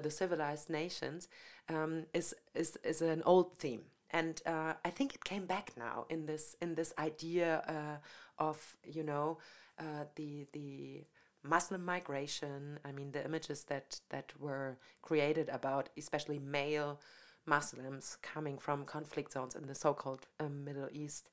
the 0.00 0.10
civilized 0.12 0.70
nations, 0.70 1.26
um, 1.68 2.04
is, 2.14 2.34
is, 2.54 2.78
is 2.84 3.02
an 3.02 3.20
old 3.26 3.58
theme. 3.58 3.82
And 4.12 4.40
uh, 4.44 4.74
I 4.84 4.90
think 4.90 5.14
it 5.14 5.24
came 5.24 5.46
back 5.46 5.72
now 5.76 6.04
in 6.10 6.26
this 6.26 6.54
in 6.60 6.74
this 6.74 6.92
idea 6.98 7.62
uh, 7.66 8.42
of 8.42 8.76
you 8.84 9.02
know 9.02 9.38
uh, 9.78 10.04
the 10.16 10.46
the 10.52 11.04
Muslim 11.42 11.84
migration. 11.84 12.78
I 12.84 12.92
mean 12.92 13.12
the 13.12 13.24
images 13.24 13.64
that 13.64 14.00
that 14.10 14.32
were 14.38 14.76
created 15.00 15.48
about 15.48 15.88
especially 15.96 16.38
male 16.38 17.00
Muslims 17.46 18.16
coming 18.22 18.58
from 18.58 18.84
conflict 18.84 19.32
zones 19.32 19.54
in 19.54 19.66
the 19.66 19.74
so-called 19.74 20.26
um, 20.40 20.64
Middle 20.64 20.88
East. 20.92 21.30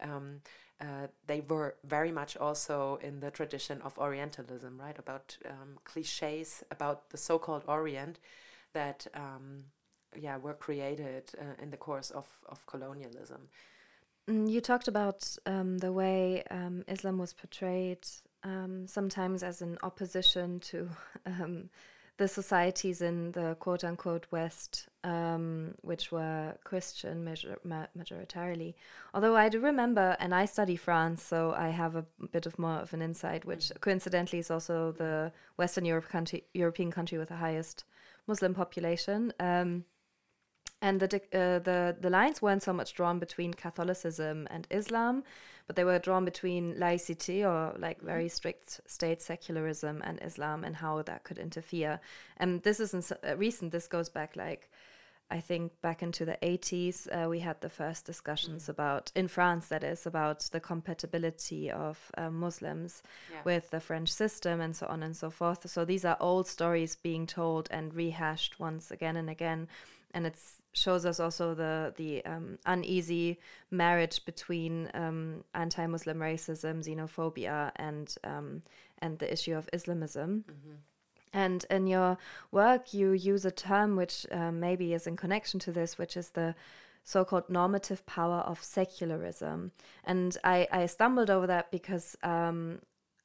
Um, 0.00 0.40
uh, 0.80 1.06
they 1.26 1.40
were 1.40 1.76
very 1.84 2.10
much 2.10 2.36
also 2.36 2.98
in 3.02 3.20
the 3.20 3.30
tradition 3.30 3.80
of 3.82 3.96
Orientalism, 3.98 4.80
right? 4.80 4.98
About 4.98 5.36
um, 5.48 5.78
cliches 5.84 6.64
about 6.70 7.10
the 7.10 7.16
so-called 7.16 7.62
Orient 7.68 8.18
that 8.72 9.06
um, 9.14 9.64
yeah 10.18 10.36
were 10.36 10.54
created 10.54 11.30
uh, 11.40 11.62
in 11.62 11.70
the 11.70 11.76
course 11.76 12.10
of, 12.10 12.26
of 12.48 12.66
colonialism. 12.66 13.48
Mm, 14.28 14.50
you 14.50 14.60
talked 14.60 14.88
about 14.88 15.36
um, 15.46 15.78
the 15.78 15.92
way 15.92 16.42
um, 16.50 16.84
Islam 16.88 17.18
was 17.18 17.32
portrayed 17.32 18.06
um, 18.44 18.86
sometimes 18.86 19.42
as 19.42 19.62
an 19.62 19.78
opposition 19.82 20.60
to 20.60 20.88
um, 21.26 21.70
the 22.18 22.28
societies 22.28 23.00
in 23.00 23.32
the 23.32 23.56
quote 23.58 23.84
unquote 23.84 24.26
West, 24.30 24.88
um, 25.02 25.74
which 25.80 26.12
were 26.12 26.54
Christian 26.62 27.24
major- 27.24 27.58
ma- 27.64 27.86
majoritarily. 27.98 28.74
Although 29.14 29.36
I 29.36 29.48
do 29.48 29.60
remember, 29.60 30.16
and 30.20 30.34
I 30.34 30.44
study 30.44 30.76
France, 30.76 31.22
so 31.22 31.52
I 31.52 31.68
have 31.70 31.96
a 31.96 32.06
bit 32.30 32.46
of 32.46 32.58
more 32.58 32.78
of 32.80 32.92
an 32.92 33.02
insight, 33.02 33.44
which 33.44 33.68
mm. 33.68 33.80
coincidentally 33.80 34.38
is 34.40 34.50
also 34.50 34.92
the 34.92 35.32
Western 35.56 35.84
Europe 35.84 36.08
country, 36.08 36.44
European 36.54 36.90
country 36.90 37.18
with 37.18 37.30
the 37.30 37.36
highest 37.36 37.84
Muslim 38.26 38.54
population. 38.54 39.32
Um, 39.40 39.84
and 40.82 40.98
the 41.00 41.16
uh, 41.32 41.60
the 41.60 41.96
the 41.98 42.10
lines 42.10 42.42
weren't 42.42 42.62
so 42.62 42.72
much 42.72 42.92
drawn 42.92 43.18
between 43.18 43.54
Catholicism 43.54 44.48
and 44.50 44.66
Islam, 44.70 45.22
but 45.66 45.76
they 45.76 45.84
were 45.84 46.00
drawn 46.00 46.24
between 46.24 46.78
laicity 46.78 47.44
or 47.44 47.72
like 47.78 47.98
mm-hmm. 47.98 48.06
very 48.06 48.28
strict 48.28 48.80
state 48.86 49.22
secularism 49.22 50.02
and 50.04 50.20
Islam 50.22 50.64
and 50.64 50.76
how 50.76 51.00
that 51.02 51.22
could 51.22 51.38
interfere. 51.38 52.00
And 52.36 52.62
this 52.62 52.80
isn't 52.80 53.10
uh, 53.12 53.36
recent. 53.36 53.72
This 53.72 53.88
goes 53.88 54.10
back 54.10 54.36
like. 54.36 54.68
I 55.30 55.40
think 55.40 55.72
back 55.80 56.02
into 56.02 56.26
the 56.26 56.36
80s, 56.42 57.08
uh, 57.08 57.26
we 57.26 57.38
had 57.38 57.58
the 57.62 57.70
first 57.70 58.04
discussions 58.04 58.66
mm. 58.66 58.68
about, 58.68 59.10
in 59.14 59.28
France, 59.28 59.68
that 59.68 59.82
is, 59.82 60.04
about 60.04 60.40
the 60.52 60.60
compatibility 60.60 61.70
of 61.70 62.10
uh, 62.18 62.28
Muslims 62.28 63.02
yeah. 63.30 63.40
with 63.42 63.70
the 63.70 63.80
French 63.80 64.10
system 64.12 64.60
and 64.60 64.76
so 64.76 64.86
on 64.88 65.02
and 65.02 65.16
so 65.16 65.30
forth. 65.30 65.70
So 65.70 65.86
these 65.86 66.04
are 66.04 66.18
old 66.20 66.46
stories 66.48 66.96
being 66.96 67.26
told 67.26 67.66
and 67.70 67.94
rehashed 67.94 68.60
once 68.60 68.90
again 68.90 69.16
and 69.16 69.30
again. 69.30 69.68
And 70.12 70.26
it 70.26 70.36
shows 70.72 71.04
us 71.04 71.20
also 71.20 71.54
the 71.54 71.92
the 71.96 72.24
um, 72.24 72.58
uneasy 72.66 73.38
marriage 73.70 74.24
between 74.24 74.90
um, 74.94 75.44
anti-Muslim 75.54 76.18
racism, 76.18 76.82
xenophobia, 76.82 77.72
and 77.76 78.14
um, 78.24 78.62
and 78.98 79.18
the 79.18 79.32
issue 79.32 79.54
of 79.54 79.68
Islamism. 79.72 80.44
Mm-hmm. 80.48 80.76
And 81.34 81.64
in 81.70 81.86
your 81.86 82.18
work, 82.50 82.92
you 82.92 83.12
use 83.12 83.44
a 83.46 83.50
term 83.50 83.96
which 83.96 84.26
uh, 84.30 84.52
maybe 84.52 84.92
is 84.92 85.06
in 85.06 85.16
connection 85.16 85.58
to 85.60 85.72
this, 85.72 85.96
which 85.96 86.16
is 86.16 86.30
the 86.30 86.54
so-called 87.04 87.48
normative 87.48 88.04
power 88.06 88.40
of 88.40 88.62
secularism. 88.62 89.72
And 90.04 90.36
I, 90.44 90.68
I 90.70 90.86
stumbled 90.86 91.30
over 91.30 91.46
that 91.46 91.70
because 91.70 92.16
um, 92.22 92.80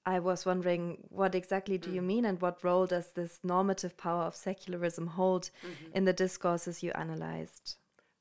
I 0.08 0.20
was 0.20 0.46
wondering 0.46 1.00
what 1.10 1.36
exactly 1.36 1.78
do 1.78 1.90
mm. 1.90 1.96
you 1.96 2.02
mean 2.02 2.24
and 2.24 2.42
what 2.42 2.64
role 2.64 2.86
does 2.88 3.08
this 3.12 3.40
normative 3.44 3.98
power 3.98 4.24
of 4.24 4.38
secularism 4.38 5.06
hold 5.06 5.52
mm-hmm. 5.62 5.98
in 5.98 6.06
the 6.06 6.14
discourses 6.14 6.82
you 6.82 6.92
analyzed? 6.96 7.76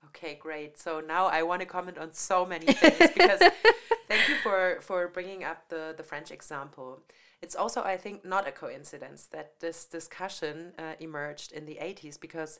Okay, 0.06 0.34
great. 0.34 0.76
So 0.78 1.00
now 1.00 1.26
I 1.26 1.44
want 1.44 1.60
to 1.60 1.66
comment 1.66 1.96
on 1.96 2.12
so 2.12 2.44
many 2.44 2.66
things 2.66 3.12
because 3.14 3.38
thank 4.08 4.28
you 4.28 4.34
for 4.42 4.78
for 4.80 5.06
bringing 5.06 5.44
up 5.44 5.68
the 5.68 5.94
the 5.96 6.02
French 6.02 6.32
example. 6.32 7.02
It's 7.40 7.54
also 7.54 7.82
I 7.82 7.96
think 7.96 8.24
not 8.24 8.48
a 8.48 8.52
coincidence 8.52 9.26
that 9.26 9.60
this 9.60 9.84
discussion 9.84 10.72
uh, 10.78 10.94
emerged 10.98 11.52
in 11.52 11.66
the 11.66 11.78
80s 11.80 12.18
because 12.18 12.58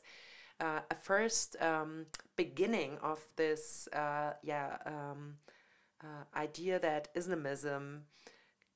uh, 0.61 0.79
a 0.89 0.95
first 0.95 1.61
um, 1.61 2.05
beginning 2.37 2.97
of 3.01 3.19
this 3.35 3.89
uh, 3.91 4.33
yeah 4.41 4.77
um, 4.85 5.35
uh, 6.01 6.23
idea 6.39 6.79
that 6.79 7.09
Islamism 7.13 8.03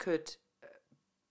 could 0.01 0.35
uh, 0.63 0.67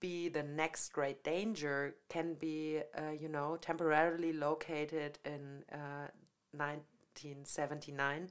be 0.00 0.28
the 0.28 0.44
next 0.44 0.92
great 0.92 1.24
danger 1.24 1.96
can 2.08 2.34
be, 2.34 2.80
uh, 2.96 3.10
you 3.10 3.28
know, 3.28 3.58
temporarily 3.60 4.32
located 4.32 5.18
in 5.24 5.64
uh, 5.72 6.06
1979 6.52 8.30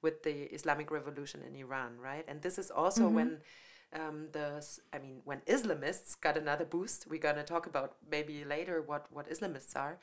with 0.00 0.22
the 0.22 0.44
Islamic 0.54 0.90
Revolution 0.90 1.42
in 1.42 1.56
Iran, 1.56 1.98
right? 2.00 2.24
And 2.28 2.40
this 2.40 2.56
is 2.56 2.70
also 2.70 3.06
mm-hmm. 3.06 3.14
when 3.16 3.38
um, 3.92 4.28
the, 4.32 4.64
I 4.92 4.98
mean, 4.98 5.20
when 5.24 5.40
Islamists 5.40 6.18
got 6.20 6.36
another 6.36 6.64
boost. 6.64 7.08
We're 7.10 7.20
gonna 7.20 7.42
talk 7.42 7.66
about 7.66 7.96
maybe 8.08 8.44
later 8.44 8.80
what 8.82 9.06
what 9.10 9.28
Islamists 9.28 9.74
are, 9.74 9.98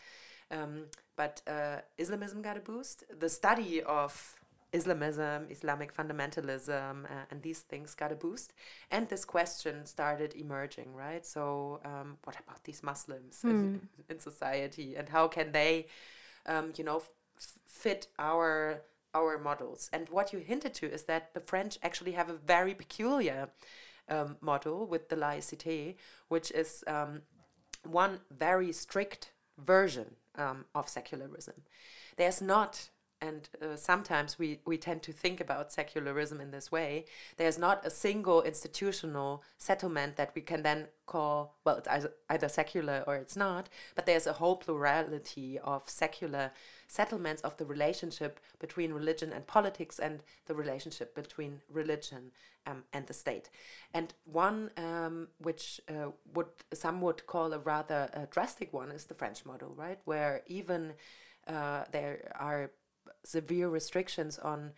um, 0.51 0.87
but 1.15 1.41
uh, 1.47 1.77
Islamism 1.97 2.41
got 2.41 2.57
a 2.57 2.59
boost. 2.59 3.05
The 3.17 3.29
study 3.29 3.81
of 3.81 4.35
Islamism, 4.73 5.47
Islamic 5.49 5.95
fundamentalism, 5.95 7.05
uh, 7.05 7.25
and 7.31 7.41
these 7.41 7.59
things 7.59 7.95
got 7.95 8.11
a 8.11 8.15
boost. 8.15 8.53
And 8.91 9.07
this 9.07 9.23
question 9.23 9.85
started 9.85 10.35
emerging, 10.35 10.93
right? 10.93 11.25
So, 11.25 11.79
um, 11.85 12.17
what 12.23 12.37
about 12.39 12.63
these 12.63 12.83
Muslims 12.83 13.41
mm. 13.43 13.49
in, 13.49 13.57
hmm. 13.57 14.01
in, 14.09 14.19
society, 14.19 14.95
and 14.95 15.09
how 15.09 15.27
can 15.27 15.51
they, 15.51 15.87
um, 16.45 16.73
you 16.75 16.83
know, 16.83 16.97
f- 16.97 17.11
fit 17.65 18.07
our 18.19 18.81
our 19.13 19.37
models? 19.37 19.89
And 19.93 20.09
what 20.09 20.33
you 20.33 20.39
hinted 20.39 20.73
to 20.75 20.91
is 20.91 21.03
that 21.03 21.33
the 21.33 21.39
French 21.39 21.77
actually 21.81 22.11
have 22.11 22.29
a 22.29 22.33
very 22.33 22.73
peculiar 22.73 23.49
um, 24.09 24.35
model 24.41 24.85
with 24.85 25.09
the 25.09 25.15
laïcité, 25.15 25.95
which 26.27 26.51
is 26.51 26.83
um, 26.87 27.21
one 27.83 28.19
very 28.29 28.71
strict 28.73 29.31
version 29.57 30.15
um, 30.35 30.65
of 30.75 30.89
secularism. 30.89 31.55
There's 32.17 32.41
not 32.41 32.89
and 33.21 33.49
uh, 33.61 33.75
sometimes 33.75 34.37
we, 34.37 34.59
we 34.65 34.77
tend 34.77 35.01
to 35.03 35.11
think 35.11 35.41
about 35.41 35.71
secularism 35.71 36.39
in 36.39 36.51
this 36.51 36.71
way. 36.71 37.05
There's 37.37 37.57
not 37.57 37.85
a 37.85 37.89
single 37.89 38.41
institutional 38.43 39.43
settlement 39.57 40.17
that 40.17 40.31
we 40.35 40.41
can 40.41 40.63
then 40.63 40.87
call, 41.05 41.55
well, 41.63 41.77
it's 41.77 41.87
either, 41.87 42.11
either 42.29 42.49
secular 42.49 43.03
or 43.07 43.15
it's 43.15 43.35
not, 43.35 43.69
but 43.95 44.05
there's 44.05 44.27
a 44.27 44.33
whole 44.33 44.55
plurality 44.55 45.57
of 45.59 45.89
secular 45.89 46.51
settlements 46.87 47.41
of 47.41 47.57
the 47.57 47.65
relationship 47.65 48.39
between 48.59 48.93
religion 48.93 49.33
and 49.33 49.47
politics 49.47 49.99
and 49.99 50.21
the 50.45 50.55
relationship 50.55 51.15
between 51.15 51.61
religion 51.71 52.31
um, 52.67 52.83
and 52.93 53.07
the 53.07 53.13
state. 53.13 53.49
And 53.93 54.13
one 54.25 54.71
um, 54.77 55.29
which 55.39 55.81
uh, 55.89 56.11
would 56.33 56.47
some 56.73 57.01
would 57.01 57.25
call 57.25 57.53
a 57.53 57.59
rather 57.59 58.09
uh, 58.13 58.25
drastic 58.29 58.73
one 58.73 58.91
is 58.91 59.05
the 59.05 59.15
French 59.15 59.45
model, 59.45 59.73
right, 59.75 59.99
where 60.05 60.41
even 60.47 60.93
uh, 61.47 61.85
there 61.91 62.31
are 62.35 62.71
severe 63.27 63.69
restrictions 63.69 64.39
on 64.39 64.71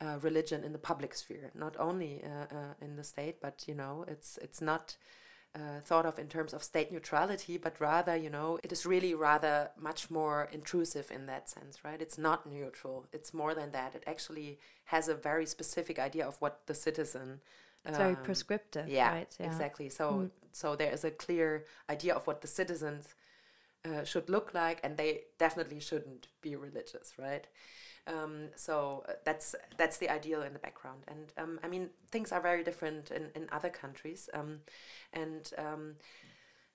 uh, 0.00 0.18
religion 0.20 0.62
in 0.64 0.72
the 0.72 0.78
public 0.78 1.14
sphere, 1.14 1.50
not 1.54 1.74
only 1.78 2.22
uh, 2.22 2.54
uh, 2.54 2.74
in 2.80 2.96
the 2.96 3.04
state, 3.04 3.36
but 3.40 3.64
you 3.66 3.74
know, 3.74 4.04
it's 4.06 4.38
it's 4.42 4.60
not 4.60 4.96
uh, 5.54 5.80
thought 5.84 6.04
of 6.04 6.18
in 6.18 6.28
terms 6.28 6.52
of 6.52 6.62
state 6.62 6.92
neutrality, 6.92 7.56
but 7.56 7.80
rather, 7.80 8.14
you 8.14 8.28
know, 8.28 8.58
it 8.62 8.72
is 8.72 8.84
really 8.84 9.14
rather 9.14 9.70
much 9.78 10.10
more 10.10 10.48
intrusive 10.52 11.10
in 11.10 11.26
that 11.26 11.48
sense, 11.48 11.84
right? 11.84 12.02
It's 12.02 12.18
not 12.18 12.46
neutral. 12.46 13.06
It's 13.12 13.32
more 13.32 13.54
than 13.54 13.70
that. 13.70 13.94
It 13.94 14.04
actually 14.06 14.58
has 14.86 15.08
a 15.08 15.14
very 15.14 15.46
specific 15.46 15.98
idea 15.98 16.26
of 16.26 16.36
what 16.40 16.66
the 16.66 16.74
citizen. 16.74 17.40
It's 17.86 17.96
um, 17.96 18.02
very 18.04 18.16
prescriptive, 18.16 18.88
yeah, 18.88 19.12
right? 19.12 19.36
Yeah, 19.40 19.46
exactly. 19.46 19.88
So, 19.88 20.12
mm. 20.12 20.30
so 20.52 20.76
there 20.76 20.92
is 20.92 21.04
a 21.04 21.10
clear 21.10 21.64
idea 21.88 22.14
of 22.14 22.26
what 22.26 22.42
the 22.42 22.48
citizens 22.48 23.14
uh, 23.86 24.04
should 24.04 24.28
look 24.28 24.52
like, 24.52 24.80
and 24.84 24.96
they 24.96 25.20
definitely 25.38 25.80
shouldn't 25.80 26.28
be 26.42 26.54
religious, 26.54 27.12
right? 27.18 27.46
Um, 28.06 28.48
so 28.54 29.04
uh, 29.08 29.12
that's 29.24 29.54
that's 29.76 29.98
the 29.98 30.08
ideal 30.08 30.42
in 30.42 30.52
the 30.52 30.58
background, 30.58 31.02
and 31.08 31.32
um, 31.36 31.58
I 31.62 31.68
mean 31.68 31.90
things 32.10 32.30
are 32.30 32.40
very 32.40 32.62
different 32.62 33.10
in 33.10 33.30
in 33.34 33.48
other 33.50 33.68
countries, 33.68 34.28
um, 34.32 34.60
and 35.12 35.50
um, 35.58 35.96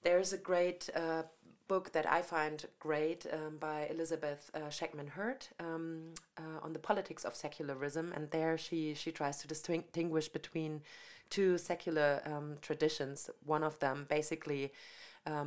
there's 0.04 0.34
a 0.34 0.38
great 0.38 0.90
uh, 0.94 1.24
book 1.70 1.94
that 1.94 2.06
I 2.06 2.22
find 2.22 2.66
great 2.80 3.26
um, 3.32 3.58
by 3.60 3.88
Elizabeth 3.90 4.52
uh, 4.54 4.70
Shakman 4.70 5.10
Hurd 5.12 5.48
um, 5.60 6.14
uh, 6.38 6.60
on 6.64 6.74
the 6.74 6.80
politics 6.80 7.24
of 7.24 7.34
secularism, 7.34 8.12
and 8.14 8.30
there 8.32 8.58
she 8.58 8.94
she 8.94 9.12
tries 9.12 9.38
to 9.38 9.48
distinguish 9.48 10.28
between 10.28 10.82
two 11.30 11.58
secular 11.58 12.22
traditions. 12.62 13.30
One 13.46 13.64
of 13.64 13.80
them 13.80 14.06
basically. 14.10 14.72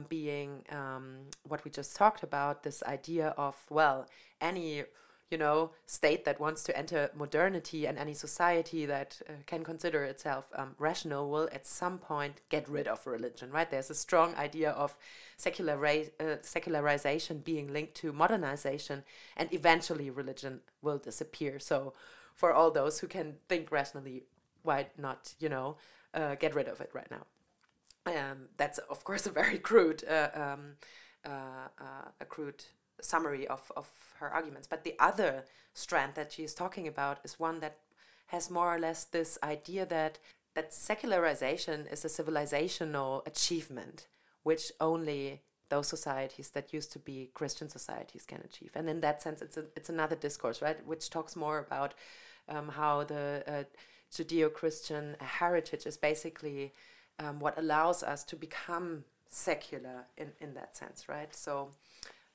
Being 0.08 0.62
what 1.48 1.64
we 1.64 1.70
just 1.70 1.96
talked 1.96 2.22
about, 2.22 2.62
this 2.62 2.80
idea 2.84 3.34
of, 3.36 3.56
well, 3.70 4.06
any 4.40 4.84
you 5.34 5.38
know, 5.38 5.72
state 5.86 6.24
that 6.24 6.38
wants 6.38 6.62
to 6.62 6.78
enter 6.78 7.10
modernity 7.12 7.86
and 7.86 7.98
any 7.98 8.14
society 8.14 8.86
that 8.86 9.20
uh, 9.28 9.32
can 9.46 9.64
consider 9.64 10.04
itself 10.04 10.44
um, 10.54 10.76
rational 10.78 11.28
will 11.28 11.48
at 11.50 11.66
some 11.66 11.98
point 11.98 12.40
get 12.50 12.68
rid 12.68 12.86
of 12.86 13.04
religion, 13.04 13.50
right? 13.50 13.68
There's 13.68 13.90
a 13.90 13.96
strong 13.96 14.36
idea 14.36 14.70
of 14.70 14.96
uh, 15.44 16.36
secularization 16.42 17.38
being 17.38 17.72
linked 17.72 17.96
to 17.96 18.12
modernization, 18.12 19.02
and 19.36 19.52
eventually 19.52 20.08
religion 20.08 20.60
will 20.82 20.98
disappear. 20.98 21.58
So, 21.58 21.94
for 22.32 22.52
all 22.52 22.70
those 22.70 23.00
who 23.00 23.08
can 23.08 23.34
think 23.48 23.72
rationally, 23.72 24.22
why 24.62 24.86
not, 24.96 25.34
you 25.40 25.48
know, 25.48 25.78
uh, 26.14 26.36
get 26.36 26.54
rid 26.54 26.68
of 26.68 26.80
it 26.80 26.90
right 26.94 27.10
now? 27.10 27.24
Um, 28.06 28.50
that's, 28.56 28.78
of 28.78 29.02
course, 29.02 29.26
a 29.26 29.30
very 29.30 29.58
crude, 29.68 30.04
uh, 30.08 30.28
um, 30.32 30.74
uh, 31.26 31.66
uh, 31.80 32.08
a 32.20 32.24
crude 32.24 32.62
summary 33.00 33.46
of, 33.46 33.70
of 33.76 33.90
her 34.20 34.28
arguments. 34.28 34.66
But 34.66 34.84
the 34.84 34.94
other 34.98 35.44
strand 35.72 36.14
that 36.14 36.32
she 36.32 36.42
is 36.44 36.54
talking 36.54 36.86
about 36.86 37.18
is 37.24 37.38
one 37.38 37.60
that 37.60 37.78
has 38.26 38.50
more 38.50 38.74
or 38.74 38.78
less 38.78 39.04
this 39.04 39.38
idea 39.42 39.86
that 39.86 40.18
that 40.54 40.72
secularization 40.72 41.86
is 41.90 42.04
a 42.04 42.08
civilizational 42.08 43.26
achievement 43.26 44.06
which 44.44 44.70
only 44.80 45.42
those 45.70 45.88
societies 45.88 46.50
that 46.50 46.72
used 46.72 46.92
to 46.92 46.98
be 46.98 47.30
Christian 47.34 47.68
societies 47.68 48.24
can 48.24 48.40
achieve. 48.44 48.70
And 48.74 48.88
in 48.88 49.00
that 49.00 49.22
sense, 49.22 49.42
it's 49.42 49.56
a, 49.56 49.64
it's 49.74 49.88
another 49.88 50.14
discourse, 50.14 50.62
right, 50.62 50.86
which 50.86 51.10
talks 51.10 51.34
more 51.34 51.58
about 51.58 51.94
um, 52.48 52.68
how 52.68 53.04
the 53.04 53.42
uh, 53.46 53.64
Judeo-Christian 54.12 55.16
heritage 55.18 55.86
is 55.86 55.96
basically 55.96 56.72
um, 57.18 57.40
what 57.40 57.58
allows 57.58 58.02
us 58.02 58.22
to 58.24 58.36
become 58.36 59.04
secular 59.28 60.04
in, 60.16 60.32
in 60.40 60.54
that 60.54 60.76
sense, 60.76 61.08
right? 61.08 61.34
So 61.34 61.70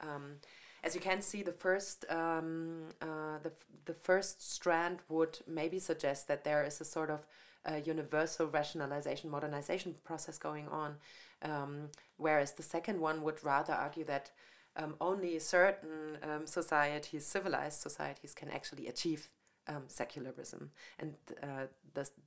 um, 0.02 0.36
as 0.84 0.96
you 0.96 1.02
can 1.02 1.22
see, 1.22 1.44
the 1.44 1.52
first 1.52 2.06
um, 2.10 2.90
uh, 3.02 3.38
the, 3.44 3.52
the 3.86 3.94
first 3.94 4.52
strand 4.52 5.00
would 5.10 5.40
maybe 5.48 5.80
suggest 5.80 6.28
that 6.28 6.44
there 6.44 6.64
is 6.64 6.80
a 6.80 6.86
sort 6.86 7.10
of 7.10 7.26
uh, 7.70 7.76
universal 7.76 8.48
rationalization, 8.48 9.30
modernization 9.30 9.96
process 10.04 10.38
going 10.38 10.68
on, 10.70 10.96
um, 11.42 11.90
whereas 12.18 12.54
the 12.54 12.64
second 12.64 13.00
one 13.00 13.22
would 13.22 13.44
rather 13.44 13.74
argue 13.74 14.06
that 14.06 14.32
um, 14.78 14.96
only 15.02 15.38
certain 15.40 16.18
um, 16.24 16.48
societies, 16.48 17.26
civilized 17.26 17.82
societies, 17.82 18.34
can 18.34 18.50
actually 18.50 18.88
achieve 18.88 19.28
um, 19.68 19.84
secularism, 19.88 20.72
and 20.98 21.16
uh, 21.44 21.66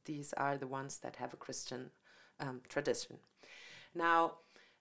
these 0.04 0.34
are 0.34 0.58
the 0.58 0.66
ones 0.66 0.98
that 0.98 1.16
have 1.16 1.32
a 1.32 1.38
Christian 1.38 1.90
um, 2.38 2.60
tradition. 2.68 3.16
Now, 3.94 4.32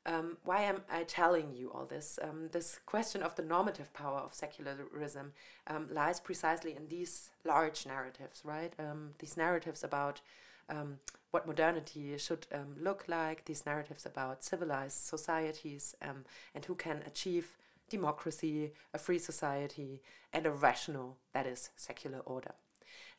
um, 0.06 0.38
why 0.44 0.62
am 0.62 0.82
I 0.92 1.04
telling 1.04 1.54
you 1.54 1.72
all 1.72 1.86
this? 1.86 2.18
Um, 2.22 2.50
this 2.52 2.80
question 2.86 3.22
of 3.22 3.36
the 3.36 3.44
normative 3.44 3.94
power 3.94 4.20
of 4.20 4.34
secularism 4.34 5.34
um, 5.68 5.88
lies 5.92 6.20
precisely 6.20 6.76
in 6.76 6.88
these 6.88 7.30
large 7.46 7.86
narratives, 7.86 8.42
right? 8.44 8.74
Um, 8.80 9.12
these 9.20 9.38
narratives 9.38 9.84
about 9.84 10.22
um, 10.70 11.00
what 11.30 11.46
modernity 11.46 12.18
should 12.18 12.48
um, 12.52 12.76
look 12.80 13.06
like, 13.08 13.46
these 13.46 13.66
narratives 13.66 14.06
about 14.06 14.44
civilized 14.44 14.98
societies 14.98 15.96
and 16.02 16.66
who 16.66 16.76
can 16.76 17.04
achieve 17.06 17.58
democracy, 17.90 18.72
a 18.94 18.98
free 18.98 19.20
society, 19.20 20.02
and 20.34 20.46
a 20.46 20.52
rational, 20.52 21.18
that 21.34 21.46
is, 21.46 21.70
secular 21.76 22.20
order. 22.20 22.54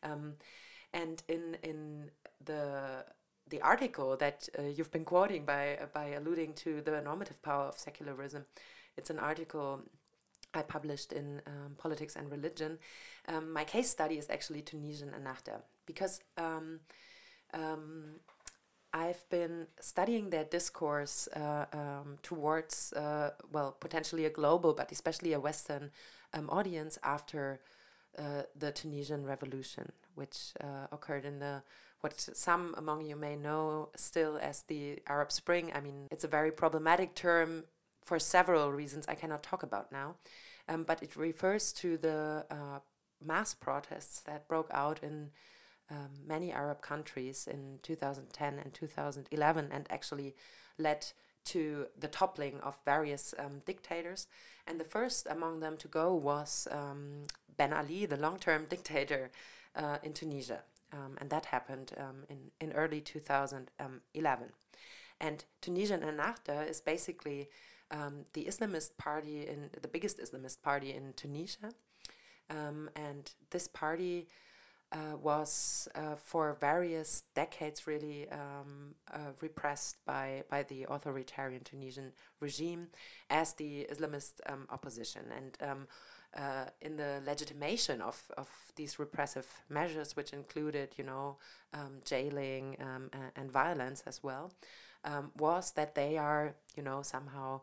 and 0.03 1.23
in 1.29 1.57
in 1.63 2.11
the 2.45 3.05
the 3.53 3.61
article 3.61 4.17
that 4.17 4.49
uh, 4.59 4.63
you've 4.63 4.91
been 4.91 5.05
quoting 5.05 5.45
by 5.45 5.65
uh, 5.77 5.87
by 5.93 6.07
alluding 6.19 6.55
to 6.65 6.71
the 6.81 7.01
normative 7.03 7.41
power 7.43 7.67
of 7.73 7.77
secularism. 7.79 8.43
It's 8.97 9.11
an 9.11 9.19
article 9.19 9.83
I 10.55 10.63
published 10.63 11.13
in 11.13 11.27
um, 11.47 11.77
Politics 11.85 12.17
and 12.17 12.31
Religion. 12.31 12.79
Um, 13.29 13.53
my 13.53 13.65
case 13.65 13.91
study 13.91 14.17
is 14.23 14.29
actually 14.31 14.63
Tunisian 14.63 15.11
Ennahda 15.19 15.57
because 15.87 16.21
um, 16.37 16.81
um, 17.55 18.21
I've 18.93 19.25
been 19.31 19.67
studying 19.81 20.31
their 20.31 20.45
discourse 20.45 21.29
uh, 21.35 21.67
um, 21.73 22.19
towards, 22.23 22.93
uh, 22.93 23.31
well, 23.51 23.77
potentially 23.81 24.25
a 24.27 24.31
global, 24.31 24.75
but 24.75 24.93
especially 24.93 25.33
a 25.33 25.41
Western 25.41 25.91
um, 26.35 26.51
audience 26.51 26.99
after 27.03 27.61
uh, 28.19 28.43
the 28.59 28.71
Tunisian 28.73 29.25
Revolution, 29.25 29.93
which 30.15 30.53
uh, 30.61 30.87
occurred 30.91 31.25
in 31.25 31.39
the 31.39 31.63
what 32.03 32.21
some 32.21 32.75
among 32.77 33.05
you 33.05 33.15
may 33.15 33.37
know 33.37 33.89
still 33.97 34.37
as 34.43 34.63
the 34.63 34.99
Arab 35.07 35.31
Spring. 35.31 35.73
I 35.73 35.81
mean, 35.81 36.09
it's 36.11 36.25
a 36.25 36.29
very 36.29 36.51
problematic 36.51 37.15
term 37.15 37.65
for 38.05 38.19
several 38.19 38.73
reasons 38.73 39.07
I 39.07 39.15
cannot 39.15 39.45
talk 39.45 39.63
about 39.63 39.93
now, 39.93 40.17
um, 40.69 40.83
but 40.83 41.01
it 41.03 41.15
refers 41.15 41.73
to 41.75 41.97
the 41.97 42.45
uh, 42.51 42.81
mass 43.25 43.55
protests 43.55 44.21
that 44.23 44.49
broke 44.49 44.69
out 44.73 44.99
in 45.03 45.31
um, 45.91 46.11
many 46.27 46.51
Arab 46.53 46.81
countries 46.81 47.49
in 47.49 47.79
2010 47.85 48.59
and 48.59 48.75
2011 48.75 49.69
and 49.71 49.87
actually 49.89 50.35
led 50.79 51.07
to 51.45 51.87
the 51.97 52.09
toppling 52.09 52.59
of 52.61 52.77
various 52.85 53.33
um, 53.39 53.63
dictators. 53.65 54.27
And 54.67 54.81
the 54.81 54.85
first 54.85 55.29
among 55.31 55.61
them 55.61 55.77
to 55.77 55.87
go 55.87 56.15
was 56.15 56.67
um, 56.73 57.27
Ben 57.57 57.73
Ali, 57.73 58.07
the 58.07 58.17
long 58.17 58.39
term 58.41 58.67
dictator 58.69 59.31
uh, 59.77 59.99
in 60.03 60.13
Tunisia 60.13 60.63
um, 60.93 61.17
and 61.19 61.31
that 61.31 61.47
happened 61.47 61.93
um, 61.97 62.25
in, 62.29 62.51
in 62.61 62.73
early 62.73 63.01
2011. 63.01 64.49
And 65.21 65.45
Tunisian 65.61 66.01
Ennahda 66.01 66.69
is 66.69 66.81
basically 66.81 67.49
um, 67.91 68.25
the 68.33 68.45
Islamist 68.45 68.97
party 68.99 69.47
in 69.47 69.71
the 69.81 69.89
biggest 69.89 70.19
Islamist 70.19 70.63
party 70.63 70.93
in 70.93 71.13
Tunisia, 71.15 71.73
um, 72.51 72.91
and 72.97 73.33
this 73.51 73.69
party 73.69 74.29
uh, 74.93 75.17
was 75.17 75.89
uh, 75.95 76.17
for 76.17 76.57
various 76.61 77.23
decades 77.35 77.87
really 77.87 78.29
um, 78.31 78.95
uh, 79.13 79.33
repressed 79.41 79.97
by 80.05 80.43
by 80.51 80.63
the 80.63 80.87
authoritarian 80.89 81.63
Tunisian 81.65 82.13
regime 82.41 82.89
as 83.31 83.55
the 83.55 83.87
Islamist 83.91 84.41
um, 84.47 84.67
opposition 84.71 85.23
and 85.35 85.57
uh, 86.37 86.67
in 86.81 86.97
the 86.97 87.21
legitimation 87.27 88.01
of, 88.01 88.23
of 88.37 88.49
these 88.77 88.99
repressive 88.99 89.47
measures, 89.69 90.17
which 90.17 90.33
included, 90.33 90.95
you 90.97 91.05
know, 91.05 91.37
um, 91.75 92.01
jailing 92.05 92.77
um, 92.81 93.11
and, 93.13 93.33
and, 93.37 93.53
violence 93.53 94.03
as 94.07 94.23
well, 94.23 94.53
um, 95.05 95.31
was 95.39 95.73
that 95.73 95.95
they 95.95 96.17
are, 96.17 96.55
you 96.77 96.83
know, 96.83 97.03
somehow 97.03 97.61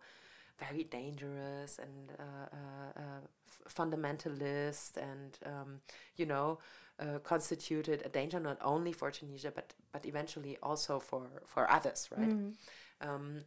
very 0.60 0.84
dangerous 0.84 1.80
and 1.80 2.12
uh, 2.20 2.48
uh, 2.54 3.00
uh 3.00 3.22
fundamentalist 3.70 4.98
and 4.98 5.38
um, 5.46 5.80
you 6.18 6.26
know 6.26 6.60
uh, 7.00 7.20
constituted 7.20 8.02
a 8.06 8.10
danger 8.10 8.40
not 8.40 8.58
only 8.62 8.92
for 8.92 9.10
Tunisia 9.12 9.52
but 9.54 9.74
but 9.92 10.06
eventually 10.06 10.58
also 10.62 11.00
for 11.00 11.28
for 11.46 11.70
others 11.70 12.10
right 12.16 12.30
mm. 12.30 12.54
um, 13.02 13.42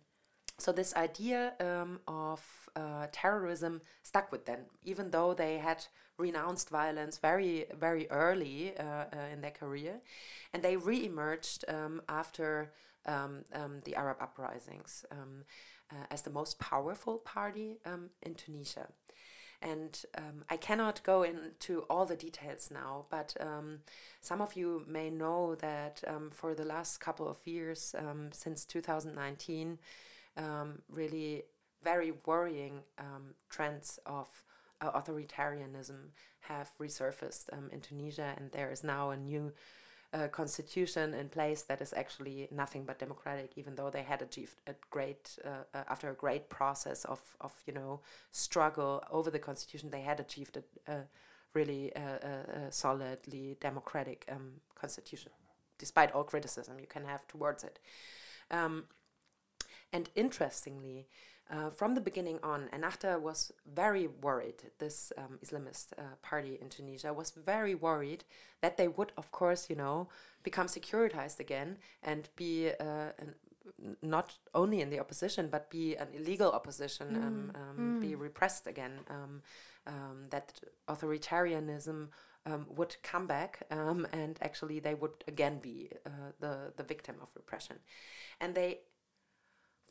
so 0.59 0.73
this 0.73 0.95
idea 0.95 1.55
um, 1.61 2.01
of 2.07 2.41
uh, 2.77 3.07
terrorism 3.13 3.81
stuck 4.03 4.31
with 4.31 4.47
them 4.47 4.61
even 4.85 5.11
though 5.11 5.35
they 5.35 5.59
had 5.59 5.85
renounced 6.19 6.71
violence 6.71 7.19
very 7.19 7.67
very 7.79 8.09
early 8.11 8.75
uh, 8.79 8.83
uh, 8.83 9.07
in 9.33 9.41
their 9.41 9.51
career 9.51 10.01
and 10.53 10.63
they 10.63 10.77
re-emerged 10.77 11.65
um, 11.69 12.03
after 12.09 12.71
um, 13.07 13.45
um, 13.53 13.81
the 13.85 13.97
Arab 13.97 14.19
uprisings 14.21 15.05
um, 15.11 15.45
uh, 15.91 16.07
as 16.11 16.23
the 16.23 16.31
most 16.31 16.59
powerful 16.59 17.19
party 17.19 17.79
um, 17.85 18.11
in 18.23 18.35
Tunisia. 18.35 18.89
And 19.61 20.05
I 20.51 20.57
cannot 20.57 21.05
go 21.05 21.23
into 21.23 21.83
all 21.83 22.05
the 22.05 22.17
details 22.17 22.69
now, 22.73 23.05
but 23.11 23.37
some 24.21 24.41
of 24.41 24.57
you 24.57 24.85
may 24.89 25.09
know 25.09 25.55
that 25.55 26.03
for 26.33 26.53
the 26.53 26.65
last 26.65 26.99
couple 26.99 27.29
of 27.29 27.37
years, 27.45 27.95
since 28.33 28.65
2019, 28.65 29.79
um, 30.37 30.83
really 30.89 31.45
very 31.83 32.13
worrying 32.27 32.83
trends 33.51 33.99
of 34.07 34.29
uh, 34.81 34.91
authoritarianism 34.93 36.11
have 36.41 36.71
resurfaced 36.81 37.49
in 37.73 37.81
Tunisia, 37.81 38.35
and 38.37 38.51
there 38.53 38.71
is 38.71 38.85
now 38.85 39.11
a 39.11 39.17
new 39.17 39.53
a 40.13 40.29
constitution 40.29 41.15
in 41.15 41.29
place 41.29 41.63
that 41.63 41.81
is 41.81 41.95
actually 41.97 42.47
nothing 42.51 42.85
but 42.85 42.99
democratic, 42.99 43.53
even 43.57 43.75
though 43.75 43.89
they 43.89 44.03
had 44.03 44.21
achieved 44.21 44.57
a 44.67 44.75
great, 44.91 45.39
uh, 45.45 45.65
uh, 45.73 45.85
after 45.89 46.11
a 46.11 46.15
great 46.15 46.51
process 46.51 47.07
of, 47.07 47.21
of, 47.41 47.53
you 47.67 47.73
know, 47.73 48.01
struggle 48.31 49.03
over 49.11 49.31
the 49.31 49.39
constitution, 49.39 49.91
they 49.91 50.03
had 50.03 50.21
achieved 50.21 50.59
a, 50.59 50.93
a 50.93 50.97
really 51.55 51.95
uh, 51.97 52.67
a 52.67 52.73
solidly 52.73 53.57
democratic 53.61 54.27
um, 54.31 54.53
constitution, 54.75 55.33
despite 55.79 56.13
all 56.13 56.25
criticism 56.25 56.79
you 56.79 56.87
can 56.87 57.05
have 57.05 57.27
towards 57.27 57.65
it. 57.65 57.79
Um, 58.51 58.85
and 59.93 60.09
interestingly, 60.15 61.07
uh, 61.51 61.69
from 61.69 61.95
the 61.95 62.01
beginning 62.01 62.39
on, 62.43 62.69
Ennahda 62.73 63.21
was 63.21 63.53
very 63.67 64.07
worried, 64.07 64.63
this 64.79 65.13
um, 65.19 65.39
Islamist 65.45 65.93
uh, 65.99 66.03
party 66.23 66.59
in 66.61 66.71
Tunisia 66.71 67.13
was 67.13 67.33
very 67.33 67.75
worried 67.75 68.25
that 68.63 68.77
they 68.79 68.89
would, 68.89 69.13
of 69.19 69.31
course, 69.33 69.69
you 69.69 69.77
know, 69.77 70.09
become 70.43 70.67
securitized 70.67 71.41
again 71.41 71.77
and 72.03 72.31
be 72.37 72.71
uh, 72.81 73.11
an, 73.19 73.35
not 74.01 74.35
only 74.55 74.81
in 74.81 74.89
the 74.89 74.99
opposition, 74.99 75.49
but 75.49 75.69
be 75.69 75.95
an 75.97 76.09
illegal 76.15 76.51
opposition, 76.53 77.09
mm. 77.09 77.17
um, 77.17 77.53
um, 77.55 77.99
mm. 77.99 78.01
be 78.01 78.15
repressed 78.15 78.67
again, 78.67 79.01
um, 79.11 79.43
um, 79.87 80.25
that 80.31 80.59
authoritarianism 80.89 82.09
um, 82.47 82.67
would 82.75 82.97
come 83.03 83.27
back 83.27 83.63
and 83.71 84.39
actually 84.41 84.81
they 84.81 84.95
would 84.95 85.13
again 85.29 85.59
be 85.59 85.91
uh, 86.07 86.11
the, 86.41 86.73
the 86.77 86.83
victim 86.83 87.17
of 87.21 87.29
repression. 87.35 87.77
And 88.41 88.55
they, 88.55 88.81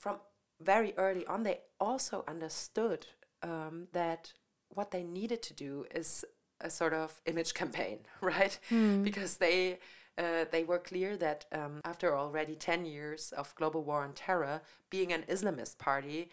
from 0.01 0.17
very 0.59 0.93
early 0.97 1.25
on, 1.27 1.43
they 1.43 1.59
also 1.79 2.23
understood 2.27 3.05
um, 3.43 3.87
that 3.93 4.33
what 4.69 4.91
they 4.91 5.03
needed 5.03 5.41
to 5.43 5.53
do 5.53 5.85
is 5.93 6.25
a 6.59 6.69
sort 6.69 6.93
of 6.93 7.21
image 7.25 7.53
campaign, 7.53 7.99
right? 8.21 8.57
Mm. 8.71 9.03
Because 9.03 9.37
they 9.37 9.79
uh, 10.17 10.45
they 10.51 10.63
were 10.63 10.79
clear 10.79 11.15
that 11.17 11.45
um, 11.51 11.81
after 11.85 12.17
already 12.17 12.55
ten 12.55 12.85
years 12.85 13.31
of 13.31 13.55
global 13.55 13.83
war 13.83 14.03
on 14.03 14.13
terror, 14.13 14.61
being 14.89 15.13
an 15.13 15.23
Islamist 15.29 15.77
party, 15.77 16.29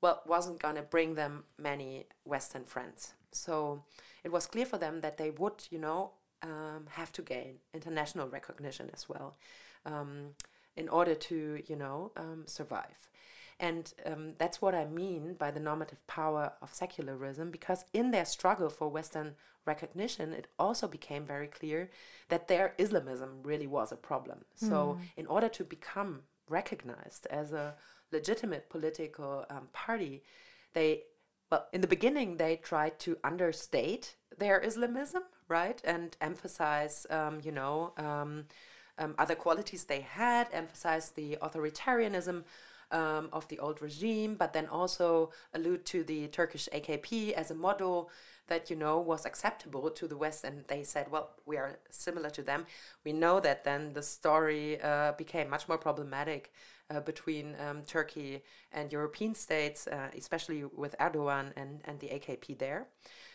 well, 0.00 0.22
wasn't 0.26 0.58
gonna 0.58 0.82
bring 0.82 1.14
them 1.14 1.44
many 1.58 2.06
Western 2.24 2.64
friends. 2.64 3.12
So 3.32 3.84
it 4.24 4.32
was 4.32 4.46
clear 4.46 4.66
for 4.66 4.78
them 4.78 5.02
that 5.02 5.18
they 5.18 5.30
would, 5.30 5.64
you 5.70 5.78
know, 5.78 6.12
um, 6.42 6.86
have 6.90 7.12
to 7.12 7.22
gain 7.22 7.56
international 7.74 8.28
recognition 8.28 8.90
as 8.92 9.08
well, 9.08 9.36
um, 9.84 10.34
in 10.76 10.88
order 10.88 11.14
to, 11.14 11.62
you 11.66 11.76
know, 11.76 12.12
um, 12.16 12.44
survive. 12.46 13.08
And 13.58 13.92
um, 14.04 14.34
that's 14.38 14.60
what 14.60 14.74
I 14.74 14.84
mean 14.84 15.34
by 15.34 15.50
the 15.50 15.60
normative 15.60 16.06
power 16.06 16.52
of 16.60 16.74
secularism, 16.74 17.50
because 17.50 17.84
in 17.94 18.10
their 18.10 18.26
struggle 18.26 18.68
for 18.68 18.88
Western 18.88 19.34
recognition, 19.64 20.32
it 20.32 20.46
also 20.58 20.86
became 20.86 21.24
very 21.24 21.46
clear 21.46 21.90
that 22.28 22.48
their 22.48 22.74
Islamism 22.76 23.40
really 23.42 23.66
was 23.66 23.92
a 23.92 23.96
problem. 23.96 24.40
Mm. 24.62 24.68
So, 24.68 24.92
hmm. 24.92 25.02
in 25.16 25.26
order 25.26 25.48
to 25.48 25.64
become 25.64 26.22
recognized 26.48 27.26
as 27.30 27.52
a 27.52 27.74
legitimate 28.12 28.68
political 28.68 29.46
um, 29.50 29.68
party, 29.72 30.22
they 30.74 31.04
well, 31.50 31.66
in 31.72 31.80
the 31.80 31.86
beginning, 31.86 32.36
they 32.36 32.56
tried 32.56 32.98
to 33.00 33.18
understate 33.22 34.16
their 34.36 34.58
Islamism, 34.60 35.22
right, 35.48 35.80
and 35.84 36.16
emphasize, 36.20 37.06
um, 37.08 37.40
you 37.42 37.52
know, 37.52 37.92
um, 38.98 39.14
other 39.18 39.34
qualities 39.34 39.84
they 39.84 40.00
had, 40.00 40.48
emphasize 40.52 41.10
the 41.10 41.38
authoritarianism 41.42 42.44
um, 42.90 43.28
of 43.32 43.48
the 43.48 43.58
old 43.58 43.82
regime, 43.82 44.36
but 44.36 44.52
then 44.52 44.66
also 44.66 45.30
allude 45.54 45.84
to 45.86 46.04
the 46.04 46.28
Turkish 46.28 46.68
AKP 46.72 47.32
as 47.32 47.50
a 47.50 47.54
model 47.54 48.10
that 48.48 48.70
you 48.70 48.76
know 48.76 48.98
was 48.98 49.26
acceptable 49.26 49.90
to 49.90 50.06
the 50.06 50.16
West, 50.16 50.44
and 50.44 50.64
they 50.68 50.84
said, 50.84 51.10
"Well, 51.10 51.30
we 51.46 51.56
are 51.56 51.78
similar 51.90 52.30
to 52.30 52.42
them." 52.42 52.66
We 53.04 53.12
know 53.12 53.40
that 53.40 53.64
then 53.64 53.92
the 53.92 54.02
story 54.02 54.80
uh, 54.80 55.12
became 55.12 55.50
much 55.50 55.68
more 55.68 55.78
problematic 55.78 56.52
uh, 56.90 57.00
between 57.00 57.56
um, 57.60 57.82
Turkey 57.82 58.42
and 58.72 58.92
European 58.92 59.34
states, 59.34 59.88
uh, 59.88 60.08
especially 60.16 60.64
with 60.64 60.94
Erdogan 61.00 61.52
and 61.56 61.80
and 61.84 61.98
the 62.00 62.08
AKP 62.08 62.58
there. 62.58 62.86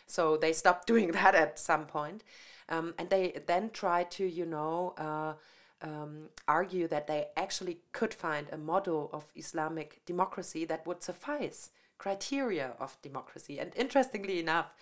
So 0.06 0.36
they 0.36 0.52
stopped 0.52 0.86
doing 0.92 1.12
that 1.12 1.34
at 1.34 1.58
some 1.58 1.86
point, 1.86 2.24
um, 2.72 2.94
and 2.98 3.08
they 3.10 3.40
then 3.46 3.70
tried 3.70 4.10
to 4.10 4.24
you 4.24 4.46
know 4.46 4.94
uh, 4.98 5.34
um, 5.82 6.28
argue 6.48 6.88
that 6.88 7.06
they 7.06 7.26
actually 7.36 7.78
could 7.92 8.14
find 8.14 8.46
a 8.50 8.56
model 8.56 9.10
of 9.12 9.24
Islamic 9.36 10.00
democracy 10.06 10.64
that 10.64 10.86
would 10.86 11.02
suffice 11.02 11.70
criteria 11.98 12.72
of 12.80 12.96
democracy. 13.02 13.58
And 13.60 13.72
interestingly 13.76 14.40
enough, 14.40 14.74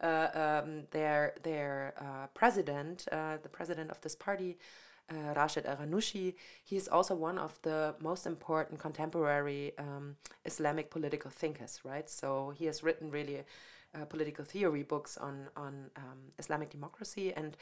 uh, 0.00 0.28
um, 0.34 0.82
their 0.90 1.34
their 1.42 1.94
uh, 1.98 2.26
president, 2.34 3.06
uh, 3.12 3.36
the 3.42 3.48
president 3.48 3.90
of 3.90 4.00
this 4.00 4.14
party, 4.14 4.58
uh, 5.10 5.32
Rashid 5.34 5.64
Ghannouchi, 5.64 6.34
he 6.64 6.76
is 6.76 6.88
also 6.88 7.14
one 7.14 7.38
of 7.38 7.58
the 7.62 7.94
most 8.00 8.26
important 8.26 8.80
contemporary 8.80 9.72
um, 9.78 10.16
Islamic 10.44 10.90
political 10.90 11.30
thinkers, 11.30 11.80
right? 11.84 12.10
So 12.10 12.52
he 12.58 12.66
has 12.66 12.82
written 12.82 13.10
really 13.10 13.44
uh, 13.94 14.04
political 14.04 14.44
theory 14.44 14.82
books 14.82 15.16
on 15.16 15.48
on 15.56 15.90
um, 15.96 16.18
Islamic 16.38 16.70
democracy 16.70 17.32
and 17.32 17.56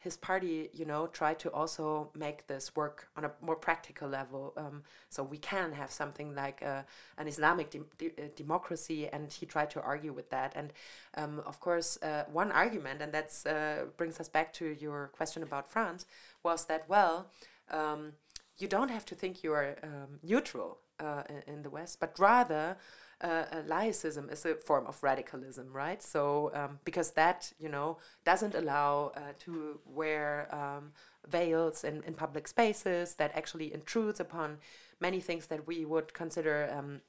his 0.00 0.16
party, 0.16 0.70
you 0.72 0.86
know, 0.86 1.06
tried 1.06 1.38
to 1.38 1.50
also 1.50 2.10
make 2.14 2.46
this 2.46 2.74
work 2.74 3.08
on 3.16 3.24
a 3.26 3.30
more 3.42 3.54
practical 3.54 4.08
level. 4.08 4.54
Um, 4.56 4.82
so 5.10 5.22
we 5.22 5.36
can 5.36 5.72
have 5.72 5.90
something 5.90 6.34
like 6.34 6.62
uh, 6.62 6.82
an 7.18 7.28
Islamic 7.28 7.70
de 7.70 7.80
de 7.98 8.06
uh, 8.06 8.28
democracy, 8.34 9.08
and 9.08 9.30
he 9.30 9.44
tried 9.44 9.70
to 9.70 9.80
argue 9.82 10.14
with 10.14 10.30
that. 10.30 10.52
And 10.56 10.72
um, 11.18 11.42
of 11.46 11.60
course, 11.60 11.98
uh, 12.02 12.24
one 12.32 12.50
argument, 12.50 13.02
and 13.02 13.12
that 13.12 13.30
uh, 13.46 13.90
brings 13.98 14.18
us 14.18 14.28
back 14.28 14.54
to 14.54 14.64
your 14.80 15.08
question 15.08 15.42
about 15.42 15.68
France, 15.68 16.06
was 16.42 16.64
that 16.64 16.88
well, 16.88 17.26
um, 17.70 18.12
you 18.60 18.68
don't 18.68 18.90
have 18.90 19.04
to 19.06 19.14
think 19.14 19.42
you 19.42 19.52
are 19.52 19.76
um, 19.82 20.18
neutral 20.22 20.78
uh, 20.98 21.22
in, 21.46 21.62
the 21.62 21.70
West, 21.70 21.98
but 21.98 22.18
rather 22.18 22.76
uh, 23.20 23.44
laicism 23.66 24.30
is 24.32 24.44
a 24.44 24.54
form 24.54 24.86
of 24.86 25.02
radicalism, 25.02 25.72
right? 25.72 26.02
So 26.02 26.50
um, 26.54 26.78
because 26.84 27.12
that 27.12 27.52
you 27.58 27.68
know 27.68 27.98
doesn't 28.24 28.54
allow 28.54 29.12
uh, 29.16 29.32
to 29.40 29.80
wear 29.84 30.48
um, 30.54 30.92
veils 31.28 31.84
in, 31.84 32.02
in 32.04 32.14
public 32.14 32.48
spaces, 32.48 33.14
that 33.14 33.32
actually 33.34 33.72
intrudes 33.72 34.20
upon 34.20 34.58
many 35.00 35.20
things 35.20 35.46
that 35.46 35.66
we 35.66 35.84
would 35.84 36.12
consider 36.12 36.70
um, 36.76 37.00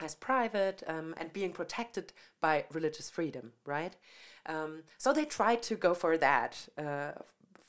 as 0.00 0.14
private 0.14 0.82
um, 0.86 1.14
and 1.16 1.32
being 1.32 1.52
protected 1.52 2.12
by 2.40 2.64
religious 2.72 3.08
freedom, 3.08 3.52
right? 3.64 3.96
Um, 4.46 4.82
so 4.98 5.12
they 5.12 5.24
tried 5.24 5.62
to 5.64 5.76
go 5.76 5.94
for 5.94 6.16
that. 6.18 6.68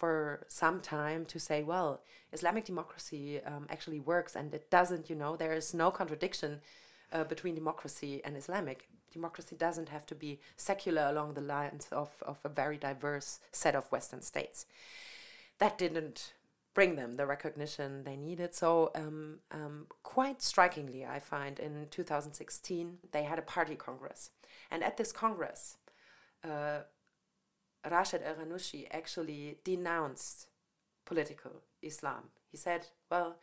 For 0.04 0.46
some 0.50 0.82
time 0.82 1.24
to 1.28 1.40
say, 1.40 1.64
well, 1.64 2.02
Islamic 2.34 2.66
democracy 2.66 3.40
um, 3.46 3.68
actually 3.70 4.02
works 4.02 4.36
and 4.36 4.54
it 4.54 4.70
doesn't, 4.70 5.10
you 5.10 5.16
know, 5.16 5.38
there 5.38 5.54
is 5.54 5.74
no 5.74 5.92
contradiction 5.92 6.60
uh, 7.14 7.24
between 7.24 7.56
democracy 7.56 8.20
and 8.26 8.36
Islamic. 8.36 8.90
Democracy 9.14 9.56
doesn't 9.56 9.88
have 9.88 10.06
to 10.08 10.14
be 10.14 10.42
secular 10.58 11.04
along 11.04 11.36
the 11.36 11.48
lines 11.56 11.88
of, 11.94 12.10
of 12.22 12.38
a 12.44 12.50
very 12.50 12.76
diverse 12.76 13.40
set 13.54 13.76
of 13.78 13.90
Western 13.94 14.22
states. 14.22 14.66
That 15.60 15.78
didn't 15.78 16.34
bring 16.74 16.98
them 16.98 17.16
the 17.16 17.26
recognition 17.26 18.04
they 18.04 18.18
needed. 18.18 18.54
So, 18.54 18.92
um, 18.96 19.40
um, 19.52 19.88
quite 20.04 20.42
strikingly, 20.42 21.06
I 21.06 21.20
find 21.20 21.62
in 21.62 21.88
2016, 21.92 22.98
they 23.14 23.24
had 23.24 23.40
a 23.40 23.44
party 23.44 23.76
congress. 23.76 24.32
And 24.70 24.84
at 24.84 24.98
this 24.98 25.14
congress, 25.14 25.78
uh, 26.44 26.80
Rashid 27.90 28.22
Ghannouchi 28.22 28.88
actually 28.92 29.58
denounced 29.64 30.48
political 31.06 31.64
Islam. 31.82 32.30
He 32.52 32.58
said, 32.58 32.88
well, 33.10 33.38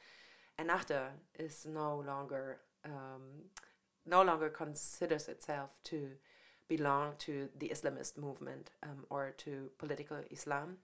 Ennahda 0.59 1.09
is 1.39 1.67
no 1.67 2.03
longer 2.07 2.59
um, 2.85 3.51
no 4.07 4.23
longer 4.23 4.49
considers 4.49 5.29
itself 5.29 5.71
to 5.85 6.13
belong 6.69 7.15
to 7.19 7.49
the 7.59 7.69
Islamist 7.69 8.17
movement 8.17 8.71
um, 8.83 9.05
or 9.11 9.35
to 9.39 9.71
political 9.79 10.19
Islam. 10.31 10.79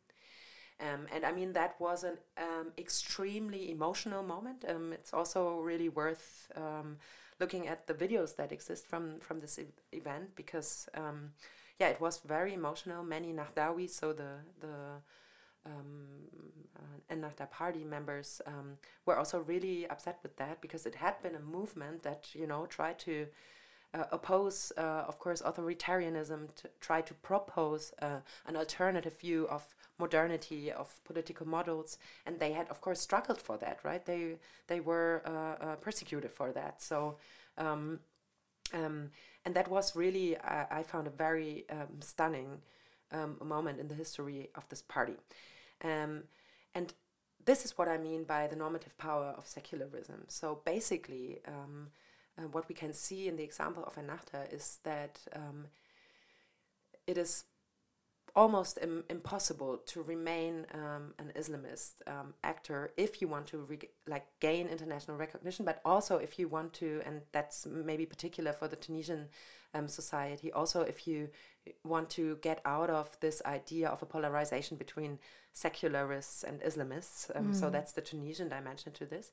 Um, 0.81 1.07
and 1.15 1.25
I 1.25 1.33
mean, 1.33 1.55
that 1.55 1.81
was 1.81 2.05
an 2.05 2.19
um, 2.37 2.73
extremely 2.77 3.71
emotional 3.71 4.23
moment. 4.23 4.65
Um, 4.69 4.93
it's 4.93 5.15
also 5.15 5.61
really 5.61 5.89
worth 5.89 6.53
um, 6.55 6.99
looking 7.41 7.67
at 7.69 7.87
the 7.87 7.95
videos 7.95 8.37
that 8.37 8.53
exist 8.53 8.87
from, 8.87 9.19
from 9.19 9.39
this 9.39 9.59
e 9.59 9.67
event 9.93 10.37
because, 10.37 10.89
um, 10.95 11.31
yeah, 11.79 11.89
it 11.89 12.01
was 12.01 12.19
very 12.19 12.55
emotional. 12.55 13.05
Many 13.05 13.33
Nahdawi, 13.33 13.89
so 13.91 14.13
the, 14.13 14.39
the 14.61 15.03
um, 15.67 16.07
uh, 16.77 17.15
Ennahda 17.15 17.51
party 17.51 17.85
members 17.85 18.41
um, 18.47 18.79
were 19.05 19.17
also 19.17 19.41
really 19.41 19.87
upset 19.89 20.19
with 20.23 20.37
that 20.37 20.61
because 20.61 20.87
it 20.87 20.95
had 20.95 21.23
been 21.23 21.35
a 21.35 21.41
movement 21.41 22.03
that 22.03 22.29
you 22.35 22.47
know 22.47 22.67
tried 22.67 22.99
to 23.01 23.27
uh, 23.95 24.05
oppose, 24.11 24.73
uh, 24.77 25.05
of 25.07 25.19
course, 25.19 25.43
authoritarianism, 25.43 26.55
to 26.57 26.69
try 26.81 27.01
to 27.01 27.15
propose 27.15 27.93
uh, 28.03 28.19
an 28.47 28.57
alternative 28.57 29.19
view 29.21 29.47
of 29.49 29.75
modernity, 29.99 30.73
of 30.73 31.03
political 31.05 31.47
models, 31.47 31.99
and 32.27 32.39
they 32.39 32.53
had, 32.53 32.69
of 32.69 32.81
course, 32.81 33.01
struggled 33.01 33.41
for 33.41 33.57
that. 33.59 33.81
Right? 33.85 34.05
They 34.05 34.37
they 34.67 34.81
were 34.81 35.23
uh, 35.27 35.65
uh, 35.65 35.77
persecuted 35.77 36.33
for 36.33 36.53
that. 36.53 36.83
So. 36.83 37.17
Um, 37.59 38.01
um, 38.73 39.11
and 39.45 39.55
that 39.55 39.69
was 39.69 39.95
really, 39.95 40.37
I 40.39 40.83
found 40.83 41.07
a 41.07 41.11
very 41.11 41.65
um, 41.71 42.01
stunning 42.01 42.59
um, 43.13 43.37
moment 43.43 43.79
in 43.79 43.89
the 43.89 43.95
history 43.95 44.51
of 44.55 44.69
this 44.69 44.83
party. 44.83 45.17
Um, 45.85 46.25
and 46.75 46.93
this 47.45 47.65
is 47.65 47.79
what 47.79 47.89
I 47.89 47.97
mean 47.97 48.25
by 48.25 48.49
the 48.49 48.57
normative 48.57 48.99
power 48.99 49.35
of 49.39 49.47
secularism. 49.47 50.25
So 50.29 50.61
basically, 50.65 51.39
um, 51.47 51.89
uh, 52.39 52.49
what 52.49 52.69
we 52.69 52.75
can 52.75 52.93
see 52.93 53.29
in 53.29 53.37
the 53.37 53.45
example 53.45 53.85
of 53.85 53.95
Ennahda 53.95 54.53
is 54.53 54.79
that 54.83 55.21
um, 55.35 55.67
it 57.07 57.17
is 57.17 57.45
almost 58.37 58.79
Im 58.83 59.03
impossible 59.09 59.79
to 59.87 60.03
remain 60.03 60.67
um, 60.75 61.15
an 61.19 61.33
Islamist 61.35 61.95
um, 62.07 62.35
actor 62.45 62.93
if 62.97 63.23
you 63.23 63.29
want 63.29 63.47
to 63.47 63.67
like 64.07 64.27
gain 64.41 64.69
international 64.69 65.17
recognition, 65.17 65.65
but 65.65 65.81
also 65.85 66.19
if 66.19 66.39
you 66.39 66.47
want 66.47 66.75
to, 66.75 67.01
and 67.07 67.23
that's 67.33 67.67
maybe 67.67 68.05
particular 68.05 68.53
for 68.53 68.69
the 68.69 68.77
Tunisian 68.77 69.29
um, 69.75 69.89
society, 69.89 70.53
also 70.53 70.83
if 70.83 71.09
you 71.09 71.31
want 71.83 72.11
to 72.11 72.37
get 72.43 72.61
out 72.67 72.91
of 72.91 73.19
this 73.21 73.41
idea 73.47 73.89
of 73.89 74.03
a 74.03 74.07
polarization 74.07 74.77
between 74.77 75.19
secularists 75.53 76.45
and 76.45 76.61
Islamists. 76.61 77.31
Um, 77.35 77.53
mm. 77.53 77.55
So 77.55 77.71
that's 77.71 77.93
the 77.93 78.03
Tunisian 78.03 78.51
dimension 78.51 78.93
to 78.93 79.07
this. 79.07 79.33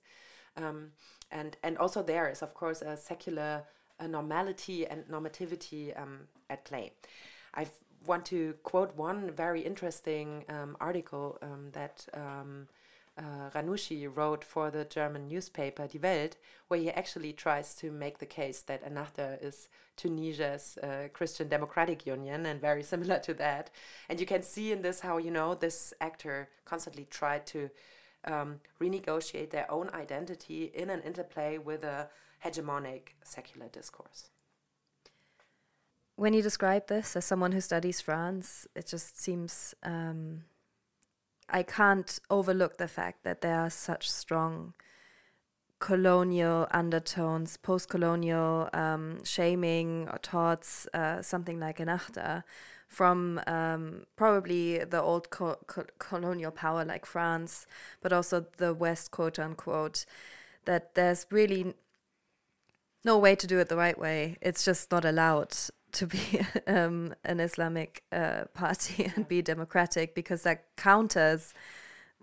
Um, 0.55 0.91
and 1.29 1.57
and 1.61 1.77
also 1.77 2.01
there 2.03 2.29
is 2.29 2.41
of 2.41 2.53
course 2.53 2.81
a 2.81 2.95
secular 2.95 3.63
a 3.99 4.07
normality 4.07 4.87
and 4.87 5.03
normativity 5.07 5.99
um, 6.01 6.27
at 6.49 6.63
play. 6.63 6.93
I 7.53 7.67
want 8.05 8.25
to 8.25 8.55
quote 8.63 8.95
one 8.95 9.31
very 9.31 9.61
interesting 9.61 10.45
um, 10.49 10.77
article 10.79 11.37
um, 11.41 11.69
that 11.71 12.05
um, 12.13 12.67
uh, 13.17 13.49
wrote 14.15 14.43
for 14.43 14.71
the 14.71 14.85
German 14.85 15.27
newspaper 15.27 15.87
Die 15.87 15.99
Welt, 16.01 16.35
where 16.67 16.79
he 16.79 16.89
actually 16.89 17.33
tries 17.33 17.75
to 17.75 17.91
make 17.91 18.17
the 18.17 18.25
case 18.25 18.61
that 18.61 18.83
Ennahda 18.83 19.43
is 19.43 19.69
Tunisia's 19.95 20.77
uh, 20.81 21.07
Christian 21.13 21.47
Democratic 21.47 22.05
Union 22.05 22.45
and 22.45 22.59
very 22.59 22.83
similar 22.93 23.19
to 23.19 23.33
that. 23.35 23.69
And 24.09 24.19
you 24.19 24.25
can 24.25 24.41
see 24.41 24.71
in 24.71 24.81
this 24.81 25.01
how, 25.01 25.17
you 25.17 25.31
know, 25.31 25.53
this 25.53 25.93
actor 26.01 26.49
constantly 26.65 27.05
tried 27.09 27.45
to 27.47 27.69
um, 28.25 28.61
renegotiate 28.81 29.51
their 29.51 29.69
own 29.69 29.89
identity 29.93 30.71
in 30.73 30.89
an 30.89 31.01
interplay 31.01 31.57
with 31.57 31.83
a 31.83 32.09
hegemonic 32.43 33.09
secular 33.23 33.67
discourse. 33.67 34.29
When 36.15 36.33
you 36.33 36.41
describe 36.41 36.87
this 36.87 37.15
as 37.15 37.25
someone 37.25 37.53
who 37.53 37.61
studies 37.61 37.99
France, 37.99 38.67
it 38.75 38.87
just 38.87 39.19
seems 39.19 39.73
um, 39.83 40.43
I 41.49 41.63
can't 41.63 42.19
overlook 42.29 42.77
the 42.77 42.87
fact 42.87 43.23
that 43.23 43.41
there 43.41 43.59
are 43.59 43.69
such 43.69 44.09
strong 44.09 44.73
colonial 45.79 46.67
undertones, 46.71 47.57
post 47.57 47.89
colonial 47.89 48.69
um, 48.73 49.23
shaming 49.25 50.07
or 50.09 50.17
thoughts, 50.19 50.87
uh, 50.93 51.21
something 51.21 51.59
like 51.59 51.79
an 51.79 51.89
Ennahda, 51.89 52.43
from 52.87 53.41
um, 53.47 54.05
probably 54.15 54.77
the 54.83 55.01
old 55.01 55.31
co 55.31 55.57
co 55.65 55.83
colonial 55.97 56.51
power 56.51 56.85
like 56.85 57.05
France, 57.05 57.65
but 58.01 58.13
also 58.13 58.45
the 58.57 58.73
West, 58.73 59.09
quote 59.11 59.39
unquote, 59.39 60.05
that 60.65 60.93
there's 60.93 61.25
really 61.31 61.73
no 63.03 63.17
way 63.17 63.35
to 63.35 63.47
do 63.47 63.59
it 63.59 63.67
the 63.67 63.75
right 63.75 63.97
way. 63.97 64.37
It's 64.41 64.63
just 64.63 64.91
not 64.91 65.03
allowed 65.03 65.53
to 65.93 66.07
be 66.07 66.41
um, 66.67 67.13
an 67.23 67.39
Islamic 67.39 68.03
uh, 68.11 68.45
party 68.53 69.11
and 69.15 69.27
be 69.27 69.41
democratic 69.41 70.13
because 70.13 70.43
that 70.43 70.65
counters 70.75 71.53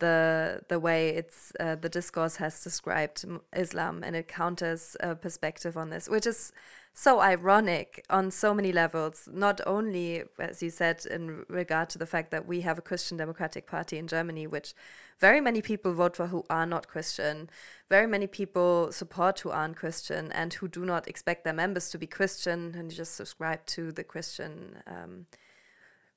the 0.00 0.62
the 0.68 0.80
way 0.80 1.10
it's 1.10 1.52
uh, 1.60 1.76
the 1.76 1.88
discourse 1.88 2.36
has 2.36 2.62
described 2.62 3.24
Islam 3.54 4.02
and 4.02 4.16
it 4.16 4.26
counters 4.28 4.96
a 5.00 5.14
perspective 5.14 5.76
on 5.76 5.90
this, 5.90 6.08
which 6.08 6.26
is 6.26 6.52
so 6.92 7.20
ironic 7.20 8.04
on 8.10 8.30
so 8.30 8.52
many 8.52 8.72
levels. 8.72 9.28
Not 9.32 9.60
only, 9.66 10.24
as 10.38 10.62
you 10.62 10.70
said, 10.70 11.06
in 11.06 11.44
regard 11.48 11.88
to 11.90 11.98
the 11.98 12.06
fact 12.06 12.30
that 12.32 12.46
we 12.46 12.62
have 12.62 12.78
a 12.78 12.82
Christian 12.82 13.16
Democratic 13.16 13.66
Party 13.66 13.96
in 13.96 14.08
Germany, 14.08 14.46
which 14.46 14.74
very 15.18 15.40
many 15.40 15.62
people 15.62 15.92
vote 15.92 16.16
for 16.16 16.26
who 16.26 16.44
are 16.50 16.66
not 16.66 16.88
Christian, 16.88 17.48
very 17.88 18.06
many 18.06 18.26
people 18.26 18.90
support 18.90 19.40
who 19.40 19.50
aren't 19.50 19.76
Christian, 19.76 20.32
and 20.32 20.52
who 20.54 20.68
do 20.68 20.84
not 20.84 21.06
expect 21.06 21.44
their 21.44 21.52
members 21.52 21.90
to 21.90 21.98
be 21.98 22.06
Christian 22.06 22.74
and 22.76 22.90
just 22.90 23.14
subscribe 23.14 23.64
to 23.66 23.92
the 23.92 24.04
Christian. 24.04 24.82
Um, 24.86 25.26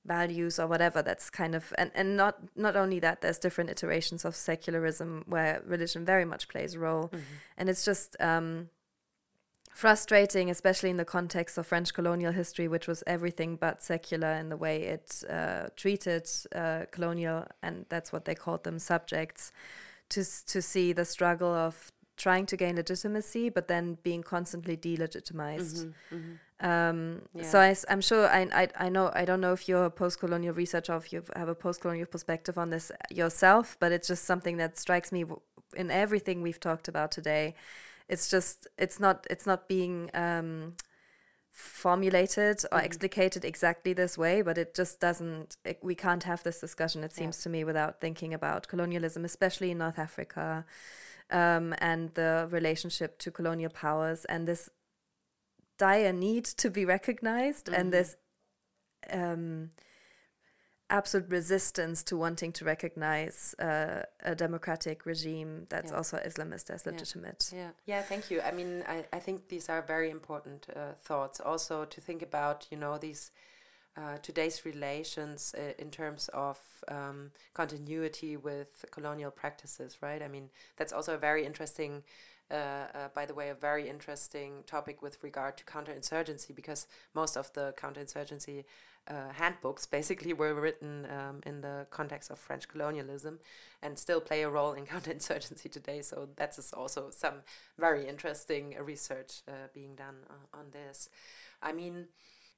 values 0.05 0.59
or 0.59 0.67
whatever 0.67 1.01
that's 1.01 1.29
kind 1.29 1.55
of 1.55 1.73
and, 1.77 1.91
and 1.95 2.17
not 2.17 2.37
not 2.55 2.75
only 2.75 2.99
that 2.99 3.21
there's 3.21 3.37
different 3.37 3.69
iterations 3.69 4.25
of 4.25 4.35
secularism 4.35 5.23
where 5.27 5.61
religion 5.65 6.03
very 6.03 6.25
much 6.25 6.47
plays 6.49 6.75
a 6.75 6.79
role 6.79 7.07
mm-hmm. 7.07 7.19
and 7.57 7.69
it's 7.69 7.85
just 7.85 8.17
um, 8.19 8.69
frustrating 9.71 10.49
especially 10.49 10.89
in 10.89 10.97
the 10.97 11.05
context 11.05 11.57
of 11.57 11.65
french 11.65 11.93
colonial 11.93 12.33
history 12.33 12.67
which 12.67 12.85
was 12.85 13.01
everything 13.07 13.55
but 13.55 13.81
secular 13.81 14.33
in 14.33 14.49
the 14.49 14.57
way 14.57 14.83
it 14.83 15.23
uh, 15.29 15.67
treated 15.77 16.29
uh, 16.53 16.81
colonial 16.91 17.45
and 17.61 17.85
that's 17.87 18.11
what 18.11 18.25
they 18.25 18.35
called 18.35 18.63
them 18.65 18.79
subjects 18.79 19.53
to 20.09 20.23
to 20.45 20.61
see 20.61 20.91
the 20.91 21.05
struggle 21.05 21.53
of 21.53 21.91
trying 22.17 22.45
to 22.45 22.57
gain 22.57 22.75
legitimacy 22.75 23.49
but 23.49 23.69
then 23.69 23.97
being 24.03 24.21
constantly 24.21 24.75
delegitimized 24.75 25.85
mm-hmm, 25.85 26.15
mm-hmm. 26.15 26.33
Um, 26.63 27.21
yeah. 27.35 27.43
So 27.43 27.59
I, 27.59 27.75
am 27.89 27.99
sure 27.99 28.27
I, 28.29 28.47
I, 28.53 28.67
I 28.85 28.89
know 28.89 29.11
I 29.13 29.25
don't 29.25 29.41
know 29.41 29.51
if 29.51 29.67
you're 29.67 29.83
a 29.83 29.91
post-colonial 29.91 30.53
researcher 30.53 30.93
or 30.93 30.97
if 30.97 31.11
you 31.11 31.21
have 31.35 31.49
a 31.49 31.55
post-colonial 31.55 32.05
perspective 32.07 32.57
on 32.57 32.69
this 32.69 32.89
yourself, 33.11 33.75
but 33.81 33.91
it's 33.91 34.07
just 34.07 34.23
something 34.23 34.55
that 34.57 34.77
strikes 34.77 35.11
me 35.11 35.25
in 35.75 35.91
everything 35.91 36.41
we've 36.41 36.61
talked 36.61 36.87
about 36.87 37.11
today. 37.11 37.53
It's 38.07 38.29
just 38.29 38.67
it's 38.77 38.97
not 38.97 39.27
it's 39.29 39.45
not 39.45 39.67
being 39.67 40.09
um, 40.13 40.75
formulated 41.51 42.63
or 42.71 42.77
mm-hmm. 42.77 42.85
explicated 42.85 43.43
exactly 43.43 43.91
this 43.91 44.17
way, 44.17 44.41
but 44.41 44.57
it 44.57 44.73
just 44.73 45.01
doesn't. 45.01 45.57
It, 45.65 45.79
we 45.83 45.95
can't 45.95 46.23
have 46.23 46.43
this 46.43 46.61
discussion. 46.61 47.03
It 47.03 47.11
seems 47.11 47.39
yeah. 47.39 47.43
to 47.43 47.49
me 47.49 47.63
without 47.65 47.99
thinking 47.99 48.33
about 48.33 48.69
colonialism, 48.69 49.25
especially 49.25 49.71
in 49.71 49.79
North 49.79 49.99
Africa. 49.99 50.65
Um, 51.29 51.73
and 51.79 52.13
the 52.13 52.47
relationship 52.51 53.17
to 53.19 53.31
colonial 53.31 53.71
powers 53.71 54.25
and 54.25 54.45
this 54.47 54.69
dire 55.77 56.13
need 56.13 56.45
to 56.45 56.69
be 56.69 56.85
recognized 56.85 57.65
mm-hmm. 57.65 57.79
and 57.79 57.93
this 57.93 58.15
um, 59.11 59.71
absolute 60.89 61.29
resistance 61.29 62.03
to 62.03 62.15
wanting 62.15 62.51
to 62.51 62.65
recognize 62.65 63.55
uh, 63.59 64.03
a 64.21 64.35
democratic 64.35 65.05
regime 65.05 65.65
that's 65.69 65.91
yeah. 65.91 65.97
also 65.97 66.17
Islamist 66.17 66.69
as 66.69 66.85
legitimate. 66.85 67.49
Yeah. 67.51 67.59
yeah, 67.59 67.69
yeah, 67.85 68.01
thank 68.03 68.29
you. 68.29 68.41
I 68.41 68.51
mean, 68.51 68.83
I, 68.87 69.03
I 69.11 69.19
think 69.19 69.49
these 69.49 69.69
are 69.69 69.81
very 69.81 70.11
important 70.11 70.67
uh, 70.75 70.93
thoughts. 71.01 71.39
Also, 71.39 71.85
to 71.85 72.01
think 72.01 72.21
about, 72.21 72.67
you 72.69 72.77
know, 72.77 72.97
these 72.97 73.31
uh, 73.97 74.17
today's 74.21 74.65
relations 74.65 75.55
uh, 75.57 75.73
in 75.77 75.89
terms 75.89 76.29
of 76.33 76.59
um, 76.87 77.31
continuity 77.53 78.37
with 78.37 78.85
colonial 78.91 79.31
practices, 79.31 79.97
right? 80.01 80.21
I 80.21 80.27
mean, 80.27 80.49
that's 80.77 80.93
also 80.93 81.15
a 81.15 81.17
very 81.17 81.45
interesting 81.45 82.03
by 82.49 83.25
the 83.25 83.33
way, 83.33 83.49
a 83.49 83.55
very 83.55 83.89
interesting 83.89 84.63
topic 84.65 85.01
with 85.01 85.17
regard 85.23 85.57
to 85.57 85.63
counterinsurgency 85.65 86.55
because 86.55 86.87
most 87.13 87.37
of 87.37 87.51
the 87.53 87.73
counterinsurgency 87.77 88.63
uh, 89.07 89.29
handbooks 89.33 89.85
basically 89.85 90.33
were 90.41 90.53
written 90.53 91.07
um, 91.09 91.41
in 91.45 91.61
the 91.61 91.85
context 91.89 92.29
of 92.29 92.39
French 92.39 92.67
colonialism 92.67 93.39
and 93.81 93.97
still 93.99 94.21
play 94.21 94.43
a 94.43 94.49
role 94.49 94.73
in 94.73 94.85
counterinsurgency 94.93 95.71
today. 95.71 96.01
So 96.01 96.29
that's 96.35 96.73
also 96.73 97.09
some 97.09 97.41
very 97.77 98.07
interesting 98.07 98.75
research 98.81 99.41
uh, 99.47 99.67
being 99.73 99.95
done 99.95 100.15
uh, 100.29 100.57
on 100.57 100.65
this. 100.71 101.09
I 101.61 101.73
mean, 101.73 102.07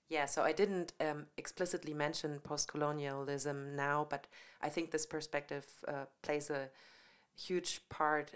yeah, 0.10 0.26
so 0.26 0.44
I 0.44 0.52
didn't 0.52 0.94
um, 1.02 1.26
explicitly 1.38 1.94
mention 1.94 2.40
post 2.40 2.68
colonialism 2.68 3.76
now, 3.76 4.06
but 4.08 4.28
I 4.62 4.70
think 4.70 4.92
this 4.92 5.06
perspective 5.06 5.66
uh, 5.88 6.06
plays 6.22 6.52
a 6.52 6.70
huge 7.36 7.82
part 7.90 8.36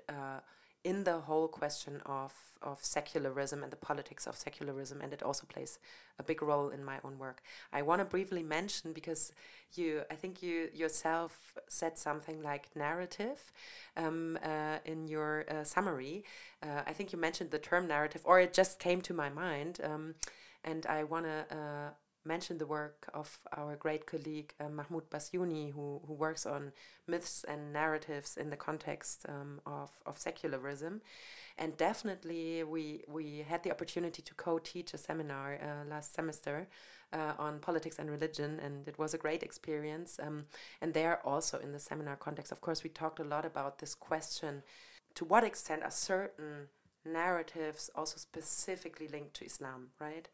in 0.84 1.04
the 1.04 1.20
whole 1.20 1.48
question 1.48 2.02
of, 2.06 2.34
of 2.62 2.80
secularism 2.82 3.64
and 3.64 3.72
the 3.72 3.76
politics 3.78 4.26
of 4.26 4.36
secularism, 4.36 5.02
and 5.02 5.12
it 5.14 5.22
also 5.22 5.46
plays 5.46 5.78
a 6.18 6.24
big 6.24 6.42
role 6.42 6.70
in 6.70 6.84
my 6.84 7.00
own 7.04 7.18
work. 7.18 7.42
I 7.74 7.82
want 7.82 8.00
to 8.00 8.06
briefly 8.06 8.44
mention 8.44 8.94
because 8.94 9.32
you, 9.74 10.04
I 10.10 10.16
think 10.16 10.42
you 10.42 10.70
yourself 10.74 11.58
said 11.68 11.98
something 11.98 12.42
like 12.42 12.70
narrative 12.76 13.52
um, 13.98 14.40
uh, 14.44 14.78
in 14.86 15.08
your 15.08 15.46
uh, 15.50 15.64
summary. 15.64 16.24
Uh, 16.64 16.82
I 16.88 16.94
think 16.94 17.12
you 17.12 17.20
mentioned 17.20 17.52
the 17.52 17.60
term 17.60 17.88
narrative, 17.88 18.22
or 18.24 18.40
it 18.40 18.54
just 18.54 18.80
came 18.80 19.02
to 19.02 19.14
my 19.14 19.30
mind, 19.30 19.80
um, 19.84 20.16
and 20.64 20.86
I 20.86 21.04
want 21.04 21.26
to 21.26 21.56
uh, 21.56 21.90
mention 22.34 22.58
the 22.58 22.72
work 22.80 23.00
of 23.14 23.28
our 23.60 23.76
great 23.86 24.04
colleague 24.12 24.52
uh, 24.60 24.70
Mahmoud 24.78 25.10
Bassiouni, 25.10 25.66
who, 25.76 25.88
who 26.06 26.14
works 26.14 26.46
on 26.46 26.62
myths 27.08 27.36
and 27.52 27.62
narratives 27.82 28.38
in 28.38 28.48
the 28.50 28.62
context 28.68 29.26
um, 29.34 29.52
of, 29.66 29.90
of 30.06 30.18
secularism. 30.18 31.02
And 31.62 31.76
definitely, 31.88 32.64
we, 32.64 33.04
we 33.18 33.46
had 33.52 33.64
the 33.64 33.72
opportunity 33.76 34.22
to 34.22 34.34
co 34.46 34.60
teach 34.60 34.94
a 34.94 34.98
seminar 34.98 35.48
uh, 35.56 35.90
last 35.94 36.10
semester 36.20 36.58
uh, 37.12 37.34
on 37.38 37.60
politics 37.60 38.00
and 38.00 38.10
religion, 38.10 38.52
and 38.66 38.88
it 38.88 38.98
was 38.98 39.14
a 39.14 39.18
great 39.26 39.44
experience. 39.44 40.20
Um, 40.26 40.46
and 40.82 40.94
there, 40.94 41.16
also 41.26 41.56
in 41.60 41.72
the 41.74 41.80
seminar 41.90 42.16
context, 42.16 42.52
of 42.52 42.62
course, 42.62 42.84
we 42.84 42.90
talked 42.90 43.20
a 43.20 43.32
lot 43.36 43.46
about 43.46 43.80
this 43.80 43.94
question 43.96 44.64
to 45.16 45.26
what 45.26 45.44
extent 45.44 45.84
are 45.84 45.92
certain 45.92 46.68
narratives 47.06 47.90
also 47.96 48.18
specifically 48.18 49.08
linked 49.08 49.34
to 49.36 49.46
Islam, 49.46 49.90
right? 50.00 50.28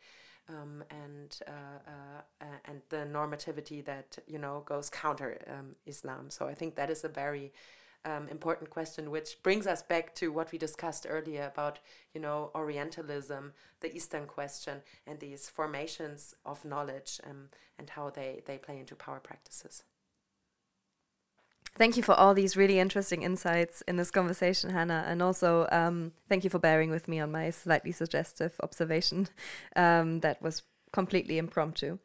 Um, 0.49 0.83
and 0.89 1.39
uh, 1.47 2.41
uh, 2.41 2.45
and 2.65 2.81
the 2.89 2.97
normativity 2.97 3.83
that 3.85 4.17
you 4.27 4.37
know 4.37 4.63
goes 4.65 4.89
counter 4.89 5.37
um, 5.47 5.75
Islam. 5.85 6.29
So 6.29 6.47
I 6.47 6.53
think 6.53 6.75
that 6.75 6.89
is 6.89 7.03
a 7.03 7.09
very 7.09 7.51
um, 8.05 8.27
important 8.27 8.69
question, 8.69 9.09
which 9.09 9.41
brings 9.41 9.65
us 9.65 9.81
back 9.81 10.13
to 10.15 10.31
what 10.31 10.51
we 10.51 10.57
discussed 10.57 11.07
earlier 11.09 11.45
about 11.51 11.79
you 12.13 12.21
know 12.21 12.51
Orientalism, 12.55 13.53
the 13.79 13.95
Eastern 13.95 14.25
question, 14.27 14.81
and 15.07 15.19
these 15.19 15.49
formations 15.49 16.35
of 16.45 16.63
knowledge 16.63 17.19
um, 17.29 17.49
and 17.77 17.89
how 17.89 18.09
they 18.09 18.41
they 18.45 18.57
play 18.57 18.79
into 18.79 18.95
power 18.95 19.19
practices. 19.19 19.83
Thank 21.77 21.97
you 21.97 22.03
for 22.03 22.13
all 22.13 22.33
these 22.33 22.55
really 22.55 22.79
interesting 22.79 23.21
insights 23.21 23.81
in 23.81 23.97
this 23.97 24.09
conversation, 24.09 24.69
Hanna. 24.69 25.03
And 25.07 25.21
also, 25.21 25.67
um, 25.73 26.13
thank 26.29 26.45
you 26.45 26.49
for 26.49 26.57
bearing 26.57 26.89
with 26.89 27.09
me 27.09 27.19
on 27.19 27.33
my 27.33 27.49
slightly 27.49 27.91
suggestive 27.91 28.53
observation 28.63 29.27
um, 29.75 30.21
that 30.21 30.41
was 30.41 30.63
completely 30.93 31.37
impromptu. 31.37 31.97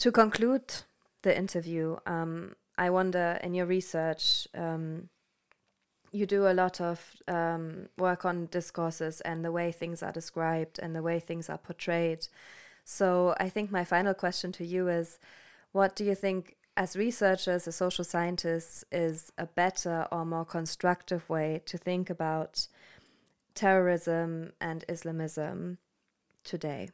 To 0.00 0.12
conclude 0.12 0.74
the 1.22 1.36
interview, 1.36 1.96
um, 2.04 2.54
I 2.76 2.90
wonder 2.90 3.38
in 3.42 3.54
your 3.54 3.64
research, 3.64 4.46
um, 4.54 5.08
you 6.12 6.26
do 6.26 6.46
a 6.46 6.52
lot 6.52 6.78
of 6.78 7.00
um, 7.28 7.88
work 7.96 8.26
on 8.26 8.46
discourses 8.46 9.22
and 9.22 9.42
the 9.42 9.52
way 9.52 9.72
things 9.72 10.02
are 10.02 10.12
described 10.12 10.78
and 10.82 10.94
the 10.94 11.02
way 11.02 11.18
things 11.18 11.48
are 11.48 11.58
portrayed. 11.58 12.28
So, 12.84 13.34
I 13.40 13.48
think 13.48 13.70
my 13.70 13.84
final 13.84 14.12
question 14.12 14.52
to 14.52 14.66
you 14.66 14.88
is 14.88 15.18
what 15.72 15.96
do 15.96 16.04
you 16.04 16.14
think 16.14 16.55
as 16.76 16.96
researchers, 16.96 17.66
as 17.66 17.76
social 17.76 18.04
scientists, 18.04 18.84
is 18.92 19.32
a 19.38 19.46
better 19.46 20.06
or 20.12 20.24
more 20.24 20.44
constructive 20.44 21.28
way 21.28 21.62
to 21.66 21.78
think 21.78 22.10
about 22.10 22.68
terrorism 23.54 24.52
and 24.60 24.84
Islamism 24.88 25.78
today? 26.44 26.90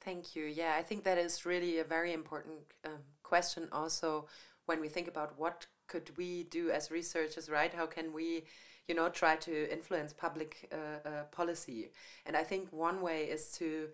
Thank 0.00 0.36
you. 0.36 0.44
Yeah, 0.44 0.74
I 0.78 0.82
think 0.82 1.02
that 1.04 1.18
is 1.18 1.46
really 1.46 1.78
a 1.78 1.84
very 1.84 2.12
important 2.12 2.58
um, 2.84 2.92
question. 3.22 3.68
Also, 3.72 4.28
when 4.66 4.80
we 4.80 4.88
think 4.88 5.08
about 5.08 5.38
what 5.38 5.66
could 5.88 6.10
we 6.16 6.44
do 6.44 6.70
as 6.70 6.90
researchers, 6.90 7.48
right? 7.48 7.72
How 7.72 7.86
can 7.86 8.12
we, 8.12 8.44
you 8.86 8.94
know, 8.94 9.08
try 9.08 9.36
to 9.36 9.72
influence 9.72 10.12
public 10.12 10.70
uh, 10.72 11.08
uh, 11.08 11.22
policy? 11.32 11.90
And 12.26 12.36
I 12.36 12.44
think 12.44 12.72
one 12.72 13.00
way 13.00 13.24
is 13.24 13.50
to 13.52 13.88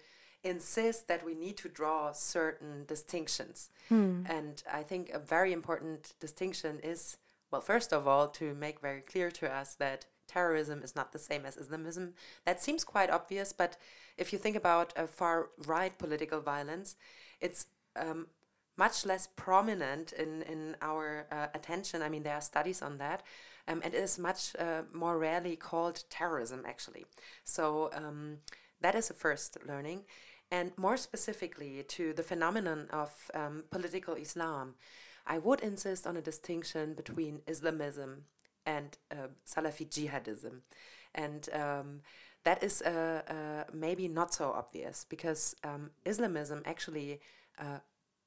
insist 0.44 1.08
that 1.08 1.24
we 1.24 1.34
need 1.34 1.56
to 1.58 1.68
draw 1.68 2.12
certain 2.12 2.84
distinctions. 2.86 3.70
Hmm. 3.88 4.24
And 4.26 4.62
I 4.72 4.82
think 4.82 5.10
a 5.10 5.18
very 5.18 5.52
important 5.52 6.14
distinction 6.20 6.80
is, 6.82 7.16
well, 7.50 7.60
first 7.60 7.92
of 7.92 8.08
all, 8.08 8.28
to 8.28 8.54
make 8.54 8.80
very 8.80 9.00
clear 9.00 9.30
to 9.30 9.52
us 9.52 9.74
that 9.76 10.06
terrorism 10.26 10.82
is 10.82 10.96
not 10.96 11.12
the 11.12 11.18
same 11.18 11.46
as 11.46 11.56
Islamism. 11.56 12.14
That 12.44 12.60
seems 12.60 12.84
quite 12.84 13.10
obvious, 13.10 13.52
but 13.52 13.76
if 14.16 14.32
you 14.32 14.38
think 14.38 14.56
about 14.56 14.92
a 14.96 15.06
far 15.06 15.50
right 15.66 15.96
political 15.96 16.40
violence, 16.40 16.96
it's 17.40 17.66
um, 17.96 18.26
much 18.76 19.04
less 19.04 19.28
prominent 19.36 20.12
in, 20.12 20.42
in 20.42 20.76
our 20.80 21.26
uh, 21.30 21.48
attention. 21.54 22.02
I 22.02 22.08
mean, 22.08 22.22
there 22.22 22.34
are 22.34 22.40
studies 22.40 22.82
on 22.82 22.98
that. 22.98 23.22
Um, 23.68 23.80
and 23.84 23.94
it 23.94 24.02
is 24.02 24.18
much 24.18 24.56
uh, 24.58 24.82
more 24.92 25.18
rarely 25.18 25.56
called 25.56 26.04
terrorism, 26.10 26.64
actually. 26.66 27.04
So 27.44 27.90
um, 27.94 28.38
that 28.80 28.94
is 28.94 29.08
the 29.08 29.14
first 29.14 29.58
learning 29.66 30.02
and 30.52 30.70
more 30.76 30.98
specifically 30.98 31.82
to 31.88 32.12
the 32.12 32.22
phenomenon 32.22 32.86
of 32.92 33.10
um, 33.32 33.64
political 33.70 34.14
Islam, 34.14 34.74
I 35.26 35.38
would 35.38 35.60
insist 35.60 36.06
on 36.06 36.16
a 36.18 36.20
distinction 36.20 36.92
between 36.92 37.40
Islamism 37.46 38.24
and 38.66 38.98
uh, 39.10 39.28
Salafi 39.46 39.88
jihadism. 39.88 40.60
And 41.14 41.48
um, 41.54 42.00
that 42.44 42.62
is 42.62 42.82
uh, 42.82 43.22
uh, 43.28 43.64
maybe 43.72 44.08
not 44.08 44.34
so 44.34 44.52
obvious 44.52 45.06
because 45.08 45.56
um, 45.64 45.90
Islamism 46.04 46.62
actually 46.66 47.20
uh, 47.58 47.78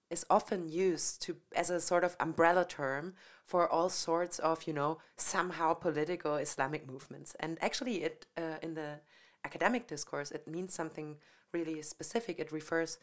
is 0.09 0.25
often 0.27 0.67
used 0.67 1.21
to 1.23 1.35
as 1.55 1.69
a 1.69 1.79
sort 1.79 2.03
of 2.03 2.15
umbrella 2.19 2.65
term 2.65 3.13
for 3.43 3.69
all 3.71 3.89
sorts 3.89 4.39
of 4.39 4.63
you 4.65 4.73
know 4.73 4.97
somehow 5.15 5.73
political 5.75 6.37
Islamic 6.37 6.89
movements. 6.89 7.35
And 7.39 7.59
actually, 7.61 8.03
it 8.03 8.25
uh, 8.35 8.57
in 8.63 8.73
the 8.73 9.01
academic 9.43 9.87
discourse 9.87 10.31
it 10.31 10.47
means 10.47 10.73
something 10.73 11.17
really 11.55 11.81
specific. 11.81 12.39
It 12.39 12.51
refers 12.51 12.97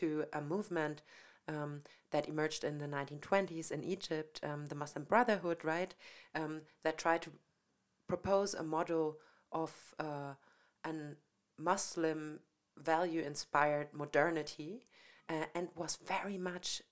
to 0.00 0.24
a 0.32 0.40
movement 0.40 1.02
um, 1.46 1.82
that 2.10 2.28
emerged 2.28 2.64
in 2.64 2.78
the 2.78 2.86
1920s 2.86 3.70
in 3.70 3.84
Egypt, 3.84 4.40
um, 4.42 4.66
the 4.66 4.74
Muslim 4.74 5.04
Brotherhood, 5.04 5.58
right, 5.64 5.94
um, 6.34 6.62
that 6.84 6.98
tried 6.98 7.22
to 7.22 7.30
propose 8.06 8.54
a 8.54 8.62
model 8.62 9.18
of 9.52 9.94
uh, 9.98 10.32
an 10.84 11.16
Muslim 11.58 12.40
value 12.76 13.22
inspired 13.22 13.88
modernity 13.92 14.82
uh, 15.28 15.46
and 15.54 15.68
was 15.74 15.98
very 16.06 16.38
much 16.38 16.82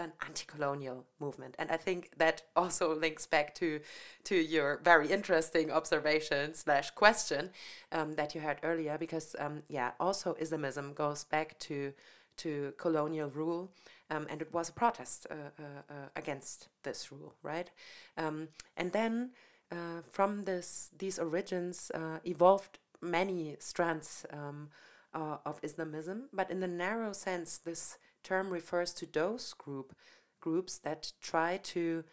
an 0.00 0.12
anti-colonial 0.26 1.04
movement. 1.20 1.54
And 1.58 1.70
i 1.70 1.76
think 1.76 2.10
that 2.16 2.42
also 2.56 2.94
links 2.94 3.26
back 3.26 3.54
to 3.56 3.80
to 4.24 4.34
your 4.34 4.80
very 4.82 5.08
interesting 5.08 5.70
observation 5.70 6.54
slash 6.54 6.90
question 6.90 7.50
um, 7.92 8.14
that 8.14 8.34
you 8.34 8.40
had 8.40 8.58
earlier 8.62 8.96
because 8.98 9.36
um, 9.38 9.62
yeah 9.68 9.90
also 10.00 10.36
islamism 10.40 10.94
goes 10.94 11.24
back 11.24 11.58
to 11.60 11.92
to 12.36 12.72
colonial 12.78 13.30
rule 13.30 13.70
um, 14.10 14.26
and 14.30 14.42
it 14.42 14.52
was 14.52 14.68
a 14.68 14.72
protest 14.72 15.26
uh, 15.30 15.34
uh, 15.34 15.82
uh, 15.88 16.08
against 16.16 16.68
this 16.82 17.12
rule 17.12 17.34
right? 17.42 17.70
Um, 18.16 18.48
and 18.76 18.92
then 18.92 19.30
uh, 19.70 20.00
from 20.10 20.44
this 20.44 20.90
these 20.98 21.18
origins 21.18 21.90
uh, 21.94 22.18
evolved 22.24 22.78
many 23.00 23.56
strands 23.58 24.26
um, 24.32 24.68
uh, 25.14 25.36
of 25.44 25.60
islamism 25.62 26.28
but 26.32 26.50
in 26.50 26.60
the 26.60 26.68
narrow 26.68 27.12
sense 27.12 27.58
this 27.58 27.98
term 28.22 28.50
refers 28.50 28.92
to 28.94 29.06
those 29.06 29.52
group 29.54 29.94
groups 30.40 30.78
that 30.78 31.12
try 31.20 31.58
to, 31.58 32.04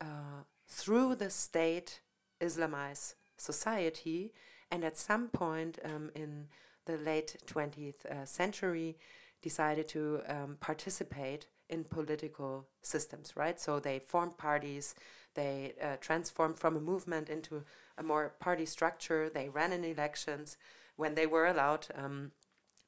uh, 0.00 0.44
through 0.68 1.16
the 1.16 1.30
state, 1.30 2.00
Islamize 2.40 3.14
society, 3.36 4.32
and 4.70 4.84
at 4.84 4.96
some 4.96 5.28
point 5.28 5.78
um, 5.84 6.10
in 6.14 6.46
the 6.86 6.96
late 6.96 7.36
20th 7.46 8.06
uh, 8.06 8.24
century, 8.24 8.96
decided 9.42 9.88
to 9.88 10.20
um, 10.28 10.56
participate 10.60 11.46
in 11.68 11.84
political 11.84 12.66
systems, 12.82 13.36
right? 13.36 13.60
So 13.60 13.78
they 13.78 13.98
formed 13.98 14.38
parties, 14.38 14.94
they 15.34 15.74
uh, 15.82 15.96
transformed 16.00 16.58
from 16.58 16.76
a 16.76 16.80
movement 16.80 17.28
into 17.28 17.64
a 17.98 18.02
more 18.02 18.34
party 18.38 18.66
structure, 18.66 19.28
they 19.28 19.48
ran 19.48 19.72
in 19.72 19.84
elections 19.84 20.56
when 20.96 21.14
they 21.14 21.26
were 21.26 21.46
allowed. 21.46 21.86
Um, 21.94 22.32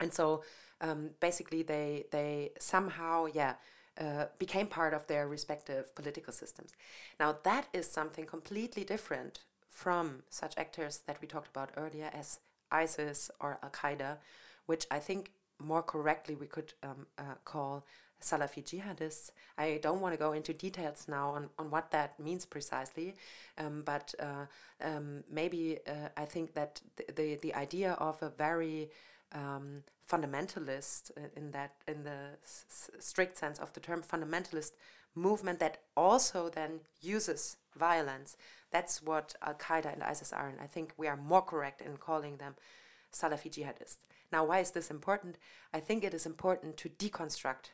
and 0.01 0.13
so 0.13 0.43
um, 0.81 1.11
basically 1.21 1.63
they 1.63 2.07
they 2.11 2.51
somehow 2.59 3.27
yeah 3.27 3.55
uh, 3.99 4.27
became 4.39 4.67
part 4.67 4.93
of 4.93 5.07
their 5.07 5.27
respective 5.27 5.95
political 5.95 6.33
systems. 6.33 6.73
Now 7.19 7.37
that 7.45 7.67
is 7.73 7.87
something 7.91 8.27
completely 8.27 8.85
different 8.85 9.41
from 9.71 10.23
such 10.31 10.55
actors 10.57 11.01
that 11.07 11.21
we 11.21 11.27
talked 11.27 11.49
about 11.49 11.71
earlier 11.77 12.11
as 12.13 12.39
ISIS 12.71 13.31
or 13.41 13.59
Al 13.63 13.71
Qaeda, 13.71 14.19
which 14.67 14.87
I 14.91 14.99
think 14.99 15.31
more 15.59 15.83
correctly 15.83 16.35
we 16.35 16.47
could 16.47 16.75
um, 16.83 17.07
uh, 17.19 17.37
call 17.45 17.85
Salafi 18.21 18.65
jihadists. 18.65 19.31
I 19.59 19.79
don't 19.83 20.01
want 20.01 20.15
to 20.15 20.19
go 20.19 20.33
into 20.33 20.53
details 20.53 21.07
now 21.09 21.31
on, 21.31 21.51
on 21.59 21.71
what 21.71 21.91
that 21.91 22.19
means 22.19 22.45
precisely, 22.45 23.15
um, 23.59 23.83
but 23.85 24.15
uh, 24.19 24.47
um, 24.83 25.25
maybe 25.31 25.79
uh, 25.87 26.09
I 26.17 26.25
think 26.25 26.55
that 26.55 26.81
the, 26.97 27.13
the, 27.13 27.35
the 27.37 27.55
idea 27.55 27.93
of 27.93 28.23
a 28.23 28.31
very 28.31 28.91
um, 29.33 29.83
fundamentalist 30.11 31.11
uh, 31.17 31.29
in 31.37 31.51
that 31.53 31.73
in 31.87 32.05
the 32.05 32.37
s- 32.45 32.91
strict 32.99 33.37
sense 33.37 33.59
of 33.59 33.73
the 33.73 33.81
term 33.81 34.03
fundamentalist 34.03 34.73
movement 35.15 35.59
that 35.61 35.79
also 35.97 36.49
then 36.49 36.81
uses 37.01 37.57
violence. 37.77 38.37
That's 38.71 39.03
what 39.03 39.35
Al 39.43 39.55
Qaeda 39.55 39.93
and 39.93 40.03
ISIS 40.03 40.33
are, 40.33 40.49
and 40.49 40.61
I 40.61 40.67
think 40.67 40.93
we 40.97 41.09
are 41.09 41.17
more 41.17 41.43
correct 41.43 41.81
in 41.81 41.97
calling 41.97 42.37
them 42.37 42.55
Salafi 43.13 43.51
jihadists. 43.51 44.05
Now, 44.33 44.45
why 44.45 44.59
is 44.59 44.73
this 44.73 44.91
important? 44.91 45.39
I 45.73 45.81
think 45.81 46.05
it 46.05 46.13
is 46.13 46.27
important 46.27 46.77
to 46.79 46.89
deconstruct 46.89 47.71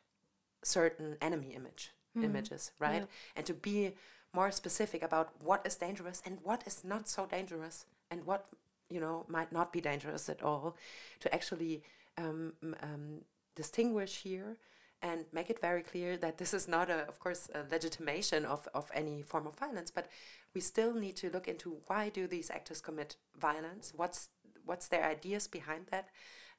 certain 0.63 1.17
enemy 1.21 1.55
image 1.55 1.91
mm. 2.17 2.25
images, 2.25 2.73
right? 2.79 3.03
Yeah. 3.03 3.37
And 3.37 3.47
to 3.47 3.55
be 3.55 3.95
more 4.35 4.51
specific 4.51 5.03
about 5.03 5.31
what 5.43 5.67
is 5.67 5.77
dangerous 5.77 6.23
and 6.25 6.39
what 6.43 6.63
is 6.67 6.85
not 6.85 7.09
so 7.09 7.27
dangerous 7.27 7.87
and 8.11 8.25
what 8.25 8.47
you 8.89 9.01
know 9.01 9.25
might 9.29 9.53
not 9.53 9.73
be 9.73 9.81
dangerous 9.81 10.29
at 10.29 10.43
all 10.43 10.77
to 11.21 11.35
actually 11.35 11.83
um, 12.19 12.53
um, 12.83 13.23
distinguish 13.57 14.23
here 14.23 14.57
and 15.01 15.25
make 15.33 15.51
it 15.51 15.61
very 15.61 15.83
clear 15.83 16.17
that 16.17 16.39
this 16.39 16.55
is 16.55 16.69
not 16.69 16.89
a 16.89 17.09
of 17.09 17.19
course 17.19 17.51
a 17.55 17.65
legitimation 17.71 18.45
of, 18.45 18.69
of 18.73 18.91
any 18.95 19.23
form 19.23 19.47
of 19.47 19.57
violence 19.57 19.91
but 19.91 20.07
we 20.55 20.61
still 20.61 20.95
need 20.95 21.17
to 21.17 21.31
look 21.31 21.49
into 21.49 21.79
why 21.87 22.09
do 22.09 22.27
these 22.27 22.51
actors 22.51 22.81
commit 22.81 23.17
violence? 23.39 23.93
What's 23.97 24.29
what's 24.65 24.89
their 24.89 25.05
ideas 25.05 25.49
behind 25.49 25.87
that? 25.91 26.09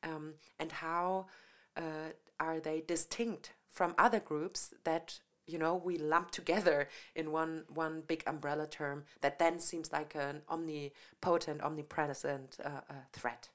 Um, 0.03 0.33
and 0.59 0.71
how 0.71 1.27
uh, 1.77 2.11
are 2.39 2.59
they 2.59 2.83
distinct 2.85 3.53
from 3.69 3.95
other 3.97 4.19
groups 4.19 4.73
that 4.83 5.19
you 5.47 5.57
know 5.57 5.75
we 5.75 5.97
lump 5.97 6.31
together 6.31 6.89
in 7.15 7.31
one 7.31 7.63
one 7.73 8.03
big 8.07 8.23
umbrella 8.27 8.67
term 8.67 9.03
that 9.21 9.39
then 9.39 9.59
seems 9.59 9.91
like 9.91 10.15
an 10.15 10.41
omnipotent 10.49 11.61
omnipresent 11.61 12.57
uh, 12.63 12.81
uh, 12.89 12.93
threat 13.11 13.49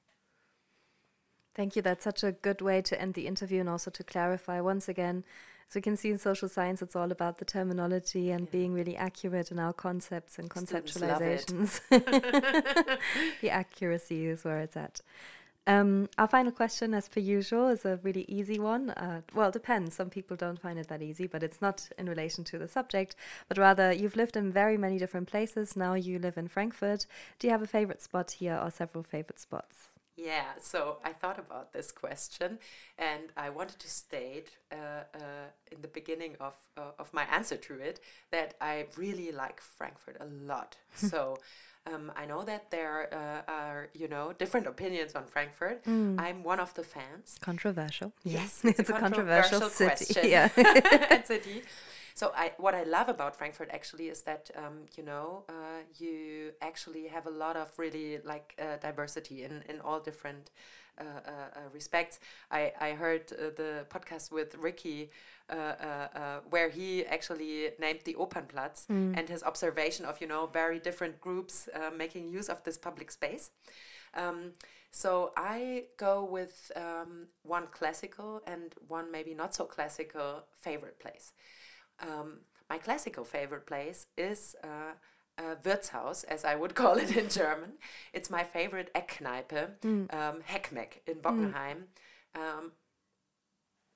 thank 1.55 1.75
you 1.75 1.81
that's 1.81 2.03
such 2.03 2.23
a 2.23 2.31
good 2.31 2.61
way 2.61 2.81
to 2.81 2.99
end 2.99 3.13
the 3.13 3.27
interview 3.27 3.59
and 3.59 3.69
also 3.69 3.91
to 3.91 4.03
clarify 4.03 4.59
once 4.61 4.87
again 4.87 5.23
so 5.69 5.77
you 5.77 5.83
can 5.83 5.97
see 5.97 6.09
in 6.09 6.17
social 6.17 6.49
science 6.49 6.81
it's 6.81 6.95
all 6.95 7.11
about 7.11 7.37
the 7.37 7.45
terminology 7.45 8.31
and 8.31 8.45
yeah. 8.45 8.51
being 8.51 8.73
really 8.73 8.95
accurate 8.95 9.51
in 9.51 9.59
our 9.59 9.73
concepts 9.73 10.39
and 10.39 10.49
conceptualizations 10.49 11.81
the 13.41 13.49
accuracy 13.49 14.25
is 14.25 14.43
where 14.43 14.59
it's 14.59 14.77
at 14.77 15.01
um, 15.69 16.09
our 16.17 16.27
final 16.27 16.51
question, 16.51 16.95
as 16.95 17.07
per 17.07 17.19
usual, 17.19 17.67
is 17.67 17.85
a 17.85 17.99
really 18.01 18.25
easy 18.27 18.57
one. 18.57 18.89
Uh, 18.89 19.21
well, 19.35 19.49
it 19.49 19.53
depends. 19.53 19.93
Some 19.93 20.09
people 20.09 20.35
don't 20.35 20.59
find 20.59 20.79
it 20.79 20.87
that 20.87 21.03
easy, 21.03 21.27
but 21.27 21.43
it's 21.43 21.61
not 21.61 21.87
in 21.95 22.09
relation 22.09 22.43
to 22.45 22.57
the 22.57 22.67
subject, 22.67 23.15
but 23.47 23.59
rather 23.59 23.91
you've 23.91 24.15
lived 24.15 24.35
in 24.35 24.51
very 24.51 24.77
many 24.77 24.97
different 24.97 25.27
places. 25.27 25.75
Now 25.75 25.93
you 25.93 26.17
live 26.17 26.39
in 26.39 26.47
Frankfurt. 26.47 27.05
Do 27.37 27.45
you 27.45 27.51
have 27.51 27.61
a 27.61 27.67
favorite 27.67 28.01
spot 28.01 28.31
here 28.31 28.59
or 28.59 28.71
several 28.71 29.03
favorite 29.03 29.39
spots? 29.39 29.89
Yeah, 30.19 30.43
so 30.59 30.97
I 31.03 31.13
thought 31.13 31.39
about 31.39 31.71
this 31.71 31.91
question 31.91 32.59
and 32.97 33.23
I 33.37 33.49
wanted 33.49 33.79
to 33.79 33.89
state 33.89 34.49
uh, 34.71 34.75
uh, 35.15 35.19
in 35.71 35.81
the 35.81 35.87
beginning 35.87 36.35
of, 36.41 36.55
uh, 36.75 36.91
of 36.99 37.13
my 37.13 37.23
answer 37.23 37.55
to 37.55 37.75
it 37.75 38.01
that 38.31 38.55
I 38.59 38.87
really 38.97 39.31
like 39.31 39.61
Frankfurt 39.61 40.17
a 40.19 40.25
lot. 40.25 40.75
so 40.93 41.37
um, 41.87 42.11
I 42.17 42.25
know 42.25 42.43
that 42.43 42.69
there 42.69 43.13
uh, 43.13 43.51
are, 43.51 43.89
you 43.93 44.09
know, 44.09 44.33
different 44.37 44.67
opinions 44.67 45.15
on 45.15 45.25
Frankfurt. 45.25 45.85
Mm. 45.85 46.19
I'm 46.19 46.43
one 46.43 46.59
of 46.59 46.73
the 46.73 46.83
fans. 46.83 47.37
Controversial. 47.39 48.11
Yes, 48.23 48.59
it's, 48.63 48.79
it's 48.81 48.89
a, 48.89 48.95
a, 48.95 48.99
controversial, 48.99 49.61
controversial 49.61 50.05
city. 50.05 50.29
Yeah. 50.29 50.49
city. 51.23 51.63
So 52.19 52.33
I, 52.35 52.51
what 52.57 52.75
I 52.75 52.83
love 52.83 53.07
about 53.07 53.33
Frankfurt 53.33 53.69
actually 53.71 54.09
is 54.09 54.23
that 54.23 54.51
um, 54.57 54.79
you 54.97 55.03
know 55.03 55.45
uh, 55.47 55.83
you 55.99 56.51
actually 56.61 57.07
have 57.07 57.25
a 57.27 57.29
lot 57.29 57.55
of 57.55 57.71
really 57.79 58.19
like 58.25 58.59
uh, 58.59 58.75
diversity 58.81 59.45
in 59.45 59.63
in 59.69 59.79
all 59.79 60.01
different 60.01 60.51
uh, 60.99 61.03
uh, 61.03 61.31
uh 61.31 61.59
respects. 61.73 62.19
I 62.51 62.73
I 62.87 62.89
heard 63.03 63.31
uh, 63.31 63.51
the 63.55 63.85
podcast 63.89 64.33
with 64.33 64.55
Ricky 64.55 65.11
uh, 65.49 65.55
uh, 65.55 66.07
uh, 66.21 66.39
where 66.49 66.67
he 66.67 67.05
actually 67.05 67.69
named 67.79 68.01
the 68.03 68.15
Opernplatz 68.15 68.87
mm. 68.87 69.17
and 69.17 69.29
his 69.29 69.41
observation 69.41 70.03
of 70.03 70.19
you 70.19 70.27
know 70.27 70.45
very 70.47 70.79
different 70.79 71.21
groups 71.21 71.69
making 71.95 72.27
use 72.27 72.49
of 72.49 72.61
this 72.65 72.77
public 72.77 73.11
space. 73.11 73.51
Um, 74.13 74.55
so 74.91 75.31
I 75.37 75.85
go 75.95 76.25
with 76.25 76.69
um, 76.75 77.27
one 77.43 77.67
classical 77.71 78.41
and 78.45 78.75
one 78.89 79.09
maybe 79.09 79.33
not 79.33 79.55
so 79.55 79.63
classical 79.63 80.43
favorite 80.53 80.99
place. 80.99 81.31
Um, 82.01 82.39
my 82.69 82.77
classical 82.77 83.23
favorite 83.23 83.65
place 83.65 84.07
is 84.17 84.55
uh, 84.63 84.93
uh, 85.37 85.55
Wirtshaus, 85.63 86.23
as 86.25 86.45
I 86.45 86.55
would 86.55 86.75
call 86.81 86.97
it 86.97 87.15
in 87.15 87.29
German. 87.29 87.73
It's 88.13 88.29
my 88.29 88.43
favorite 88.43 88.93
Eckkneipe, 88.93 89.79
mm. 89.81 90.13
um, 90.13 90.41
Heckmeck 90.47 91.01
in 91.07 91.15
Bockenheim. 91.15 91.83
Mm. 92.35 92.39
Um, 92.39 92.71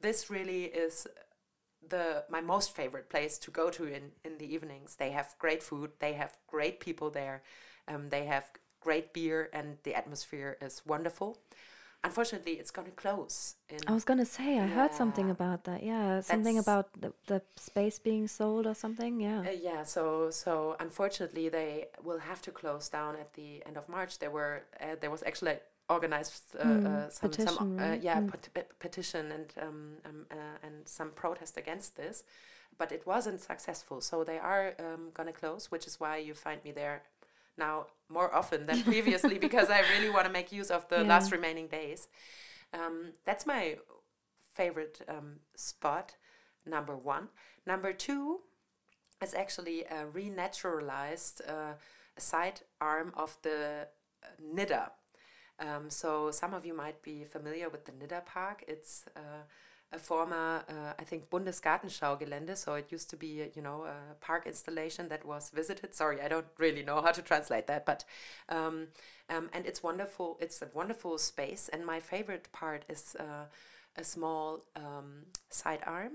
this 0.02 0.30
really 0.30 0.66
is 0.66 1.08
the 1.90 2.24
my 2.30 2.42
most 2.42 2.76
favorite 2.76 3.10
place 3.10 3.38
to 3.38 3.52
go 3.52 3.70
to 3.70 3.86
in 3.86 4.12
in 4.24 4.38
the 4.38 4.54
evenings. 4.54 4.96
They 4.96 5.12
have 5.12 5.36
great 5.40 5.62
food. 5.62 5.92
They 6.00 6.14
have 6.14 6.38
great 6.48 6.80
people 6.80 7.10
there. 7.10 7.44
Um, 7.88 8.10
they 8.10 8.26
have 8.26 8.46
great 8.80 9.14
beer, 9.14 9.50
and 9.54 9.78
the 9.84 9.96
atmosphere 9.96 10.58
is 10.62 10.82
wonderful. 10.86 11.38
Unfortunately, 12.06 12.54
it's 12.54 12.70
going 12.70 12.86
to 12.86 12.92
close. 12.92 13.56
I 13.88 13.94
was 13.94 14.04
going 14.04 14.20
to 14.20 14.26
say, 14.26 14.60
I 14.60 14.66
yeah. 14.66 14.68
heard 14.68 14.94
something 14.94 15.30
about 15.30 15.64
that. 15.64 15.84
Yeah, 15.84 16.20
something 16.20 16.56
That's, 16.56 16.68
about 16.68 16.90
the, 17.00 17.14
the 17.28 17.42
space 17.56 17.98
being 17.98 18.28
sold 18.28 18.68
or 18.68 18.76
something. 18.76 19.22
Yeah. 19.22 19.40
Uh, 19.40 19.52
yeah. 19.52 19.84
So 19.84 20.30
so 20.30 20.76
unfortunately, 20.82 21.48
they 21.48 21.86
will 22.04 22.20
have 22.20 22.42
to 22.42 22.52
close 22.52 22.90
down 22.90 23.16
at 23.16 23.34
the 23.36 23.64
end 23.66 23.78
of 23.78 23.88
March. 23.88 24.20
There 24.20 24.32
were 24.32 24.64
uh, 24.82 24.96
there 25.00 25.12
was 25.12 25.24
actually 25.24 25.60
organized 25.90 26.44
uh, 26.60 26.64
mm, 26.64 26.86
uh, 26.86 27.10
some, 27.10 27.30
petition, 27.30 27.54
some 27.54 27.80
uh, 27.80 27.98
yeah 28.02 28.20
mm. 28.20 28.34
pet 28.54 28.68
petition 28.80 29.32
and 29.32 29.54
um, 29.62 29.92
um, 30.06 30.26
uh, 30.30 30.66
and 30.66 30.86
some 30.86 31.12
protest 31.12 31.58
against 31.58 31.96
this, 31.96 32.24
but 32.78 32.92
it 32.92 33.08
wasn't 33.08 33.40
successful. 33.40 34.02
So 34.02 34.26
they 34.26 34.40
are 34.40 34.74
um, 34.80 35.12
gonna 35.14 35.32
close, 35.32 35.72
which 35.72 35.88
is 35.88 36.02
why 36.02 36.18
you 36.18 36.34
find 36.34 36.64
me 36.66 36.72
there 36.74 37.04
now 37.58 37.88
more 38.10 38.34
often 38.34 38.66
than 38.66 38.84
previously 38.84 39.38
because 39.48 39.70
I 39.70 39.82
really 39.96 40.10
want 40.10 40.26
to 40.26 40.32
make 40.32 40.52
use 40.52 40.70
of 40.70 40.88
the 40.90 40.98
yeah. 40.98 41.08
last 41.08 41.32
remaining 41.32 41.68
days. 41.68 42.08
Um, 42.74 43.14
that's 43.26 43.46
my 43.46 43.78
favorite 44.54 45.02
um, 45.08 45.40
spot. 45.56 46.16
Number 46.66 46.96
one. 46.96 47.28
Number 47.66 47.94
two 47.94 48.40
is 49.22 49.34
actually 49.34 49.82
a 49.84 50.06
renaturalized 50.06 51.42
uh, 51.48 51.74
side 52.18 52.62
arm 52.80 53.14
of 53.16 53.38
the 53.42 53.88
uh, 54.24 54.28
Nidda 54.56 54.92
um, 55.60 55.90
so 55.90 56.32
some 56.32 56.54
of 56.54 56.66
you 56.66 56.74
might 56.74 57.02
be 57.02 57.24
familiar 57.24 57.70
with 57.70 57.86
the 57.86 57.92
Nidda 57.92 58.26
Park. 58.26 58.64
It's 58.68 59.06
uh, 59.16 59.44
a 59.94 60.00
former, 60.00 60.64
uh, 60.68 60.94
I 60.98 61.04
think, 61.04 61.30
Bundesgartenschau-Gelände. 61.30 62.58
So 62.58 62.74
it 62.76 62.92
used 62.92 63.10
to 63.12 63.18
be, 63.18 63.50
you 63.56 63.62
know, 63.62 63.86
a 63.86 64.16
park 64.20 64.48
installation 64.48 65.10
that 65.10 65.26
was 65.26 65.50
visited. 65.50 65.94
Sorry, 65.96 66.22
I 66.22 66.28
don't 66.28 66.48
really 66.58 66.84
know 66.84 67.02
how 67.02 67.12
to 67.12 67.22
translate 67.22 67.68
that, 67.68 67.86
but 67.86 68.04
um, 68.50 68.88
um, 69.30 69.50
and 69.54 69.66
it's 69.66 69.82
wonderful. 69.84 70.38
It's 70.42 70.62
a 70.62 70.68
wonderful 70.74 71.18
space, 71.18 71.70
and 71.72 71.86
my 71.86 72.00
favorite 72.00 72.52
part 72.52 72.86
is 72.90 73.16
uh, 73.20 73.46
a 73.96 74.04
small 74.04 74.66
um, 74.76 75.26
side 75.50 75.82
arm 75.86 76.14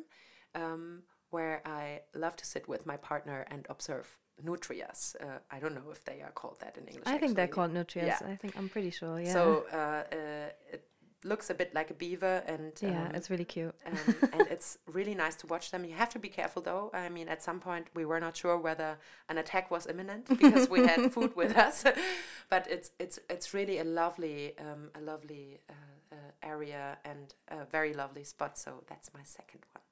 um, 0.54 1.02
where 1.30 1.62
I 1.64 2.00
love 2.14 2.36
to 2.36 2.46
sit 2.46 2.68
with 2.68 2.86
my 2.86 2.96
partner 2.96 3.46
and 3.50 3.66
observe 3.68 4.16
nutrias. 4.44 5.16
Uh, 5.20 5.38
I 5.50 5.58
don't 5.58 5.74
know 5.74 5.90
if 5.90 6.04
they 6.04 6.20
are 6.22 6.30
called 6.30 6.58
that 6.60 6.76
in 6.76 6.86
English. 6.86 7.04
I 7.06 7.14
actually. 7.14 7.26
think 7.26 7.36
they're 7.36 7.48
called 7.48 7.72
nutrias. 7.72 8.20
Yeah. 8.20 8.28
I 8.32 8.36
think 8.36 8.56
I'm 8.56 8.68
pretty 8.68 8.90
sure. 8.90 9.20
Yeah. 9.20 9.32
So 9.32 9.64
uh, 9.72 9.76
uh, 9.76 10.72
it 10.72 10.84
looks 11.24 11.50
a 11.50 11.54
bit 11.54 11.74
like 11.74 11.90
a 11.90 11.94
beaver, 11.94 12.42
and 12.46 12.72
yeah, 12.80 13.06
um, 13.06 13.14
it's 13.14 13.30
really 13.30 13.44
cute. 13.44 13.74
um, 13.86 13.98
and 14.32 14.46
it's 14.50 14.78
really 14.86 15.14
nice 15.14 15.34
to 15.36 15.46
watch 15.46 15.70
them. 15.70 15.84
You 15.84 15.94
have 15.94 16.10
to 16.10 16.18
be 16.18 16.28
careful 16.28 16.62
though. 16.62 16.90
I 16.94 17.08
mean, 17.08 17.28
at 17.28 17.42
some 17.42 17.60
point 17.60 17.86
we 17.94 18.04
were 18.04 18.20
not 18.20 18.36
sure 18.36 18.58
whether 18.58 18.98
an 19.28 19.38
attack 19.38 19.70
was 19.70 19.86
imminent 19.86 20.28
because 20.38 20.68
we 20.68 20.86
had 20.86 21.12
food 21.12 21.34
with 21.36 21.56
us. 21.56 21.84
but 22.50 22.66
it's 22.70 22.90
it's 22.98 23.18
it's 23.28 23.54
really 23.54 23.78
a 23.78 23.84
lovely 23.84 24.54
um, 24.58 24.90
a 24.94 25.00
lovely 25.00 25.60
uh, 25.68 25.72
uh, 26.12 26.16
area 26.42 26.98
and 27.04 27.34
a 27.48 27.64
very 27.64 27.92
lovely 27.92 28.24
spot. 28.24 28.58
So 28.58 28.84
that's 28.88 29.12
my 29.12 29.22
second 29.24 29.60
one. 29.72 29.82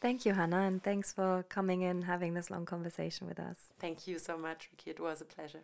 Thank 0.00 0.26
you, 0.26 0.34
Hanna, 0.34 0.58
and 0.58 0.82
thanks 0.82 1.12
for 1.12 1.44
coming 1.48 1.80
in 1.80 2.02
having 2.02 2.34
this 2.34 2.50
long 2.50 2.66
conversation 2.66 3.26
with 3.26 3.40
us. 3.40 3.72
Thank 3.78 4.06
you 4.06 4.18
so 4.18 4.36
much, 4.36 4.68
Ricky. 4.70 4.90
It 4.90 5.00
was 5.00 5.22
a 5.22 5.24
pleasure. 5.24 5.62